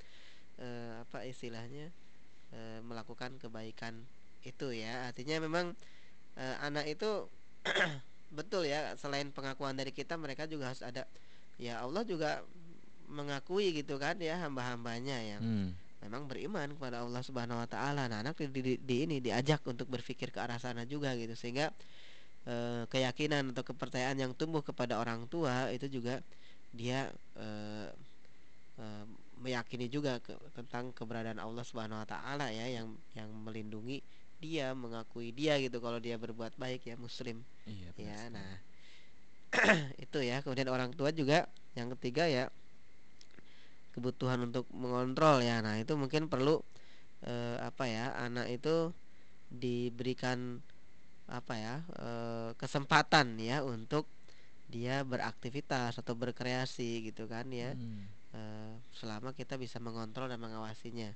eh, 0.60 0.94
apa 1.02 1.26
istilahnya 1.26 1.90
eh, 2.54 2.80
melakukan 2.84 3.40
kebaikan 3.40 4.04
itu 4.44 4.76
ya. 4.76 5.10
Artinya 5.10 5.40
memang 5.42 5.74
eh, 6.36 6.56
anak 6.62 6.86
itu 6.92 7.28
betul 8.38 8.68
ya 8.68 8.94
selain 8.96 9.34
pengakuan 9.34 9.74
dari 9.74 9.90
kita 9.90 10.14
mereka 10.16 10.46
juga 10.46 10.70
harus 10.70 10.86
ada 10.86 11.10
ya 11.58 11.82
Allah 11.82 12.06
juga 12.06 12.46
mengakui 13.10 13.74
gitu 13.74 13.98
kan 13.98 14.16
ya 14.22 14.38
hamba-hambanya 14.38 15.18
yang 15.18 15.42
hmm, 15.42 15.70
memang 16.06 16.30
beriman 16.30 16.70
kepada 16.78 17.04
Allah 17.04 17.20
Subhanahu 17.26 17.60
wa 17.60 17.68
taala. 17.68 18.06
Nah, 18.06 18.22
anak 18.22 18.38
di, 18.38 18.62
di, 18.62 18.74
di 18.78 18.96
ini 19.04 19.18
diajak 19.20 19.66
untuk 19.66 19.90
berpikir 19.90 20.30
ke 20.30 20.40
arah 20.40 20.62
sana 20.62 20.86
juga 20.86 21.18
gitu. 21.18 21.34
Sehingga 21.34 21.74
eh, 22.48 22.84
keyakinan 22.88 23.52
atau 23.52 23.66
kepercayaan 23.66 24.18
yang 24.22 24.32
tumbuh 24.38 24.62
kepada 24.62 25.02
orang 25.02 25.26
tua 25.28 25.74
itu 25.74 25.90
juga 25.90 26.22
dia 26.72 27.10
eh, 27.36 27.90
eh, 28.80 29.06
meyakini 29.44 29.88
juga 29.96 30.20
ke- 30.26 30.38
tentang 30.58 30.92
keberadaan 30.98 31.40
Allah 31.42 31.64
Subhanahu 31.64 32.02
wa 32.04 32.08
taala 32.08 32.52
ya 32.52 32.66
yang 32.78 32.88
yang 33.18 33.30
melindungi 33.46 34.04
dia, 34.44 34.72
mengakui 34.72 35.36
dia 35.36 35.60
gitu 35.60 35.78
kalau 35.84 36.00
dia 36.00 36.16
berbuat 36.16 36.54
baik 36.56 36.82
ya 36.92 36.96
muslim. 37.00 37.44
Iya 37.68 37.90
ya 38.00 38.20
nah. 38.32 38.54
Itu 40.04 40.20
ya 40.22 40.42
kemudian 40.44 40.70
orang 40.70 40.92
tua 40.94 41.10
juga 41.12 41.50
yang 41.78 41.90
ketiga 41.98 42.26
ya 42.30 42.46
kebutuhan 43.94 44.40
untuk 44.50 44.66
mengontrol 44.72 45.42
ya. 45.44 45.60
Nah 45.66 45.76
itu 45.82 45.94
mungkin 45.98 46.30
perlu 46.32 46.62
eh, 47.26 47.58
apa 47.62 47.86
ya 47.90 48.16
anak 48.18 48.48
itu 48.52 48.94
diberikan 49.50 50.62
apa 51.30 51.54
ya 51.58 51.76
eh, 52.00 52.50
kesempatan 52.62 53.38
ya 53.42 53.62
untuk 53.66 54.06
dia 54.70 55.02
beraktivitas 55.06 55.98
atau 56.02 56.14
berkreasi 56.18 57.10
gitu 57.12 57.26
kan 57.30 57.50
ya. 57.50 57.74
Hmm, 57.74 58.06
eh, 58.34 58.74
selama 58.94 59.34
kita 59.34 59.56
bisa 59.56 59.78
mengontrol 59.82 60.30
dan 60.30 60.42
mengawasinya. 60.42 61.12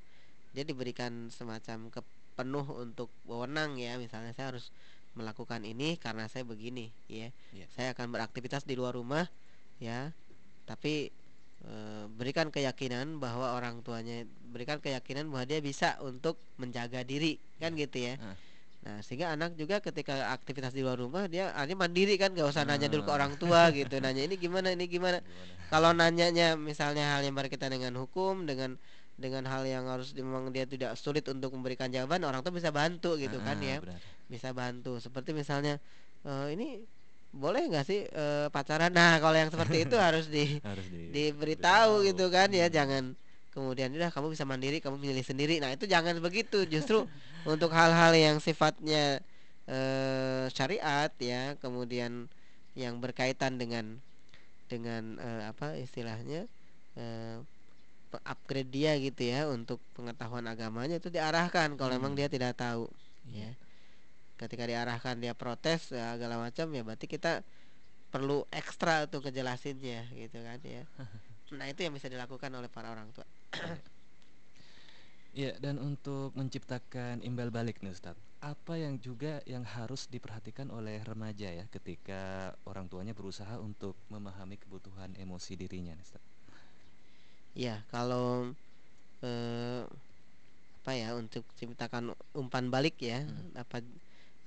Dia 0.54 0.64
diberikan 0.64 1.34
semacam 1.34 1.90
kepenuh 1.90 2.66
untuk 2.78 3.10
wewenang 3.26 3.78
ya 3.78 3.98
misalnya 3.98 4.34
saya 4.38 4.54
harus 4.54 4.70
melakukan 5.14 5.62
ini 5.66 5.98
karena 6.02 6.26
saya 6.26 6.42
begini 6.46 6.90
ya. 7.06 7.30
Iya. 7.54 7.66
saya 7.78 7.88
akan 7.94 8.10
beraktivitas 8.10 8.66
di 8.66 8.74
luar 8.74 8.98
rumah 8.98 9.26
ya. 9.78 10.14
Tapi 10.66 11.10
eh, 11.66 12.06
berikan 12.14 12.50
keyakinan 12.50 13.22
bahwa 13.22 13.54
orang 13.58 13.82
tuanya 13.86 14.26
berikan 14.54 14.78
keyakinan 14.78 15.30
bahwa 15.34 15.50
dia 15.50 15.60
bisa 15.62 15.98
untuk 16.06 16.38
menjaga 16.62 17.02
diri 17.02 17.42
kan 17.58 17.74
gitu 17.74 18.10
ya. 18.10 18.18
Ah. 18.22 18.38
Nah 18.84 19.00
sehingga 19.00 19.32
anak 19.32 19.56
juga 19.56 19.80
ketika 19.80 20.36
aktivitas 20.36 20.76
di 20.76 20.84
luar 20.84 21.00
rumah 21.00 21.24
dia 21.32 21.56
akhirnya 21.56 21.80
mandiri 21.80 22.20
kan 22.20 22.36
gak 22.36 22.52
usah 22.52 22.68
nanya 22.68 22.92
dulu 22.92 23.08
ke 23.08 23.12
Ah. 23.12 23.18
orang 23.18 23.34
tua 23.40 23.72
gitu 23.72 23.96
nanya 24.04 24.28
ini 24.28 24.36
gimana 24.36 24.76
ini 24.76 24.92
gimana 24.92 25.24
gimana? 25.24 25.72
kalau 25.72 25.96
nanyanya 25.96 26.60
misalnya 26.60 27.16
hal 27.16 27.24
yang 27.24 27.32
berkaitan 27.32 27.72
dengan 27.72 27.96
hukum 27.96 28.44
dengan 28.44 28.76
dengan 29.16 29.48
hal 29.48 29.64
yang 29.64 29.88
harus 29.88 30.12
memang 30.12 30.52
dia 30.52 30.68
tidak 30.68 31.00
sulit 31.00 31.24
untuk 31.32 31.56
memberikan 31.56 31.88
jawaban 31.88 32.28
orang 32.28 32.44
tuh 32.44 32.52
bisa 32.52 32.76
bantu 32.76 33.16
gitu 33.16 33.40
kan 33.40 33.56
Ah, 33.56 33.64
ya 33.64 33.78
benar. 33.80 34.00
bisa 34.28 34.50
bantu 34.52 35.00
seperti 35.00 35.32
misalnya 35.32 35.80
"Eh, 36.28 36.52
ini 36.52 36.84
boleh 37.32 37.64
nggak 37.72 37.86
sih 37.88 38.04
eh, 38.04 38.48
pacaran 38.52 38.92
nah 38.92 39.16
kalau 39.24 39.40
yang 39.40 39.48
seperti 39.48 39.88
itu 39.88 39.96
harus 39.96 40.28
di 40.28 40.60
harus 40.60 40.86
di, 40.92 41.08
diberitahu 41.08 42.04
gitu 42.04 42.28
kan 42.28 42.52
ya 42.52 42.68
Hmm. 42.68 42.76
jangan 42.76 43.04
kemudian 43.54 43.94
udah 43.94 44.10
kamu 44.10 44.34
bisa 44.34 44.44
mandiri 44.44 44.82
kamu 44.82 44.98
pilih 44.98 45.22
sendiri. 45.22 45.62
Nah 45.62 45.70
itu 45.70 45.86
jangan 45.86 46.18
begitu. 46.20 46.66
Justru 46.66 47.06
untuk 47.46 47.70
hal-hal 47.72 48.12
yang 48.18 48.38
sifatnya 48.42 49.22
eh, 49.70 50.46
syariat 50.50 51.14
ya 51.22 51.56
kemudian 51.62 52.28
yang 52.74 52.98
berkaitan 52.98 53.62
dengan 53.62 54.02
dengan 54.66 55.22
eh, 55.22 55.44
apa 55.48 55.78
istilahnya 55.78 56.50
eh, 56.98 57.38
upgrade 58.26 58.70
dia 58.70 58.94
gitu 59.02 59.26
ya 59.26 59.50
untuk 59.50 59.82
pengetahuan 59.98 60.46
agamanya 60.46 61.02
itu 61.02 61.10
diarahkan 61.10 61.74
kalau 61.78 61.98
memang 61.98 62.14
Hmm. 62.14 62.20
dia 62.22 62.30
tidak 62.30 62.54
tahu 62.58 62.86
Iya. 63.30 63.54
ya. 63.54 63.62
Ketika 64.38 64.66
diarahkan 64.66 65.18
dia 65.22 65.34
protes 65.38 65.94
ya, 65.94 66.18
segala 66.18 66.38
macam 66.42 66.68
ya 66.74 66.82
berarti 66.82 67.06
kita 67.10 67.42
perlu 68.14 68.46
ekstra 68.54 69.10
tuh 69.10 69.22
kejelasinnya 69.26 70.10
gitu 70.14 70.42
kan 70.42 70.60
ya. 70.62 70.84
Nah 71.58 71.70
itu 71.70 71.86
yang 71.86 71.94
bisa 71.94 72.10
dilakukan 72.10 72.50
oleh 72.50 72.66
para 72.70 72.90
orang 72.90 73.14
tua 73.14 73.26
Iya, 75.34 75.52
dan 75.64 75.76
untuk 75.90 76.30
menciptakan 76.40 77.16
imbal 77.30 77.50
balik 77.58 77.78
nih 77.84 77.94
Ustadz, 77.96 78.22
apa 78.52 78.74
yang 78.84 78.96
juga 79.08 79.34
yang 79.54 79.64
harus 79.76 80.02
diperhatikan 80.14 80.68
oleh 80.78 80.98
remaja 81.10 81.50
ya 81.60 81.66
ketika 81.76 82.22
orang 82.70 82.86
tuanya 82.92 83.14
berusaha 83.20 83.56
untuk 83.68 83.96
memahami 84.14 84.56
kebutuhan 84.62 85.12
emosi 85.24 85.54
dirinya 85.62 85.94
nih 85.98 86.06
Ustadz? 86.08 86.28
ya 87.54 87.86
kalau 87.92 88.54
eh, 89.24 89.84
apa 90.84 90.92
ya 91.00 91.16
untuk 91.16 91.48
ciptakan 91.56 92.12
umpan 92.36 92.68
balik 92.74 93.00
ya 93.00 93.24
Hmm. 93.24 93.56
apa 93.56 93.80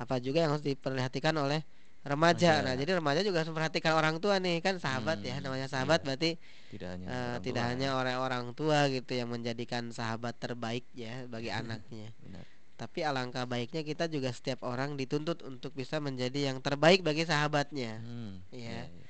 apa 0.02 0.14
juga 0.20 0.44
yang 0.44 0.52
harus 0.54 0.66
diperhatikan 0.66 1.32
oleh 1.40 1.64
remaja. 2.06 2.62
Nah 2.64 2.74
jadi 2.74 2.98
remaja 2.98 3.20
juga 3.26 3.42
harus 3.42 3.50
memperhatikan 3.52 3.92
orang 3.98 4.16
tua 4.22 4.38
nih. 4.38 4.62
Kan 4.64 4.78
sahabat 4.78 5.18
ya 5.22 5.36
Hmm, 5.38 5.44
namanya 5.44 5.66
sahabat 5.68 6.00
iya. 6.00 6.06
berarti 6.06 6.30
Tidak 6.72 6.88
hanya 6.94 7.06
orang 7.10 7.42
tidak 7.42 7.64
tua, 7.64 7.70
hanya 7.70 7.88
orang-orang 8.00 8.44
tua 8.58 8.78
gitu 8.90 9.12
yang 9.14 9.28
menjadikan 9.30 9.84
sahabat 9.90 10.34
terbaik 10.38 10.84
ya 10.94 11.26
bagi 11.26 11.50
anaknya. 11.60 12.10
Benar. 12.22 12.44
tapi 12.76 13.00
alangkah 13.00 13.48
baiknya 13.48 13.80
kita 13.80 14.04
juga 14.04 14.28
setiap 14.36 14.60
orang 14.68 15.00
dituntut 15.00 15.40
untuk 15.48 15.72
bisa 15.72 15.96
menjadi 15.96 16.52
yang 16.52 16.60
terbaik 16.60 17.00
bagi 17.00 17.24
sahabatnya. 17.24 18.04
Hmm, 18.04 18.44
Iya. 18.52 18.84
iya. 18.84 19.06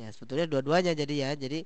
ya 0.00 0.08
sebetulnya 0.16 0.48
dua-duanya 0.48 0.96
jadi 0.96 1.14
ya. 1.28 1.30
Jadi 1.36 1.60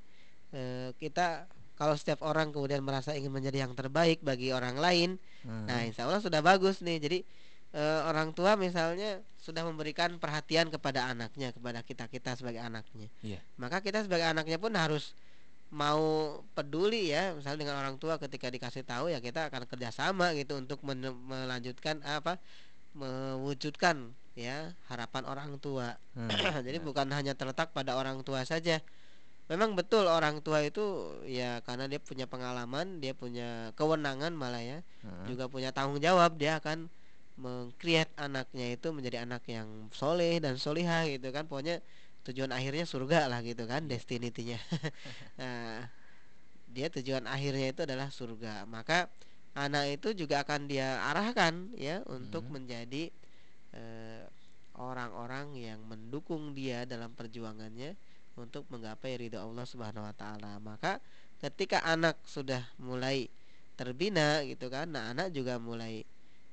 eh, 0.51 0.89
kita 0.99 1.47
kalau 1.79 1.95
setiap 1.95 2.19
orang 2.27 2.51
kemudian 2.51 2.83
merasa 2.83 3.15
ingin 3.15 3.31
menjadi 3.31 3.63
yang 3.63 3.73
terbaik 3.79 4.19
bagi 4.25 4.51
orang 4.51 4.75
lain 4.75 5.09
Hmm, 5.47 5.63
nah 5.63 5.79
insya 5.87 6.03
Allah 6.03 6.19
sudah 6.19 6.43
bagus 6.43 6.83
nih. 6.83 6.99
Jadi 6.99 7.17
eh, 7.73 7.99
orang 8.05 8.31
tua 8.31 8.55
misalnya 8.55 9.19
sudah 9.39 9.63
memberikan 9.63 10.19
perhatian 10.19 10.67
kepada 10.67 11.07
anaknya 11.07 11.51
kepada 11.51 11.79
kita 11.83 12.07
kita 12.07 12.35
sebagai 12.35 12.59
anaknya. 12.59 13.07
Iya. 13.23 13.39
maka 13.55 13.79
kita 13.79 14.03
sebagai 14.03 14.27
anaknya 14.27 14.59
pun 14.59 14.75
harus 14.75 15.15
mau 15.67 16.39
peduli 16.55 17.11
ya 17.11 17.35
misalnya 17.35 17.59
dengan 17.67 17.75
orang 17.83 17.99
tua 17.99 18.15
ketika 18.15 18.47
dikasih 18.47 18.87
tahu 18.87 19.11
ya 19.11 19.19
kita 19.19 19.51
akan 19.51 19.67
kerjasama 19.67 20.31
gitu 20.39 20.55
untuk 20.55 20.79
men- 20.87 21.11
melanjutkan 21.27 21.99
apa 22.07 22.39
mewujudkan 22.95 24.11
ya 24.37 24.71
harapan 24.87 25.23
orang 25.25 25.49
tua. 25.57 25.97
Hmm, 26.13 26.29
jadi 26.65 26.77
benar. 26.79 26.87
bukan 26.87 27.07
hanya 27.13 27.33
terletak 27.33 27.73
pada 27.73 27.97
orang 27.97 28.21
tua 28.21 28.45
saja. 28.45 28.79
Memang 29.47 29.79
betul 29.79 30.11
orang 30.11 30.43
tua 30.43 30.59
itu 30.59 30.83
ya 31.23 31.63
karena 31.63 31.87
dia 31.87 32.03
punya 32.03 32.27
pengalaman 32.27 32.99
dia 32.99 33.15
punya 33.15 33.71
kewenangan 33.79 34.35
malah 34.35 34.59
ya 34.59 34.79
Hmm, 35.07 35.23
juga 35.23 35.47
punya 35.47 35.71
tanggung 35.71 36.03
jawab 36.03 36.35
dia 36.35 36.59
akan 36.59 36.91
mengkreat 37.37 38.09
anaknya 38.17 38.65
itu 38.75 38.87
menjadi 38.95 39.17
anak 39.25 39.43
yang 39.49 39.69
soleh 39.93 40.41
dan 40.43 40.55
solihah 40.57 41.05
gitu 41.09 41.29
kan. 41.35 41.45
Pokoknya 41.49 41.81
tujuan 42.27 42.51
akhirnya 42.51 42.85
surga 42.89 43.31
lah 43.31 43.39
gitu 43.45 43.63
kan 43.71 43.87
destinitinya 43.87 44.59
nah 45.39 45.87
dia 46.67 46.87
tujuan 46.91 47.25
akhirnya 47.29 47.67
itu 47.73 47.81
adalah 47.87 48.09
surga. 48.11 48.67
Maka 48.69 49.07
anak 49.57 49.99
itu 50.01 50.07
juga 50.25 50.43
akan 50.45 50.67
dia 50.71 51.01
arahkan 51.11 51.73
ya 51.77 52.03
untuk 52.09 52.43
Hmm. 52.47 52.53
menjadi 52.61 53.09
eh, 53.75 54.23
orang-orang 54.77 55.57
yang 55.57 55.79
mendukung 55.85 56.53
dia 56.57 56.85
dalam 56.85 57.11
perjuangannya 57.17 57.97
untuk 58.37 58.63
menggapai 58.69 59.17
ridho 59.21 59.39
Allah 59.41 59.65
Subhanahu 59.65 60.05
wa 60.07 60.15
taala. 60.15 60.59
Maka 60.61 61.01
ketika 61.41 61.81
anak 61.85 62.17
sudah 62.25 62.61
mulai 62.81 63.29
terbina 63.77 64.41
gitu 64.45 64.67
kan 64.73 64.89
nah 64.89 65.13
anak 65.13 65.29
juga 65.33 65.61
mulai 65.61 66.01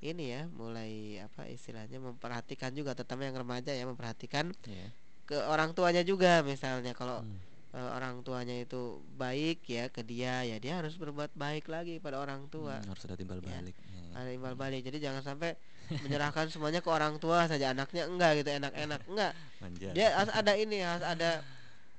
ini 0.00 0.24
ya 0.30 0.42
mulai 0.50 1.18
apa 1.20 1.46
istilahnya 1.46 1.98
memperhatikan 1.98 2.72
juga 2.72 2.92
terutama 2.92 3.24
yang 3.24 3.36
remaja 3.36 3.70
ya 3.70 3.84
memperhatikan 3.84 4.50
ya. 4.64 4.88
ke 5.24 5.36
orang 5.38 5.72
tuanya 5.72 6.02
juga 6.02 6.42
misalnya. 6.42 6.92
Kalau 6.92 7.22
Hmm. 7.22 7.38
eh, 7.74 7.90
orang 7.90 8.22
tuanya 8.22 8.54
itu 8.54 9.02
baik 9.18 9.66
ya 9.66 9.90
ke 9.90 10.06
dia 10.06 10.46
ya 10.46 10.62
dia 10.62 10.78
harus 10.78 10.94
berbuat 10.94 11.34
baik 11.34 11.66
lagi 11.66 11.98
pada 11.98 12.22
orang 12.22 12.46
tua. 12.46 12.78
Hmm, 12.78 12.90
harus 12.90 13.02
ada 13.02 13.18
timbal 13.18 13.42
Ya. 13.42 13.58
balik. 13.58 13.74
Ya. 13.74 14.02
ada 14.14 14.30
imbal 14.30 14.54
balik. 14.54 14.86
Jadi 14.86 15.02
jangan 15.02 15.26
sampai 15.26 15.58
menyerahkan 16.06 16.46
semuanya 16.48 16.78
ke 16.78 16.86
orang 16.86 17.18
tua 17.18 17.50
saja 17.50 17.74
anaknya 17.74 18.06
enggak 18.06 18.38
gitu 18.44 18.50
enak-enak 18.54 19.00
enggak. 19.10 19.32
Manja. 19.58 19.90
Dia 19.90 20.06
harus 20.14 20.32
ada 20.32 20.52
ini 20.54 20.78
harus 20.80 21.02
ada 21.02 21.30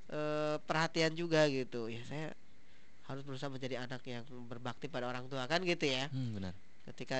eh, 0.09 0.55
perhatian 0.63 1.11
juga 1.11 1.43
gitu. 1.49 1.89
Ya 1.91 1.99
saya 2.05 2.27
harus 3.05 3.21
berusaha 3.21 3.49
menjadi 3.51 3.81
anak 3.83 4.01
yang 4.05 4.23
berbakti 4.49 4.87
pada 4.87 5.09
orang 5.09 5.25
tua 5.27 5.43
kan 5.45 5.59
gitu 5.65 5.85
ya. 5.85 6.07
Hmm, 6.09 6.37
benar. 6.37 6.53
Ketika 6.85 7.19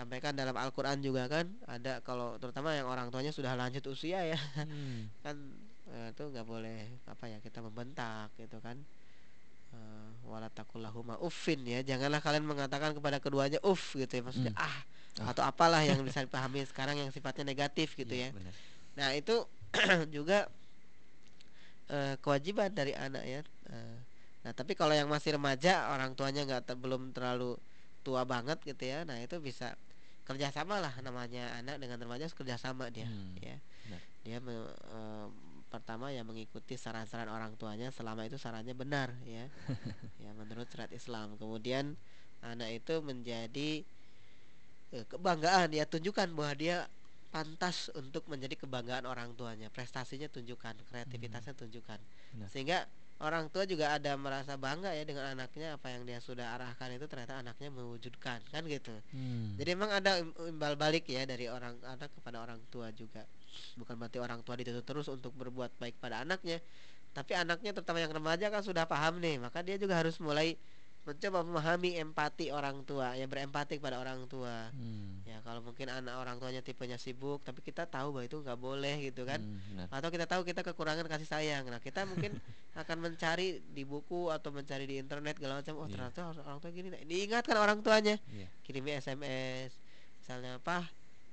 disampaikan 0.00 0.32
dalam 0.32 0.56
Al-Quran 0.56 1.04
juga 1.04 1.28
kan 1.28 1.44
ada 1.68 2.00
kalau 2.00 2.40
terutama 2.40 2.72
yang 2.72 2.88
orang 2.88 3.12
tuanya 3.12 3.36
sudah 3.36 3.52
lanjut 3.52 3.84
usia 3.84 4.24
ya. 4.24 4.40
Hmm. 4.56 5.12
kan 5.24 5.36
eh, 5.92 6.08
itu 6.16 6.24
nggak 6.24 6.46
boleh 6.48 6.88
apa 7.04 7.28
ya 7.28 7.36
kita 7.44 7.60
membentak 7.60 8.32
gitu 8.40 8.56
kan. 8.64 8.80
Eh, 9.76 10.08
wala 10.24 10.48
taqullahuma 10.48 11.20
uffin 11.20 11.60
ya. 11.68 11.84
Janganlah 11.84 12.24
kalian 12.24 12.48
mengatakan 12.48 12.96
kepada 12.96 13.20
keduanya 13.20 13.60
uff 13.60 13.92
gitu 13.92 14.08
ya. 14.08 14.22
Maksudnya 14.24 14.56
Hmm. 14.56 14.64
ah 14.64 14.76
atau 15.20 15.44
apalah 15.44 15.84
yang 15.84 16.00
bisa 16.00 16.24
dipahami 16.24 16.64
sekarang 16.64 16.96
yang 16.96 17.12
sifatnya 17.12 17.44
negatif 17.44 17.92
gitu 17.92 18.08
Iya, 18.16 18.32
ya. 18.32 18.36
benar. 18.40 18.54
nah 18.96 19.08
itu 19.12 19.36
juga 20.16 20.48
eh, 21.92 22.16
kewajiban 22.24 22.72
dari 22.72 22.96
anak 22.96 23.24
ya. 23.28 23.44
Eh, 23.68 23.98
nah 24.48 24.52
tapi 24.56 24.72
kalau 24.72 24.96
yang 24.96 25.12
masih 25.12 25.36
remaja 25.36 25.92
orang 25.92 26.16
tuanya 26.16 26.48
nggak 26.48 26.72
ter- 26.72 26.80
belum 26.80 27.12
terlalu 27.12 27.60
tua 28.00 28.24
banget 28.24 28.56
gitu 28.64 28.80
ya. 28.80 29.04
Nah 29.04 29.20
itu 29.20 29.36
bisa 29.44 29.76
kerjasama 30.30 30.78
lah 30.78 30.94
namanya 31.02 31.58
anak 31.58 31.82
dengan 31.82 31.98
remaja 31.98 32.30
kerjasama 32.30 32.86
dia 32.88 33.04
Hmm, 33.04 33.34
ya. 33.42 33.58
benar. 33.86 34.00
dia 34.22 34.38
me- 34.38 34.70
eh, 34.70 35.26
pertama 35.70 36.10
ya 36.10 36.22
mengikuti 36.22 36.74
saran-saran 36.74 37.30
orang 37.30 37.54
tuanya 37.54 37.90
selama 37.90 38.26
itu 38.26 38.34
sarannya 38.36 38.74
benar 38.74 39.14
ya. 39.22 39.46
Ya 40.22 40.30
menurut 40.34 40.66
syariat 40.66 40.90
Islam. 40.90 41.38
Kemudian 41.38 41.94
anak 42.42 42.70
itu 42.74 42.98
menjadi 43.00 43.82
eh, 44.90 45.04
kebanggaan. 45.06 45.70
Ya 45.70 45.86
tunjukkan 45.86 46.30
bahwa 46.34 46.52
dia 46.54 46.76
pantas 47.30 47.86
untuk 47.94 48.26
menjadi 48.26 48.58
kebanggaan 48.58 49.06
orang 49.06 49.30
tuanya. 49.38 49.70
Prestasinya 49.70 50.26
tunjukkan 50.26 50.74
kreativitasnya 50.90 51.54
tunjukkan. 51.54 51.98
Benar. 52.34 52.48
sehingga 52.50 52.78
orang 53.20 53.52
tua 53.52 53.68
juga 53.68 53.92
ada 53.92 54.16
merasa 54.16 54.56
bangga 54.56 54.96
ya 54.96 55.04
dengan 55.04 55.36
anaknya 55.36 55.76
apa 55.76 55.92
yang 55.92 56.08
dia 56.08 56.18
sudah 56.24 56.56
arahkan 56.56 56.96
itu 56.96 57.04
ternyata 57.04 57.40
anaknya 57.44 57.68
mewujudkan 57.68 58.40
kan 58.48 58.64
gitu 58.64 58.96
Hmm. 59.12 59.60
jadi 59.60 59.76
emang 59.76 59.92
ada 59.92 60.20
im- 60.24 60.36
imbal 60.56 60.74
balik 60.74 61.04
ya 61.04 61.28
dari 61.28 61.46
orang 61.52 61.76
anak 61.84 62.08
kepada 62.16 62.40
orang 62.40 62.58
tua 62.72 62.88
juga. 62.96 63.26
Bukan 63.76 63.98
berarti 63.98 64.18
orang 64.22 64.40
tua 64.46 64.54
dituntut 64.56 64.86
terus 64.86 65.06
untuk 65.10 65.34
berbuat 65.34 65.74
baik 65.76 65.98
pada 65.98 66.22
anaknya, 66.22 66.62
tapi 67.12 67.34
anaknya 67.34 67.74
terutama 67.74 67.98
yang 67.98 68.14
remaja 68.14 68.46
kan 68.48 68.62
sudah 68.62 68.86
paham 68.86 69.18
nih, 69.18 69.42
maka 69.42 69.60
dia 69.60 69.74
juga 69.76 69.98
harus 69.98 70.16
mulai 70.22 70.54
mencoba 71.00 71.40
memahami 71.40 71.96
empati 71.96 72.52
orang 72.52 72.84
tua, 72.84 73.16
ya 73.16 73.24
berempati 73.24 73.80
kepada 73.80 73.96
orang 73.96 74.28
tua. 74.28 74.68
Hmm. 74.70 75.24
Ya 75.24 75.40
kalau 75.40 75.64
mungkin 75.64 75.88
anak 75.88 76.12
orang 76.20 76.36
tuanya 76.36 76.60
tipenya 76.60 77.00
sibuk, 77.00 77.40
tapi 77.40 77.64
kita 77.64 77.88
tahu 77.88 78.12
bahwa 78.12 78.24
itu 78.28 78.36
nggak 78.38 78.60
boleh 78.60 79.08
gitu 79.08 79.24
kan. 79.24 79.40
Hmm, 79.40 79.58
benar. 79.72 79.86
Atau 79.88 80.08
kita 80.12 80.28
tahu 80.28 80.44
kita 80.44 80.60
kekurangan 80.60 81.08
kasih 81.08 81.24
sayang. 81.24 81.64
Nah, 81.72 81.80
kita 81.80 82.04
mungkin 82.04 82.36
akan 82.80 82.96
mencari 83.00 83.64
di 83.64 83.82
buku 83.88 84.28
atau 84.28 84.52
mencari 84.52 84.84
di 84.84 85.00
internet 85.00 85.40
segala 85.40 85.64
macam. 85.64 85.74
Oh, 85.80 85.88
Iya. 85.88 86.12
ternyata 86.12 86.20
orang 86.44 86.58
tua 86.60 86.70
gini. 86.70 86.88
Nah, 86.92 87.00
diingatkan 87.02 87.56
orang 87.56 87.78
tuanya 87.80 88.20
Iya. 88.28 88.46
kirimi 88.62 88.92
SMS 88.92 89.72
misalnya 90.20 90.60
apa 90.60 90.84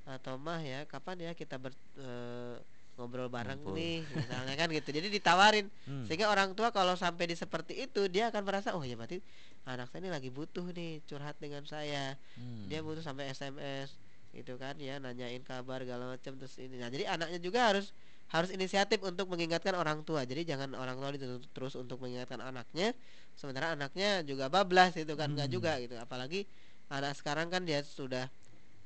atau 0.07 0.39
mah 0.39 0.63
ya 0.63 0.87
kapan 0.87 1.19
ya 1.27 1.31
kita 1.35 1.59
ber, 1.59 1.75
eh, 1.99 2.55
ngobrol 2.97 3.29
bareng 3.29 3.61
Ngumpul. 3.61 3.77
nih 3.77 4.01
misalnya 4.09 4.53
kan 4.57 4.67
gitu 4.73 4.89
jadi 4.89 5.07
ditawarin 5.07 5.69
Hmm. 5.87 6.03
sehingga 6.03 6.27
orang 6.27 6.51
tua 6.51 6.73
kalau 6.73 6.97
sampai 6.97 7.29
di 7.29 7.37
seperti 7.37 7.87
itu 7.87 8.09
dia 8.09 8.27
akan 8.27 8.41
merasa 8.43 8.73
oh 8.73 8.81
ya 8.83 8.97
berarti 8.97 9.21
anak 9.63 9.87
saya 9.87 10.03
ini 10.03 10.09
lagi 10.11 10.27
butuh 10.27 10.65
nih 10.73 11.05
curhat 11.05 11.37
dengan 11.37 11.63
saya 11.63 12.17
Hmm. 12.35 12.67
dia 12.67 12.81
butuh 12.81 12.99
sampai 12.99 13.29
SMS 13.29 13.95
gitu 14.33 14.59
kan 14.59 14.75
ya 14.77 14.99
nanyain 14.99 15.39
kabar 15.41 15.81
segala 15.81 16.11
macam 16.11 16.35
terus 16.35 16.57
ini 16.59 16.75
nah 16.77 16.91
jadi 16.91 17.07
anaknya 17.07 17.39
juga 17.39 17.71
harus 17.71 17.95
harus 18.27 18.51
inisiatif 18.51 18.99
untuk 18.99 19.31
mengingatkan 19.31 19.71
orang 19.71 20.03
tua 20.03 20.27
jadi 20.27 20.43
jangan 20.43 20.75
orang 20.75 20.99
tua 20.99 21.15
dituntut 21.15 21.47
terus 21.55 21.79
untuk 21.79 22.03
mengingatkan 22.03 22.43
anaknya 22.43 22.91
sementara 23.39 23.71
anaknya 23.71 24.25
juga 24.27 24.51
bablas 24.51 24.97
itu 24.99 25.15
kan 25.15 25.31
enggak 25.31 25.47
Hmm. 25.47 25.55
juga 25.55 25.71
gitu 25.79 25.95
apalagi 25.95 26.43
anak 26.91 27.15
sekarang 27.15 27.47
kan 27.47 27.63
dia 27.63 27.79
sudah 27.83 28.27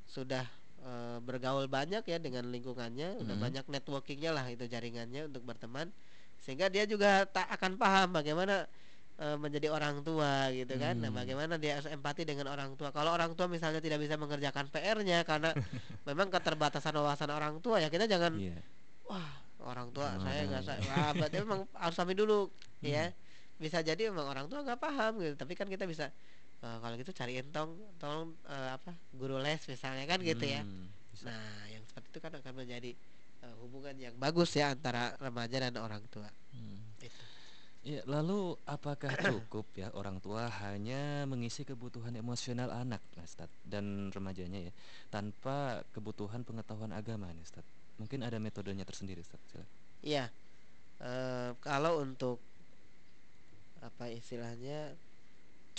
sudah 0.05 0.45
eh, 0.82 1.17
bergaul 1.21 1.65
banyak 1.67 2.01
ya 2.03 2.17
dengan 2.17 2.47
lingkungannya 2.47 3.21
udah 3.21 3.36
Hmm. 3.38 3.43
banyak 3.43 3.65
networkingnya 3.67 4.32
lah 4.32 4.45
itu 4.47 4.65
jaringannya 4.65 5.29
untuk 5.29 5.41
berteman 5.41 5.93
sehingga 6.38 6.67
dia 6.67 6.84
juga 6.84 7.23
tak 7.25 7.45
akan 7.51 7.77
paham 7.77 8.09
bagaimana 8.11 8.65
eh, 9.15 9.38
menjadi 9.38 9.69
orang 9.69 10.01
tua 10.01 10.49
gitu 10.49 10.73
kan 10.75 10.97
nah 10.97 11.13
Hmm. 11.13 11.19
bagaimana 11.21 11.53
dia 11.55 11.77
harus 11.77 11.86
empati 11.86 12.25
dengan 12.25 12.49
orang 12.49 12.73
tua 12.73 12.89
kalau 12.89 13.13
orang 13.13 13.38
tua 13.38 13.45
misalnya 13.45 13.77
tidak 13.77 14.01
bisa 14.01 14.17
mengerjakan 14.17 14.65
PR-nya 14.67 15.21
karena 15.21 15.53
memang 16.09 16.27
keterbatasan 16.27 16.97
wawasan 16.97 17.29
orang 17.29 17.61
tua 17.61 17.77
ya 17.77 17.88
kita 17.88 18.09
jangan 18.09 18.34
Iya. 18.34 18.57
wah 19.05 19.29
orang 19.61 19.93
tua 19.93 20.17
Oh. 20.17 20.25
saya 20.25 20.49
nggak 20.49 20.63
sa- 20.65 20.82
wah 20.82 21.13
berarti 21.13 21.38
memang 21.45 21.69
harus 21.77 21.93
kami 21.95 22.17
dulu 22.17 22.49
ya 22.82 23.13
bisa 23.55 23.86
jadi 23.86 24.09
memang 24.09 24.25
orang 24.25 24.49
tua 24.49 24.65
nggak 24.65 24.82
paham 24.82 25.21
gitu 25.21 25.38
tapi 25.38 25.53
kan 25.53 25.69
kita 25.69 25.86
bisa 25.86 26.09
eh, 26.62 26.78
kalau 26.80 26.95
gitu 26.95 27.12
cariin 27.12 27.47
tong 27.49 27.74
tolong 27.97 28.34
eh, 28.45 28.70
apa 28.78 28.93
guru 29.12 29.38
les 29.38 29.62
misalnya 29.66 30.05
kan 30.05 30.20
gitu 30.22 30.45
ya 30.45 30.62
Hmm, 30.62 30.88
bisa. 31.12 31.28
nah 31.28 31.41
yang 31.68 31.84
seperti 31.84 32.07
itu 32.14 32.20
kan 32.20 32.32
akan 32.38 32.53
menjadi 32.53 32.91
eh, 33.41 33.55
hubungan 33.59 33.95
yang 33.97 34.16
bagus 34.18 34.53
ya 34.53 34.72
antara 34.72 35.14
remaja 35.18 35.57
dan 35.59 35.76
orang 35.78 36.01
tua 36.07 36.30
Hmm. 36.51 36.80
itu 36.99 37.24
Iya, 37.82 38.05
lalu 38.05 38.53
apakah 38.70 39.09
cukup 39.26 39.66
ya 39.74 39.89
orang 39.97 40.22
tua 40.22 40.45
hanya 40.62 41.26
mengisi 41.26 41.66
kebutuhan 41.66 42.14
emosional 42.14 42.70
anak, 42.70 43.01
Ustaz, 43.18 43.49
dan 43.66 44.14
remajanya 44.14 44.70
ya, 44.70 44.74
tanpa 45.09 45.82
kebutuhan 45.89 46.45
pengetahuan 46.45 46.93
agama 46.93 47.34
nih, 47.34 47.41
Ustaz? 47.41 47.66
Mungkin 47.97 48.22
ada 48.22 48.38
metodenya 48.38 48.86
tersendiri, 48.86 49.26
Ustaz. 49.26 49.41
Iya. 50.05 50.30
Eh, 51.01 51.57
kalau 51.57 52.05
untuk 52.05 52.38
apa 53.82 54.14
istilahnya 54.14 54.93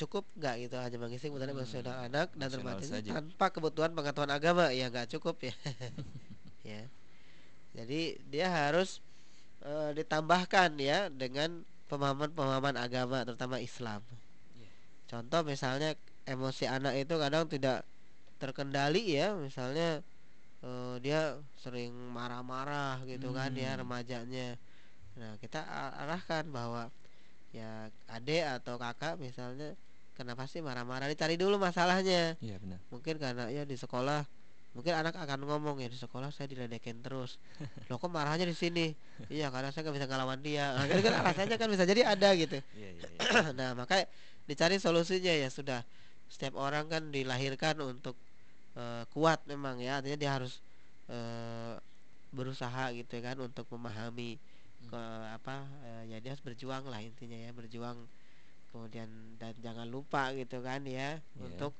cukup 0.00 0.24
nggak 0.38 0.54
gitu 0.68 0.76
hanya 0.80 0.98
mengisi 1.02 1.28
kebutuhan 1.28 1.52
Hmm, 1.52 1.58
emosional 1.58 1.96
anak 2.08 2.28
dan 2.40 2.48
remaja 2.52 2.86
tanpa 3.04 3.46
kebutuhan 3.54 3.92
pengetahuan 3.96 4.32
agama 4.32 4.64
ya 4.72 4.88
nggak 4.92 5.08
cukup 5.18 5.36
ya. 5.48 5.54
ya. 6.72 6.82
Jadi 7.76 8.20
dia 8.32 8.48
harus 8.52 9.00
eh, 9.64 9.90
ditambahkan 9.98 10.70
ya 10.80 11.08
dengan 11.12 11.64
pemahaman-pemahaman 11.90 12.76
agama 12.80 13.24
terutama 13.28 13.56
Islam. 13.62 14.02
Iya. 14.56 14.70
Contoh 15.10 15.40
misalnya 15.46 15.90
emosi 16.28 16.64
anak 16.70 16.94
itu 17.02 17.14
kadang 17.20 17.44
tidak 17.50 17.84
terkendali 18.42 19.02
ya, 19.18 19.34
misalnya 19.36 20.02
eh, 20.64 20.96
dia 21.04 21.20
sering 21.58 21.92
marah-marah 22.16 23.02
gitu 23.08 23.32
kan 23.38 23.52
ya 23.56 23.76
Hmm. 23.76 23.80
remajanya. 23.86 24.56
Nah, 25.18 25.36
kita 25.42 25.60
arahkan 26.02 26.44
bahwa 26.52 26.88
ya 27.52 27.92
adik 28.08 28.44
atau 28.60 28.80
kakak 28.80 29.20
misalnya 29.20 29.76
kenapa 30.16 30.48
sih 30.48 30.64
marah-marah 30.64 31.08
dicari 31.08 31.36
dulu 31.36 31.60
masalahnya. 31.60 32.36
Iya, 32.40 32.56
benar. 32.60 32.80
Mungkin 32.88 33.14
karena 33.20 33.48
ya 33.52 33.64
di 33.64 33.76
sekolah 33.76 34.24
mungkin 34.72 34.96
anak 34.96 35.12
akan 35.20 35.44
ngomong 35.44 35.84
ya 35.84 35.88
di 35.92 36.00
sekolah 36.00 36.32
saya 36.32 36.48
diledekin 36.48 37.04
terus. 37.04 37.36
Lo 37.92 38.00
kok 38.00 38.08
marahnya 38.08 38.48
di 38.48 38.56
sini? 38.56 38.96
Iya 39.28 39.52
karena 39.52 39.68
saya 39.68 39.84
nggak 39.88 39.96
bisa 40.00 40.08
ngelawan 40.08 40.40
dia. 40.40 40.72
Nah, 40.72 40.88
kan, 40.88 40.98
kan 41.04 41.14
alasannya 41.20 41.56
kan 41.60 41.68
bisa 41.68 41.84
jadi 41.84 42.02
ada 42.08 42.28
gitu. 42.36 42.58
Iya, 42.72 42.88
iya, 42.96 43.04
iya. 43.08 43.20
nah 43.58 43.70
maka 43.76 44.08
dicari 44.48 44.80
solusinya 44.80 45.32
ya 45.32 45.48
sudah. 45.52 45.84
Setiap 46.32 46.56
orang 46.56 46.88
kan 46.88 47.12
dilahirkan 47.12 47.76
untuk 47.84 48.16
eh, 48.80 49.04
kuat 49.12 49.44
memang 49.44 49.76
ya. 49.80 50.00
Artinya 50.00 50.16
dia 50.16 50.30
harus 50.40 50.64
eh, 51.12 51.76
berusaha 52.32 52.96
gitu 52.96 53.20
kan 53.20 53.36
untuk 53.44 53.68
memahami 53.68 54.40
ke 54.92 55.00
apa 55.32 55.56
eh, 55.88 56.02
ya 56.12 56.16
dia 56.20 56.36
harus 56.36 56.44
berjuang 56.44 56.84
lah 56.84 57.00
intinya 57.00 57.32
ya 57.34 57.48
berjuang 57.50 58.04
kemudian 58.68 59.08
dan 59.40 59.56
jangan 59.60 59.88
lupa 59.88 60.32
gitu 60.36 60.60
kan 60.60 60.84
ya 60.84 61.16
Iya. 61.16 61.40
untuk 61.40 61.72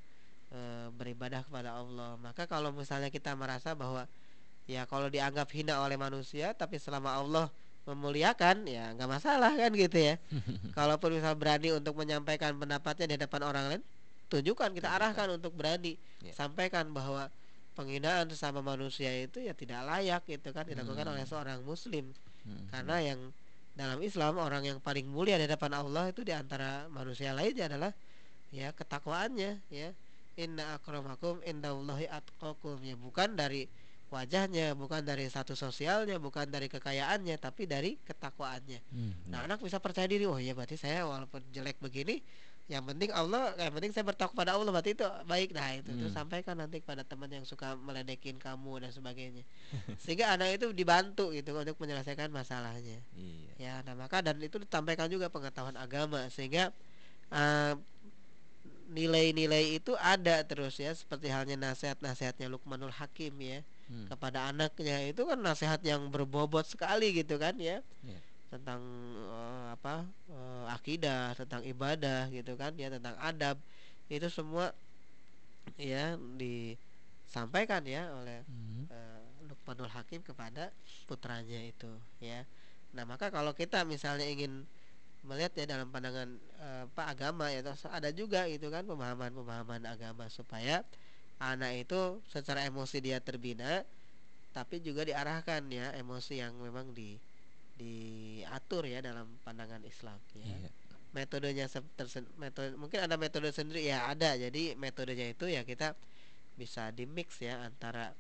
eh, 0.49 0.89
beribadah 0.93 1.45
kepada 1.45 1.77
Allah. 1.77 2.17
Maka 2.17 2.49
kalau 2.49 2.73
misalnya 2.73 3.09
kita 3.09 3.37
merasa 3.37 3.77
bahwa 3.77 4.09
ya 4.65 4.89
kalau 4.89 5.09
dianggap 5.09 5.49
hina 5.53 5.81
oleh 5.81 5.97
manusia 5.97 6.57
tapi 6.57 6.81
selama 6.81 7.13
Allah 7.13 7.49
memuliakan 7.83 8.65
ya 8.65 8.93
nggak 8.97 9.11
masalah 9.11 9.53
kan 9.57 9.73
gitu 9.73 9.99
ya. 10.01 10.17
Kalaupun 10.77 11.13
misal 11.17 11.37
berani 11.37 11.73
untuk 11.73 11.93
menyampaikan 11.97 12.57
pendapatnya 12.57 13.05
di 13.11 13.15
hadapan 13.21 13.43
orang 13.45 13.65
lain, 13.73 13.83
tunjukkan 14.29 14.73
kita 14.73 14.89
arahkan 14.89 15.29
untuk 15.37 15.53
berani 15.53 16.01
Ya. 16.25 16.33
sampaikan 16.33 16.89
bahwa 16.95 17.29
penghinaan 17.75 18.29
sesama 18.29 18.61
manusia 18.61 19.09
itu 19.17 19.41
ya 19.41 19.57
tidak 19.57 19.81
layak 19.83 20.23
gitu 20.29 20.53
kan 20.53 20.69
dilakukan 20.69 21.09
Hmm. 21.09 21.17
oleh 21.17 21.25
seorang 21.25 21.65
muslim 21.65 22.13
Hmm. 22.43 22.67
karena 22.75 22.97
yang 23.15 23.21
dalam 23.73 23.99
Islam 24.05 24.37
orang 24.37 24.69
yang 24.69 24.79
paling 24.85 25.09
mulia 25.09 25.41
di 25.41 25.49
hadapan 25.49 25.81
Allah 25.81 26.13
itu 26.13 26.21
di 26.21 26.35
antara 26.35 26.91
manusia 26.93 27.33
lainnya 27.33 27.73
adalah 27.73 27.93
ya 28.53 28.71
ketakwaannya 28.77 29.65
ya. 29.73 29.91
Inna 30.33 30.77
akramakum 30.81 31.45
indallahi 31.45 32.09
atqakum. 32.09 32.81
Ya 32.85 32.97
bukan 32.97 33.37
dari 33.37 33.69
wajahnya 34.13 34.77
bukan 34.77 35.01
dari 35.01 35.25
satu 35.29 35.57
sosialnya 35.57 36.21
bukan 36.21 36.45
dari 36.53 36.69
kekayaannya 36.69 37.37
tapi 37.41 37.65
dari 37.65 37.97
ketakwaannya. 38.05 38.81
Hmm, 38.93 39.13
nah 39.33 39.49
anak 39.49 39.65
bisa 39.65 39.81
percaya 39.81 40.05
diri 40.05 40.29
oh 40.29 40.37
ya 40.37 40.53
berarti 40.53 40.77
saya 40.77 41.09
walaupun 41.09 41.41
jelek 41.49 41.81
begini 41.81 42.21
yang 42.71 42.87
penting 42.87 43.11
Allah 43.11 43.53
yang 43.59 43.75
penting 43.75 43.91
saya 43.91 44.07
bertakwa 44.07 44.39
pada 44.39 44.55
Allah 44.55 44.71
berarti 44.71 44.95
itu 44.95 45.03
baik 45.27 45.51
nah 45.51 45.75
itu 45.75 45.91
terus 45.93 46.15
Hmm. 46.15 46.25
sampaikan 46.25 46.55
nanti 46.57 46.79
kepada 46.79 47.03
teman 47.03 47.27
yang 47.29 47.43
suka 47.43 47.75
meledekin 47.75 48.39
kamu 48.39 48.87
dan 48.87 48.91
sebagainya 48.95 49.43
sehingga 49.99 50.31
anak 50.33 50.57
itu 50.63 50.71
dibantu 50.71 51.35
gitu 51.35 51.53
untuk 51.59 51.77
menyelesaikan 51.83 52.31
masalahnya 52.31 53.03
Iya. 53.19 53.53
ya 53.59 53.75
nah 53.83 53.99
maka 53.99 54.23
dan 54.23 54.39
itu 54.39 54.63
ditampilkan 54.63 55.11
juga 55.11 55.27
pengetahuan 55.29 55.75
agama 55.75 56.31
sehingga 56.31 56.71
eh, 57.35 57.75
nilai-nilai 58.93 59.81
itu 59.81 59.97
ada 59.97 60.45
terus 60.45 60.77
ya 60.77 60.93
seperti 60.93 61.33
halnya 61.33 61.57
nasihat-nasihatnya 61.57 62.47
Lukmanul 62.47 62.93
Hakim 62.93 63.35
ya 63.43 63.61
Hmm. 63.91 64.07
kepada 64.09 64.49
anaknya 64.49 65.05
itu 65.05 65.27
kan 65.27 65.37
nasihat 65.37 65.83
yang 65.85 66.09
berbobot 66.09 66.65
sekali 66.65 67.13
gitu 67.13 67.37
kan 67.37 67.59
ya 67.59 67.83
Iya. 68.07 68.21
Tentang 68.53 68.83
eh, 69.37 69.65
apa 69.77 69.95
eh, 70.37 70.65
akidah 70.77 71.23
tentang 71.41 71.63
ibadah 71.73 72.21
gitu 72.37 72.53
kan 72.61 72.73
ya 72.83 72.89
tentang 72.97 73.17
adab 73.29 73.57
itu 74.13 74.29
semua 74.39 74.67
ya 75.79 76.17
disampaikan 76.41 77.83
ya 77.87 78.03
oleh 78.19 78.41
Hmm. 78.49 78.85
eh, 78.93 79.23
Lukmanul 79.49 79.91
Hakim 79.91 80.21
kepada 80.23 80.71
putranya 81.09 81.61
itu 81.73 81.91
ya. 82.23 82.45
Nah, 82.95 83.05
maka 83.09 83.33
kalau 83.33 83.53
kita 83.57 83.79
misalnya 83.89 84.27
ingin 84.29 84.53
melihat 85.29 85.53
ya 85.61 85.65
dalam 85.73 85.89
pandangan 85.95 86.29
eh, 86.65 86.83
apa 86.89 87.03
agama 87.15 87.47
ya 87.55 87.61
terus 87.67 87.85
ada 87.89 88.11
juga 88.21 88.47
gitu 88.51 88.69
kan 88.75 88.85
pemahaman-pemahaman 88.91 89.83
agama 89.95 90.25
supaya 90.39 90.83
anak 91.43 91.73
itu 91.89 92.01
secara 92.35 92.61
emosi 92.71 92.99
dia 93.07 93.19
terbina 93.23 93.85
tapi 94.57 94.77
juga 94.87 95.03
diarahkan 95.09 95.63
ya 95.73 95.87
emosi 95.97 96.35
yang 96.43 96.55
memang 96.61 96.93
di 96.99 97.17
diatur 97.77 98.85
ya 98.85 99.01
dalam 99.01 99.27
pandangan 99.43 99.83
Islam 99.83 100.19
ya 100.37 100.45
Iya. 100.47 100.71
metodenya 101.13 101.67
metode 102.37 102.73
mungkin 102.77 103.05
ada 103.05 103.17
metode 103.17 103.53
sendiri 103.53 103.85
ya 103.85 104.09
ada 104.09 104.33
jadi 104.33 104.77
metodenya 104.77 105.33
itu 105.33 105.45
ya 105.45 105.61
kita 105.63 105.93
bisa 106.57 106.93
di 106.93 107.05
mix 107.05 107.41
ya 107.41 107.65
antara 107.65 108.13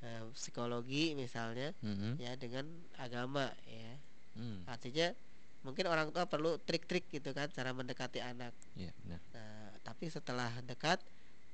eh, 0.00 0.24
psikologi 0.32 1.12
misalnya 1.12 1.74
Hmm. 1.84 2.16
ya 2.16 2.32
dengan 2.34 2.64
agama 2.96 3.50
ya 3.66 3.94
Hmm. 4.38 4.62
artinya 4.64 5.12
mungkin 5.60 5.84
orang 5.86 6.08
tua 6.08 6.24
perlu 6.24 6.56
trik-trik 6.56 7.04
gitu 7.12 7.36
kan 7.36 7.50
cara 7.52 7.74
mendekati 7.76 8.16
anak 8.18 8.54
Iya, 8.74 8.94
benar. 9.04 9.20
nah 9.34 9.76
tapi 9.84 10.08
setelah 10.08 10.48
dekat 10.64 11.02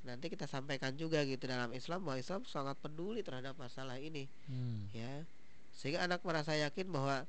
nanti 0.07 0.30
kita 0.30 0.47
sampaikan 0.47 0.95
juga 0.95 1.26
gitu 1.26 1.51
dalam 1.51 1.74
Islam 1.74 2.07
bahwa 2.07 2.14
Islam 2.14 2.47
sangat 2.47 2.78
peduli 2.78 3.26
terhadap 3.26 3.59
masalah 3.59 3.99
ini 3.99 4.30
Hmm. 4.47 4.87
ya 4.95 5.26
sehingga 5.77 6.01
anak 6.03 6.24
merasa 6.24 6.57
yakin 6.57 6.89
bahwa 6.89 7.29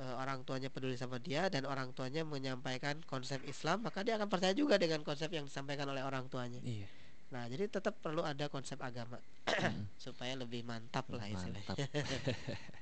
e, 0.00 0.04
orang 0.16 0.42
tuanya 0.48 0.72
peduli 0.72 0.96
sama 0.96 1.20
dia 1.20 1.46
dan 1.52 1.68
orang 1.68 1.92
tuanya 1.92 2.24
menyampaikan 2.24 3.04
konsep 3.04 3.40
Islam 3.44 3.84
maka 3.86 4.00
dia 4.02 4.16
akan 4.18 4.28
percaya 4.32 4.56
juga 4.56 4.80
dengan 4.80 5.04
konsep 5.04 5.28
yang 5.30 5.44
disampaikan 5.46 5.86
oleh 5.92 6.02
orang 6.02 6.26
tuanya 6.32 6.60
Iya. 6.64 6.88
nah 7.32 7.44
jadi 7.48 7.68
tetap 7.68 8.00
perlu 8.00 8.24
ada 8.24 8.48
konsep 8.48 8.80
agama 8.80 9.20
Hmm. 9.52 9.84
supaya 10.00 10.32
lebih 10.38 10.64
mantap 10.64 11.06
lah 11.12 11.28
istilahnya 11.28 11.76
Mantap. 11.76 11.76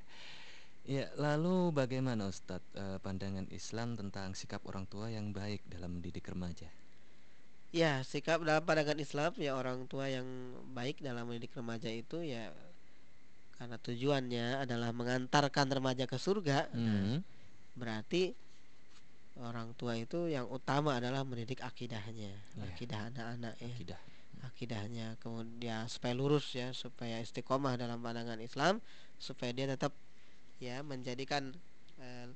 Ya, 0.94 1.12
lalu 1.14 1.70
bagaimana 1.76 2.22
Ustadz 2.32 2.72
eh, 2.74 2.98
pandangan 3.04 3.46
Islam 3.52 3.94
tentang 4.00 4.32
sikap 4.40 4.64
orang 4.70 4.88
tua 4.88 5.06
yang 5.12 5.30
baik 5.30 5.62
dalam 5.68 5.90
mendidik 6.00 6.26
remaja? 6.32 6.68
ya 7.70 8.02
sikap 8.02 8.42
dalam 8.42 8.62
pandangan 8.66 8.98
Islam 8.98 9.30
ya 9.38 9.54
orang 9.54 9.86
tua 9.86 10.10
yang 10.10 10.26
baik 10.74 10.98
dalam 11.06 11.22
mendidik 11.30 11.54
remaja 11.54 11.86
itu 11.86 12.18
ya 12.26 12.50
karena 13.60 13.76
tujuannya 13.76 14.46
adalah 14.64 14.88
mengantarkan 14.90 15.68
remaja 15.68 16.08
ke 16.08 16.16
surga 16.16 16.72
nah, 16.72 16.80
Hmm. 16.80 17.20
berarti 17.76 18.32
orang 19.40 19.76
tua 19.76 19.96
itu 19.96 20.28
yang 20.28 20.48
utama 20.48 20.96
adalah 20.96 21.20
mendidik 21.22 21.60
akidahnya 21.60 22.32
Iya. 22.56 22.64
akidah 22.72 23.00
anak-anak 23.12 23.54
ya 23.60 23.68
Akidah. 23.68 24.00
akidahnya 24.40 25.06
kemudian 25.20 25.84
supaya 25.86 26.16
lurus 26.16 26.56
ya 26.56 26.72
supaya 26.72 27.20
istiqomah 27.20 27.76
dalam 27.76 28.00
pandangan 28.00 28.40
Islam 28.40 28.80
supaya 29.20 29.52
dia 29.52 29.68
tetap 29.68 29.92
ya 30.56 30.80
menjadikan 30.80 31.52
eh, 32.00 32.32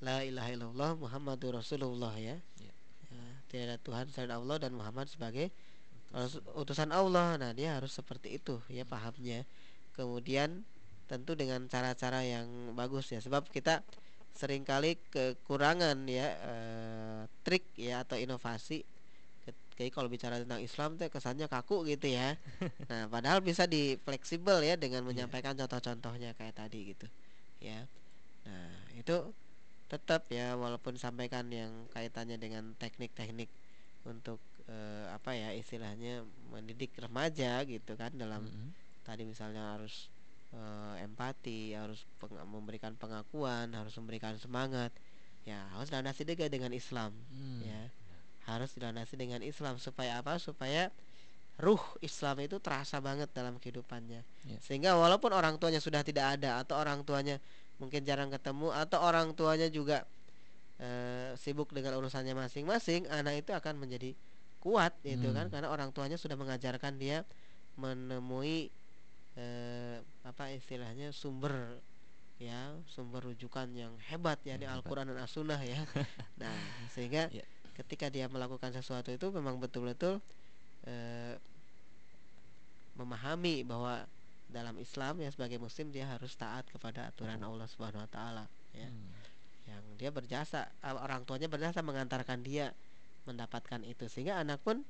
la 0.00 0.24
ilaha 0.24 0.48
illallah 0.52 0.90
Muhammadur 0.96 1.60
Rasulullah 1.60 2.12
ya. 2.16 2.40
Ya. 2.60 2.72
Ya, 3.12 3.24
tidak 3.52 3.64
ada 3.68 3.76
Tuhan 3.84 4.04
selain 4.08 4.32
Allah 4.32 4.56
dan 4.58 4.72
Muhammad 4.72 5.08
sebagai 5.08 5.52
utusan 6.54 6.94
Allah 6.94 7.34
nah 7.36 7.50
dia 7.50 7.74
harus 7.74 7.90
seperti 7.90 8.38
itu 8.38 8.62
ya 8.70 8.86
pahamnya 8.86 9.42
kemudian 9.96 10.66
tentu 11.10 11.32
dengan 11.38 11.64
cara-cara 11.70 12.20
yang 12.26 12.46
bagus 12.78 13.12
ya. 13.14 13.20
Sebab 13.22 13.48
kita 13.50 13.84
sering 14.34 14.66
kali 14.66 14.98
kekurangan 15.14 15.96
ya 16.10 16.28
eh, 16.52 17.20
trik 17.46 17.64
ya 17.78 18.02
atau 18.04 18.18
inovasi. 18.18 18.82
Kayak 19.74 19.92
kalau 19.98 20.06
bicara 20.06 20.38
tentang 20.38 20.62
Islam 20.62 20.94
tuh 20.94 21.10
kesannya 21.10 21.46
kaku 21.50 21.82
gitu 21.90 22.06
ya. 22.10 22.38
Nah 22.90 23.10
padahal 23.10 23.40
bisa 23.42 23.66
di 23.66 23.98
fleksibel 24.06 24.62
ya 24.62 24.74
dengan 24.78 25.02
menyampaikan 25.02 25.58
contoh-contohnya 25.58 26.36
kayak 26.38 26.54
tadi 26.58 26.94
gitu 26.94 27.06
ya. 27.62 27.86
Nah 28.46 28.70
itu 28.98 29.34
tetap 29.92 30.26
ya 30.32 30.56
walaupun 30.58 30.96
sampaikan 30.98 31.46
yang 31.52 31.72
kaitannya 31.94 32.38
dengan 32.40 32.74
teknik-teknik 32.78 33.50
untuk 34.06 34.40
eh, 34.70 35.06
apa 35.12 35.36
ya 35.36 35.52
istilahnya 35.56 36.24
mendidik 36.52 36.94
remaja 37.00 37.62
gitu 37.68 37.94
kan 38.00 38.12
dalam 38.16 38.48
Mm-mm. 38.48 38.70
Tadi 39.04 39.22
misalnya 39.22 39.76
harus 39.76 40.08
eh, 40.50 41.04
empati 41.04 41.76
harus 41.76 42.02
peng- 42.16 42.40
memberikan 42.48 42.96
pengakuan 42.96 43.68
harus 43.70 43.92
memberikan 44.00 44.34
semangat 44.36 44.90
ya 45.44 45.60
harus 45.76 45.92
dilandasi 45.92 46.24
juga 46.24 46.48
dengan 46.48 46.72
Islam 46.72 47.12
Hmm. 47.28 47.60
ya 47.60 47.80
harus 48.44 48.72
dilandasi 48.76 49.16
dengan 49.16 49.40
Islam 49.40 49.76
supaya 49.76 50.20
apa 50.20 50.40
supaya 50.40 50.88
ruh 51.56 51.80
Islam 52.00 52.42
itu 52.42 52.58
terasa 52.58 52.98
banget 52.98 53.30
dalam 53.30 53.60
kehidupannya 53.60 54.24
Ya. 54.44 54.58
sehingga 54.58 54.96
walaupun 54.96 55.30
orang 55.30 55.56
tuanya 55.56 55.78
sudah 55.78 56.02
tidak 56.02 56.40
ada 56.40 56.60
atau 56.60 56.76
orang 56.76 57.04
tuanya 57.04 57.38
mungkin 57.78 58.02
jarang 58.02 58.28
ketemu 58.30 58.70
atau 58.72 58.98
orang 59.00 59.32
tuanya 59.34 59.68
juga 59.68 60.02
eh, 60.78 61.32
sibuk 61.38 61.70
dengan 61.70 61.94
urusannya 61.98 62.34
masing-masing 62.34 63.06
anak 63.06 63.46
itu 63.46 63.50
akan 63.54 63.78
menjadi 63.78 64.12
kuat 64.58 64.96
itu 65.04 65.28
kan 65.30 65.46
Hmm. 65.46 65.52
karena 65.52 65.68
orang 65.70 65.92
tuanya 65.92 66.16
sudah 66.16 66.34
mengajarkan 66.34 66.96
dia 66.96 67.22
menemui 67.78 68.70
eh, 69.34 69.98
apa 70.22 70.50
istilahnya 70.54 71.10
sumber 71.10 71.78
ya 72.38 72.74
sumber 72.90 73.22
rujukan 73.30 73.70
yang 73.74 73.94
hebat 74.10 74.42
ya 74.42 74.58
di. 74.58 74.66
Al-Qur'an 74.66 75.06
dan 75.06 75.22
As-Sunnah 75.22 75.60
ya. 75.62 75.78
nah, 76.40 76.54
sehingga 76.90 77.30
Ya. 77.30 77.46
ketika 77.78 78.10
dia 78.10 78.26
melakukan 78.30 78.74
sesuatu 78.74 79.10
itu 79.10 79.30
memang 79.30 79.58
betul-betul 79.58 80.18
eh, 80.86 81.38
memahami 82.94 83.66
bahwa 83.66 84.06
dalam 84.50 84.78
Islam 84.78 85.18
ya 85.18 85.30
sebagai 85.34 85.58
muslim 85.58 85.90
dia 85.90 86.06
harus 86.06 86.30
taat 86.38 86.62
kepada 86.70 87.10
aturan 87.10 87.42
Allah 87.42 87.66
Subhanahu 87.66 88.02
wa 88.06 88.10
taala 88.10 88.44
ya. 88.70 88.86
Hmm. 88.86 89.10
Yang 89.66 89.82
dia 89.98 90.10
berjasa 90.14 90.60
eh, 90.82 90.94
orang 90.94 91.26
tuanya 91.26 91.50
berjasa 91.50 91.82
mengantarkan 91.82 92.42
dia 92.46 92.70
mendapatkan 93.24 93.80
itu 93.88 94.04
sehingga 94.06 94.36
anak 94.38 94.60
pun 94.62 94.84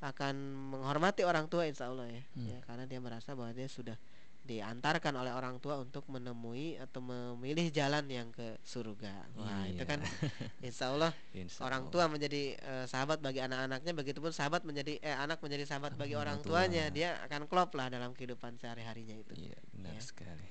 akan 0.00 0.34
menghormati 0.72 1.22
orang 1.22 1.46
tua 1.46 1.64
insya 1.64 1.86
Allah 1.86 2.08
ya, 2.08 2.22
Hmm. 2.32 2.48
ya 2.48 2.58
karena 2.64 2.84
dia 2.84 2.98
merasa 2.98 3.32
bahwa 3.32 3.52
dia 3.52 3.68
sudah 3.68 3.94
diantarkan 4.40 5.12
oleh 5.14 5.30
orang 5.30 5.60
tua 5.60 5.76
untuk 5.76 6.08
menemui 6.08 6.74
atau 6.74 6.98
memilih 6.98 7.68
jalan 7.68 8.08
yang 8.08 8.28
ke 8.30 8.56
surga. 8.62 9.28
Wah, 9.36 9.62
itu 9.64 9.76
Iya. 9.76 9.84
kan 9.86 10.00
insya 10.66 10.90
Allah 10.90 11.12
Insya 11.30 11.60
orang 11.62 11.86
tua 11.86 12.08
Allah. 12.08 12.16
menjadi 12.16 12.56
eh, 12.56 12.84
sahabat 12.84 13.20
bagi 13.20 13.38
anak-anaknya 13.38 13.92
begitupun 13.92 14.32
sahabat 14.32 14.64
menjadi 14.64 14.96
eh 14.98 15.12
anak 15.14 15.38
menjadi 15.38 15.68
sahabat 15.68 15.92
bagi 15.94 16.16
orang 16.16 16.40
Orang 16.40 16.42
tua. 16.42 16.64
tuanya 16.64 16.88
dia 16.88 17.20
akan 17.22 17.44
klop 17.46 17.76
lah 17.76 17.88
dalam 17.88 18.10
kehidupan 18.10 18.56
sehari-harinya 18.56 19.14
itu 19.14 19.36
Iya, 19.36 19.60
benar 19.70 19.92
Ya. 19.92 20.00
sekali. 20.00 20.48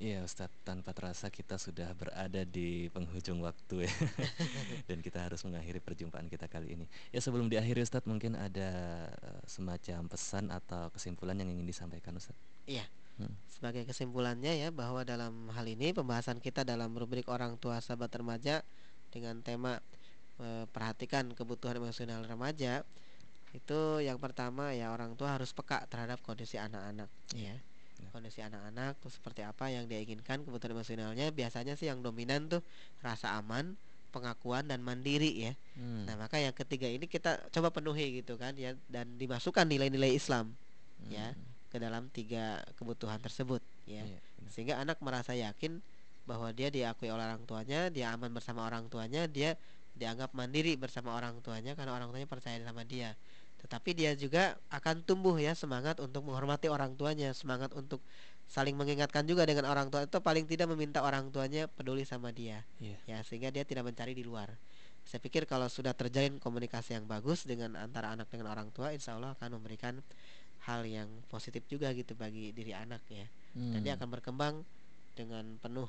Iya 0.00 0.24
Ustadz, 0.24 0.64
tanpa 0.64 0.96
terasa 0.96 1.28
kita 1.28 1.60
sudah 1.60 1.92
berada 1.92 2.40
di 2.48 2.88
penghujung 2.88 3.44
waktu 3.44 3.84
ya. 3.84 3.92
Dan 4.88 5.04
kita 5.04 5.28
harus 5.28 5.44
mengakhiri 5.44 5.76
perjumpaan 5.76 6.24
kita 6.24 6.48
kali 6.48 6.72
ini. 6.72 6.88
Ya 7.12 7.20
sebelum 7.20 7.52
diakhiri 7.52 7.84
Ustadz 7.84 8.08
mungkin 8.08 8.32
ada 8.32 8.72
uh, 9.12 9.44
semacam 9.44 10.08
pesan 10.08 10.48
atau 10.48 10.88
kesimpulan 10.96 11.36
yang 11.36 11.52
ingin 11.52 11.68
disampaikan 11.68 12.16
Ustadz? 12.16 12.40
Iya. 12.64 12.88
Hmm. 13.20 13.36
Sebagai 13.44 13.84
kesimpulannya 13.84 14.56
ya 14.56 14.72
bahwa 14.72 15.04
dalam 15.04 15.52
hal 15.52 15.68
ini 15.68 15.92
pembahasan 15.92 16.40
kita 16.40 16.64
dalam 16.64 16.96
rubrik 16.96 17.28
orang 17.28 17.60
tua 17.60 17.84
sahabat 17.84 18.08
remaja 18.16 18.64
Dengan 19.12 19.44
tema 19.44 19.84
uh, 20.40 20.64
perhatikan 20.72 21.28
kebutuhan 21.36 21.76
emosional 21.76 22.24
remaja 22.24 22.88
Itu 23.52 24.00
yang 24.00 24.16
pertama 24.16 24.72
ya 24.72 24.96
orang 24.96 25.12
tua 25.20 25.36
harus 25.36 25.52
peka 25.52 25.84
terhadap 25.92 26.24
kondisi 26.24 26.56
anak-anak 26.56 27.12
ya 27.36 27.60
kondisi 28.08 28.40
anak-anak 28.40 28.96
tuh 29.04 29.12
seperti 29.12 29.44
apa 29.44 29.68
yang 29.68 29.84
dia 29.84 30.00
inginkan 30.00 30.40
kebutuhan 30.40 30.72
emosionalnya? 30.72 31.28
Biasanya 31.30 31.76
sih 31.76 31.92
yang 31.92 32.00
dominan 32.00 32.48
tuh 32.48 32.64
rasa 33.04 33.36
aman 33.36 33.76
pengakuan 34.10 34.66
dan 34.66 34.82
mandiri 34.82 35.50
ya. 35.50 35.52
Hmm. 35.78 36.04
nah 36.04 36.18
maka 36.18 36.42
yang 36.42 36.52
ketiga 36.52 36.90
ini 36.90 37.06
kita 37.06 37.38
coba 37.54 37.70
penuhi 37.70 38.20
gitu 38.20 38.34
kan 38.34 38.52
ya 38.58 38.74
dan 38.90 39.06
dimasukkan 39.16 39.64
nilai-nilai 39.70 40.12
Islam 40.18 40.50
hmm. 41.06 41.10
ya 41.14 41.30
ke 41.70 41.78
dalam 41.78 42.10
tiga 42.10 42.58
kebutuhan 42.74 43.22
tersebut 43.22 43.62
ya. 43.86 44.02
Iya, 44.02 44.18
sehingga 44.50 44.82
anak 44.82 44.98
merasa 44.98 45.30
yakin 45.38 45.78
bahwa 46.26 46.50
dia 46.50 46.68
diakui 46.68 47.08
oleh 47.08 47.22
orang 47.22 47.46
tuanya 47.46 47.88
dia 47.88 48.10
aman 48.10 48.34
bersama 48.34 48.66
orang 48.66 48.90
tuanya 48.90 49.30
dia 49.30 49.54
dianggap 49.94 50.34
mandiri 50.34 50.74
bersama 50.74 51.14
orang 51.14 51.38
tuanya 51.42 51.78
karena 51.78 51.94
orang 51.94 52.10
tuanya 52.10 52.28
percaya 52.28 52.58
sama 52.62 52.82
dia 52.86 53.14
tetapi 53.60 53.92
dia 53.92 54.16
juga 54.16 54.56
akan 54.72 55.04
tumbuh 55.04 55.36
ya 55.36 55.52
semangat 55.52 56.00
untuk 56.00 56.24
menghormati 56.24 56.72
orang 56.72 56.96
tuanya 56.96 57.36
semangat 57.36 57.70
untuk 57.76 58.00
saling 58.50 58.74
mengingatkan 58.74 59.22
juga 59.28 59.46
dengan 59.46 59.70
orang 59.70 59.92
tua 59.92 60.08
itu 60.08 60.18
paling 60.18 60.42
tidak 60.48 60.66
meminta 60.74 61.04
orang 61.06 61.30
tuanya 61.30 61.70
peduli 61.70 62.02
sama 62.02 62.34
dia 62.34 62.66
yeah. 62.82 62.98
ya 63.06 63.18
sehingga 63.22 63.54
dia 63.54 63.62
tidak 63.62 63.86
mencari 63.86 64.10
di 64.10 64.26
luar 64.26 64.50
saya 65.06 65.22
pikir 65.22 65.46
kalau 65.46 65.70
sudah 65.70 65.94
terjalin 65.94 66.42
komunikasi 66.42 66.98
yang 66.98 67.06
bagus 67.06 67.46
dengan 67.46 67.78
antara 67.78 68.10
anak 68.10 68.26
dengan 68.26 68.50
orang 68.50 68.74
tua 68.74 68.90
insya 68.90 69.14
Allah 69.14 69.38
akan 69.38 69.60
memberikan 69.62 70.02
hal 70.66 70.84
yang 70.84 71.08
positif 71.30 71.64
juga 71.70 71.94
gitu 71.94 72.18
bagi 72.18 72.50
diri 72.50 72.74
anak 72.74 73.00
ya 73.06 73.26
hmm. 73.54 73.72
dan 73.76 73.80
dia 73.86 73.92
hmm. 73.94 74.00
akan 74.02 74.08
berkembang 74.18 74.54
dengan 75.14 75.44
penuh 75.62 75.88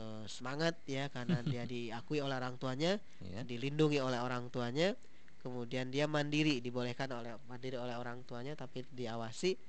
uh, 0.00 0.24
semangat 0.24 0.80
ya 0.88 1.12
karena 1.12 1.44
dia 1.52 1.68
diakui 1.68 2.24
oleh 2.24 2.34
orang 2.34 2.56
tuanya 2.56 2.96
yeah. 3.22 3.44
dilindungi 3.44 4.00
oleh 4.00 4.18
orang 4.24 4.48
tuanya 4.48 4.96
kemudian 5.44 5.92
dia 5.92 6.08
mandiri 6.08 6.64
dibolehkan 6.64 7.12
oleh 7.12 7.36
mandiri 7.52 7.76
oleh 7.76 7.92
orang 8.00 8.24
tuanya 8.24 8.56
tapi 8.56 8.80
diawasi 8.96 9.60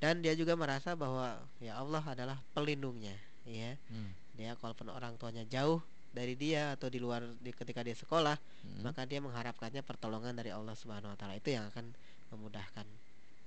dan 0.00 0.24
dia 0.24 0.32
juga 0.32 0.56
merasa 0.56 0.96
bahwa 0.96 1.36
ya 1.60 1.76
Allah 1.76 2.00
adalah 2.00 2.40
pelindungnya 2.56 3.12
ya 3.44 3.76
hmm. 3.92 4.40
dia 4.40 4.56
kalaupun 4.56 4.88
orang 4.88 5.20
tuanya 5.20 5.44
jauh 5.44 5.84
dari 6.08 6.32
dia 6.32 6.72
atau 6.72 6.88
di 6.88 6.96
luar 6.96 7.20
di 7.44 7.52
ketika 7.52 7.84
dia 7.84 7.92
sekolah 7.92 8.40
hmm. 8.40 8.80
maka 8.88 9.04
dia 9.04 9.20
mengharapkannya 9.20 9.84
pertolongan 9.84 10.32
dari 10.32 10.48
Allah 10.48 10.72
Subhanahu 10.72 11.12
wa 11.12 11.18
taala 11.20 11.36
itu 11.36 11.52
yang 11.52 11.68
akan 11.68 11.92
memudahkan 12.32 12.88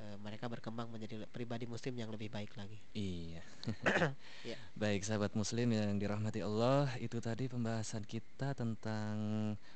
Eh, 0.01 0.17
mereka 0.17 0.49
berkembang 0.49 0.89
menjadi 0.89 1.29
pribadi 1.29 1.69
muslim 1.69 1.93
yang 1.93 2.09
lebih 2.09 2.33
baik 2.33 2.57
lagi. 2.57 2.81
Iya. 2.97 3.43
ya. 4.49 4.57
Baik 4.73 5.05
sahabat 5.05 5.37
muslim 5.37 5.69
yang 5.69 5.93
dirahmati 6.01 6.41
Allah, 6.41 6.89
itu 6.97 7.21
tadi 7.21 7.45
pembahasan 7.45 8.01
kita 8.09 8.57
tentang 8.57 9.13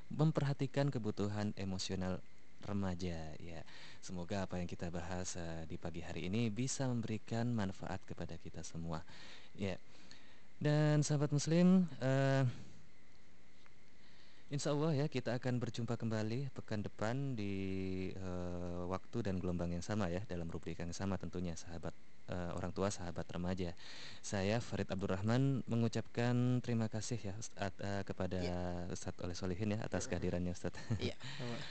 memperhatikan 0.09 0.89
kebutuhan 0.89 1.53
emosional 1.61 2.17
remaja 2.65 3.37
ya. 3.37 3.61
Semoga 4.01 4.49
apa 4.49 4.57
yang 4.57 4.65
kita 4.65 4.89
bahas 4.89 5.37
uh, 5.37 5.61
di 5.69 5.77
pagi 5.77 6.01
hari 6.01 6.25
ini 6.25 6.49
bisa 6.49 6.89
memberikan 6.89 7.53
manfaat 7.53 8.01
kepada 8.01 8.33
kita 8.41 8.65
semua. 8.65 9.05
Ya. 9.53 9.77
Dan 10.57 11.05
sahabat 11.05 11.29
muslim 11.29 11.85
uh, 12.01 12.49
Insya 14.45 14.77
Allah 14.77 14.93
ya 14.93 15.05
kita 15.09 15.33
akan 15.41 15.57
berjumpa 15.57 15.97
kembali 15.97 16.53
pekan 16.53 16.85
depan 16.85 17.33
di 17.33 17.53
uh, 18.13 18.85
waktu 18.85 19.25
dan 19.25 19.41
gelombang 19.41 19.73
yang 19.73 19.81
sama 19.81 20.05
ya 20.05 20.21
dalam 20.29 20.45
rubrik 20.53 20.77
yang 20.77 20.93
sama 20.93 21.17
tentunya 21.17 21.57
sahabat 21.57 21.97
uh, 22.29 22.53
orang 22.53 22.69
tua 22.69 22.93
sahabat 22.93 23.25
remaja. 23.25 23.73
Saya 24.21 24.61
Farid 24.61 24.85
Abdurrahman 24.93 25.65
mengucapkan 25.65 26.61
terima 26.61 26.85
kasih 26.85 27.17
ya 27.17 27.33
Ustaz, 27.41 27.73
uh, 27.81 28.05
kepada 28.05 28.37
ya. 28.37 28.85
Ustadz 28.93 29.25
Oleh 29.25 29.33
Solihin 29.33 29.73
ya 29.73 29.79
atas 29.81 30.05
kehadirannya 30.05 30.53
Ustadz. 30.53 30.77
Iya. 31.01 31.17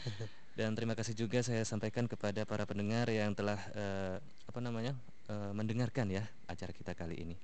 dan 0.59 0.75
terima 0.75 0.99
kasih 0.99 1.15
juga 1.15 1.47
saya 1.47 1.63
sampaikan 1.63 2.11
kepada 2.11 2.43
para 2.43 2.67
pendengar 2.67 3.07
yang 3.07 3.39
telah 3.39 3.59
uh, 3.79 4.19
apa 4.51 4.59
namanya 4.59 4.99
uh, 5.31 5.55
mendengarkan 5.55 6.11
ya 6.11 6.27
acara 6.51 6.75
kita 6.75 6.91
kali 6.99 7.23
ini. 7.23 7.39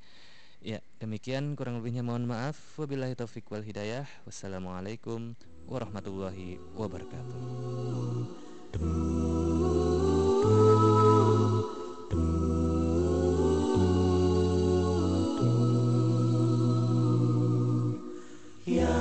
Ya, 0.60 0.84
demikian 1.00 1.56
kurang 1.56 1.80
lebihnya 1.80 2.04
mohon 2.04 2.28
maaf. 2.28 2.76
Wabillahi 2.76 3.16
taufik 3.16 3.48
wal 3.48 3.64
hidayah. 3.64 4.04
Wassalamualaikum 4.28 5.32
warahmatullahi 5.64 6.60
wabarakatuh. 6.76 7.32
Ya, 18.68 18.99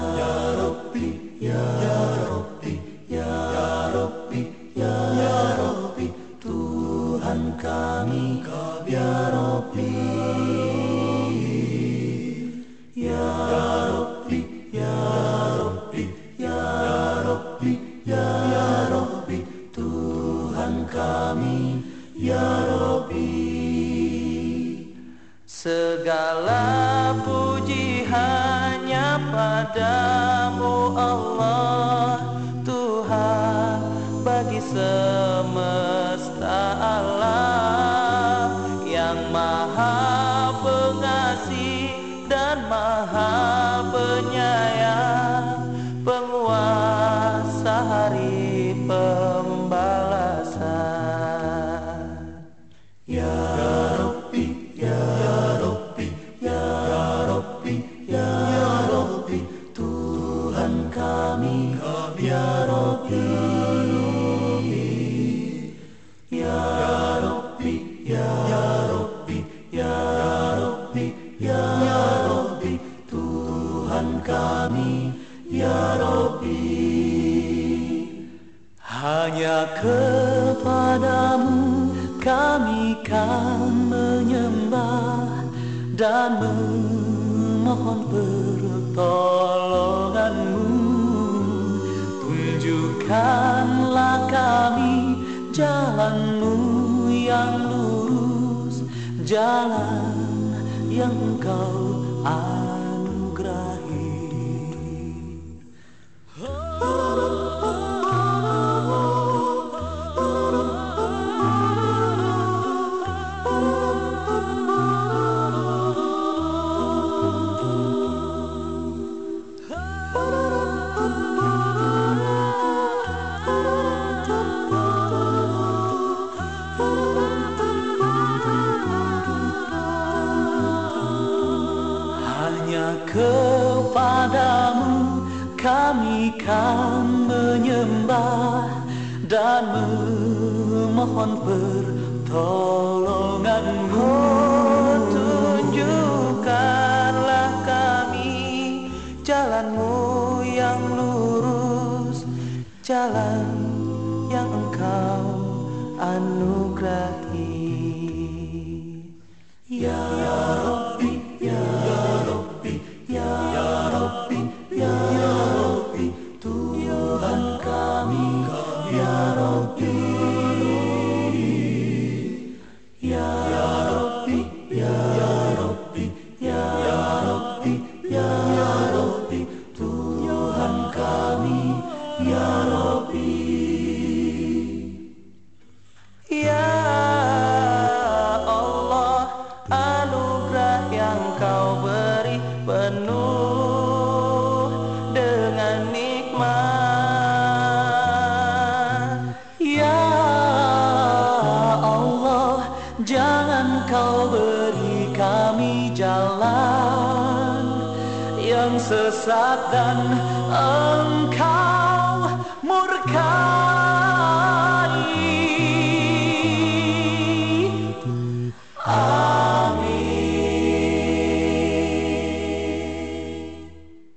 Oh. 142.32 142.89